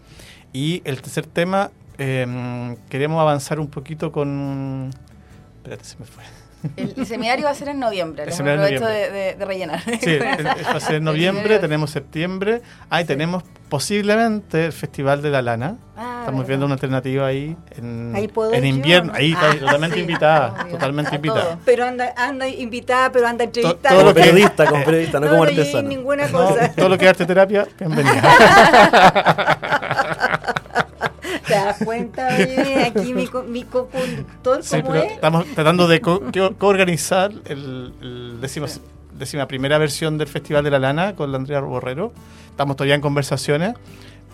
Y 0.54 0.84
el 0.86 1.02
tercer 1.02 1.26
tema, 1.26 1.72
eh, 1.98 2.76
queremos 2.90 3.20
avanzar 3.22 3.60
un 3.60 3.68
poquito 3.68 4.12
con... 4.12 4.92
Espérate, 5.58 5.84
se 5.84 5.98
me 6.00 6.06
fue. 6.06 6.24
El, 6.78 6.96
el 6.98 7.06
seminario 7.06 7.46
va 7.46 7.52
a 7.52 7.56
ser 7.56 7.68
en 7.70 7.80
noviembre, 7.80 8.24
El 8.24 8.30
lo 8.30 8.36
aprovecho 8.36 8.86
de, 8.88 9.02
noviembre. 9.02 9.12
de- 9.12 9.36
de 9.36 9.46
rellenar. 9.46 9.82
Sí, 9.84 10.16
es- 10.16 10.46
va 10.46 10.72
a 10.72 10.80
ser 10.80 10.96
en 10.96 11.04
noviembre, 11.12 11.60
tenemos 11.60 11.92
septiembre. 11.92 12.62
Ah, 12.90 13.02
y 13.02 13.06
tenemos 13.06 13.44
posiblemente 13.70 14.66
el 14.66 14.72
Festival 14.74 15.22
de 15.22 15.30
la 15.30 15.44
Lana. 15.44 15.76
Ah, 15.96 16.18
Estamos 16.22 16.40
verdad. 16.40 16.48
viendo 16.48 16.66
una 16.66 16.74
alternativa 16.74 17.28
ahí 17.28 17.56
en, 17.78 18.14
Ahí 18.16 18.28
puedo 18.28 18.52
en 18.52 18.66
invierno. 18.66 19.12
¿no? 19.12 19.18
Ahí 19.18 19.34
está 19.34 19.52
Ah, 19.52 19.56
totalmente 19.60 19.96
sí, 19.96 20.02
invitada, 20.02 20.54
obvio. 20.64 20.72
totalmente 20.72 21.12
A 21.12 21.16
invitada. 21.16 21.44
todo. 21.44 21.60
Pero 21.66 21.86
anda, 21.86 22.14
anda 22.18 22.48
invitada, 22.48 23.12
pero 23.12 23.28
anda 23.28 23.44
entrevistada. 23.44 23.96
todo 23.96 24.04
lo 24.06 24.14
que- 24.16 24.22
periodista, 24.22 24.66
como 24.66 24.84
periodista, 24.86 25.20
no, 25.20 25.26
no, 25.28 25.32
como 25.34 25.44
no 25.46 25.50
artesano. 25.52 25.88
ninguna 25.90 26.28
No, 26.30 26.48
cosa. 26.48 26.72
todo 26.72 26.90
lo 26.90 26.98
que 26.98 27.06
es 27.06 27.10
arte 27.12 27.26
terapia, 27.28 27.68
bienvenida. 27.80 28.22
¿Te 31.48 31.54
das 31.54 31.78
cuenta? 31.84 32.28
Oye, 32.36 32.84
aquí 32.84 33.14
mi, 33.14 33.28
co- 33.28 33.44
mi 33.44 33.64
co-conductor, 33.64 34.64
Sí, 34.64 34.82
¿cómo 34.82 34.96
es? 34.96 35.12
estamos 35.14 35.46
tratando 35.54 35.88
de 35.88 36.02
co- 36.02 36.22
co- 36.34 36.56
coorganizar 36.58 37.32
el, 37.46 37.94
el 38.02 38.38
décima, 38.42 38.68
décima 39.18 39.48
primera 39.48 39.78
versión 39.78 40.18
del 40.18 40.28
Festival 40.28 40.64
de 40.64 40.72
la 40.72 40.80
Lana 40.80 41.16
con 41.16 41.32
la 41.32 41.38
Andrea 41.38 41.60
Borrero. 41.62 42.12
Estamos 42.50 42.76
todavía 42.76 42.96
en 42.96 43.02
conversaciones, 43.02 43.76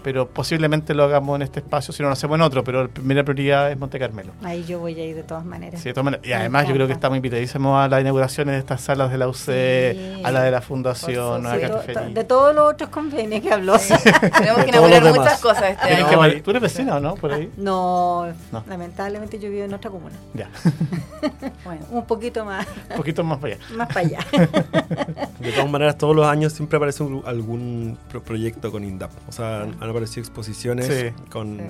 pero 0.03 0.27
posiblemente 0.27 0.93
lo 0.93 1.03
hagamos 1.03 1.35
en 1.35 1.41
este 1.43 1.59
espacio, 1.59 1.93
si 1.93 2.01
no 2.03 2.09
lo 2.09 2.13
hacemos 2.13 2.35
en 2.35 2.41
otro, 2.41 2.63
pero 2.63 2.83
la 2.83 2.87
primera 2.89 3.23
prioridad 3.23 3.71
es 3.71 3.77
Monte 3.77 3.99
Carmelo. 3.99 4.31
Ahí 4.43 4.63
yo 4.65 4.79
voy 4.79 4.99
a 4.99 5.05
ir 5.05 5.15
de 5.15 5.23
todas 5.23 5.45
maneras. 5.45 5.79
Sí, 5.81 5.89
de 5.89 5.93
todas 5.93 6.05
maneras. 6.05 6.25
Y 6.25 6.33
además 6.33 6.67
yo 6.67 6.73
creo 6.73 6.87
que 6.87 6.93
estamos 6.93 7.15
invitadísimos 7.17 7.77
a 7.83 7.87
las 7.87 8.01
inauguraciones 8.01 8.53
de 8.53 8.59
estas 8.59 8.81
salas 8.81 9.11
de 9.11 9.17
la 9.17 9.27
UC, 9.27 9.35
Sí. 9.41 10.21
a 10.23 10.31
la 10.31 10.43
de 10.43 10.51
la 10.51 10.61
Fundación, 10.61 11.45
a 11.45 11.55
Sí, 11.55 11.61
la 11.61 11.67
to- 11.69 11.75
cafetería. 11.77 12.13
de 12.13 12.23
todos 12.23 12.55
los 12.55 12.71
otros 12.73 12.89
convenios 12.89 13.41
que 13.41 13.51
habló. 13.53 13.73
Tenemos 14.37 14.63
que 14.63 14.69
inaugurar 14.69 15.03
muchas 15.03 15.39
cosas 15.41 15.63
este 15.71 15.93
año. 15.93 16.09
que 16.33 16.41
¿Tú 16.41 16.49
eres 16.51 16.61
vecina 16.61 16.95
o 16.95 16.99
no? 16.99 17.15
Por 17.15 17.33
ahí. 17.33 17.51
No, 17.57 18.27
No. 18.51 18.63
lamentablemente 18.67 19.39
yo 19.39 19.49
vivo 19.49 19.63
en 19.65 19.73
otra 19.73 19.89
comuna. 19.91 20.15
Ya, 20.33 20.49
Bueno, 21.65 21.81
Un 21.91 22.05
poquito 22.05 22.43
más, 22.45 22.65
un 22.89 22.97
poquito 22.97 23.23
más 23.23 23.37
para 23.39 23.53
allá. 23.55 23.63
más 23.75 23.87
para 23.87 23.99
allá. 24.01 24.19
De 25.39 25.51
todas 25.51 25.69
maneras, 25.69 25.97
todos 25.97 26.15
los 26.15 26.25
años 26.27 26.53
siempre 26.53 26.77
aparece 26.77 27.03
un- 27.03 27.23
algún 27.25 27.97
pro- 28.09 28.21
proyecto 28.23 28.71
con 28.71 28.83
INDAP. 28.83 29.11
O 29.27 29.31
sea, 29.31 29.61
han, 29.61 29.75
han 29.91 29.95
aparecido 29.97 30.21
exposiciones 30.21 30.87
Sí. 30.87 31.23
con, 31.29 31.57
Sí. 31.57 31.63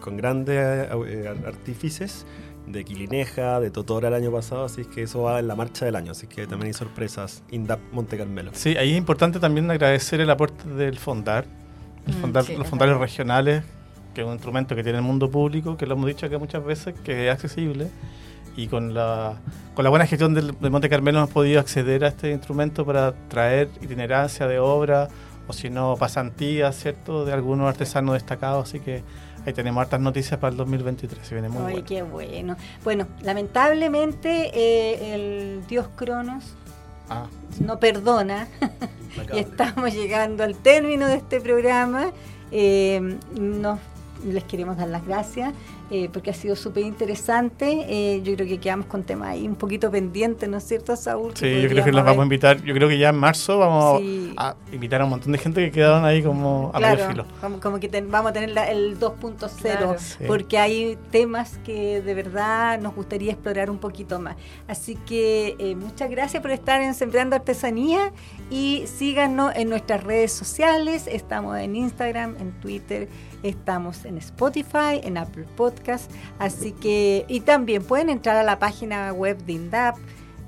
con 0.00 0.16
grandes 0.16 0.56
eh, 0.58 1.34
artífices 1.46 2.24
de 2.66 2.84
Quilineja, 2.84 3.60
de 3.60 3.70
Totora 3.70 4.08
el 4.08 4.14
año 4.14 4.32
pasado, 4.32 4.64
así 4.64 4.84
que 4.86 5.02
eso 5.02 5.22
va 5.22 5.38
en 5.38 5.48
la 5.48 5.54
marcha 5.54 5.84
del 5.84 5.96
año, 5.96 6.12
así 6.12 6.26
que 6.26 6.46
también 6.46 6.68
hay 6.68 6.72
sorpresas. 6.72 7.42
INDAP 7.50 7.80
Monte 7.92 8.16
Carmelo. 8.16 8.50
Sí, 8.54 8.76
ahí 8.76 8.92
es 8.92 8.96
importante 8.98 9.38
también 9.38 9.70
agradecer 9.70 10.20
el 10.20 10.30
aporte 10.30 10.68
del 10.70 10.98
Fondar, 10.98 11.44
el 12.06 12.14
Mm, 12.14 12.20
Fondar- 12.22 12.44
sí, 12.44 12.52
los 12.54 12.64
es 12.64 12.70
fondarios 12.70 12.94
verdad. 12.98 13.00
regionales, 13.10 13.64
que 14.14 14.20
es 14.22 14.26
un 14.26 14.32
instrumento 14.34 14.74
que 14.76 14.82
tiene 14.82 14.98
el 14.98 15.04
mundo 15.04 15.30
público, 15.30 15.76
que 15.76 15.86
lo 15.86 15.94
hemos 15.94 16.06
dicho 16.06 16.24
acá 16.26 16.38
muchas 16.38 16.64
veces, 16.64 16.94
que 17.04 17.26
es 17.28 17.32
accesible. 17.34 17.88
Y 18.56 18.68
con 18.68 18.94
la, 18.94 19.34
con 19.74 19.82
la 19.82 19.90
buena 19.90 20.06
gestión 20.06 20.32
del, 20.32 20.54
de 20.60 20.70
Monte 20.70 20.88
Carmelo 20.88 21.18
hemos 21.18 21.30
podido 21.30 21.58
acceder 21.58 22.04
a 22.04 22.08
este 22.08 22.30
instrumento 22.30 22.86
para 22.86 23.12
traer 23.28 23.68
itinerancia 23.82 24.46
de 24.46 24.60
obra, 24.60 25.08
o 25.46 25.52
si 25.52 25.70
no, 25.70 25.96
pasantías, 25.96 26.76
¿cierto?, 26.76 27.24
de 27.24 27.32
algunos 27.32 27.68
artesanos 27.68 28.14
destacados. 28.14 28.68
Así 28.68 28.80
que 28.80 29.02
ahí 29.46 29.52
tenemos 29.52 29.82
hartas 29.82 30.00
noticias 30.00 30.38
para 30.40 30.52
el 30.52 30.56
2023, 30.56 31.26
se 31.26 31.34
viene 31.34 31.48
muy 31.48 31.62
Oye, 31.62 31.72
bueno. 31.72 31.86
qué 31.86 32.02
bueno. 32.02 32.56
Bueno, 32.82 33.06
lamentablemente 33.22 34.50
eh, 34.54 35.14
el 35.14 35.66
dios 35.66 35.88
Cronos 35.96 36.56
Ah, 37.08 37.26
no 37.60 37.78
perdona 37.78 38.48
y 39.34 39.38
estamos 39.38 39.92
llegando 39.92 40.42
al 40.42 40.56
término 40.56 41.06
de 41.06 41.16
este 41.16 41.40
programa. 41.40 42.12
Eh, 42.50 43.18
nos, 43.38 43.78
les 44.24 44.44
queremos 44.44 44.76
dar 44.76 44.88
las 44.88 45.06
gracias 45.06 45.52
eh, 45.96 46.10
porque 46.12 46.30
ha 46.30 46.34
sido 46.34 46.56
súper 46.56 46.82
interesante. 46.84 47.86
Eh, 47.88 48.20
yo 48.24 48.34
creo 48.34 48.48
que 48.48 48.58
quedamos 48.58 48.86
con 48.86 49.04
temas 49.04 49.28
ahí 49.28 49.46
un 49.46 49.54
poquito 49.54 49.90
pendientes, 49.92 50.48
¿no 50.48 50.56
es 50.56 50.64
cierto, 50.64 50.96
Saúl? 50.96 51.32
Sí, 51.36 51.46
yo 51.62 51.68
creo 51.68 51.68
que 51.68 51.74
los 51.74 51.82
podríamos 51.84 52.04
vamos 52.06 52.20
a 52.20 52.24
invitar. 52.24 52.62
Yo 52.64 52.74
creo 52.74 52.88
que 52.88 52.98
ya 52.98 53.10
en 53.10 53.16
marzo 53.16 53.58
vamos 53.58 54.00
Sí. 54.00 54.34
a, 54.36 54.56
invitar 54.72 55.00
a 55.00 55.04
un 55.04 55.10
montón 55.10 55.30
de 55.30 55.38
gente 55.38 55.64
que 55.64 55.70
quedaron 55.70 56.04
ahí 56.04 56.20
como 56.22 56.72
a 56.74 56.80
medio 56.80 56.96
Claro, 56.96 57.10
filo. 57.12 57.26
como, 57.40 57.60
como 57.60 57.78
que 57.80 57.88
ten- 57.88 58.10
vamos 58.10 58.30
a 58.30 58.32
tener 58.32 58.50
la- 58.50 58.68
el 58.70 58.98
2.0, 58.98 59.78
Claro. 59.78 59.96
Sí. 59.98 60.24
porque 60.26 60.58
hay 60.58 60.98
temas 61.12 61.58
que 61.64 62.02
de 62.02 62.14
verdad 62.14 62.80
nos 62.80 62.94
gustaría 62.96 63.30
explorar 63.32 63.70
un 63.70 63.78
poquito 63.78 64.18
más. 64.18 64.34
Así 64.66 64.96
que 65.06 65.54
eh, 65.60 65.76
muchas 65.76 66.10
gracias 66.10 66.42
por 66.42 66.50
estar 66.50 66.82
en 66.82 66.94
Sembrando 66.94 67.36
Artesanía 67.36 68.12
y 68.50 68.84
síganos 68.86 69.52
en 69.54 69.68
nuestras 69.68 70.02
redes 70.02 70.32
sociales. 70.32 71.06
Estamos 71.06 71.56
en 71.58 71.76
Instagram, 71.76 72.34
en 72.40 72.50
Twitter, 72.60 73.08
estamos 73.44 74.04
en 74.04 74.18
Spotify, 74.18 75.00
en 75.02 75.18
Apple 75.18 75.44
Podcast. 75.84 76.10
Así 76.38 76.72
que, 76.72 77.24
y 77.28 77.40
también 77.40 77.82
pueden 77.84 78.08
entrar 78.10 78.36
a 78.36 78.42
la 78.42 78.58
página 78.58 79.12
web 79.12 79.36
de 79.44 79.52
INDAP 79.52 79.96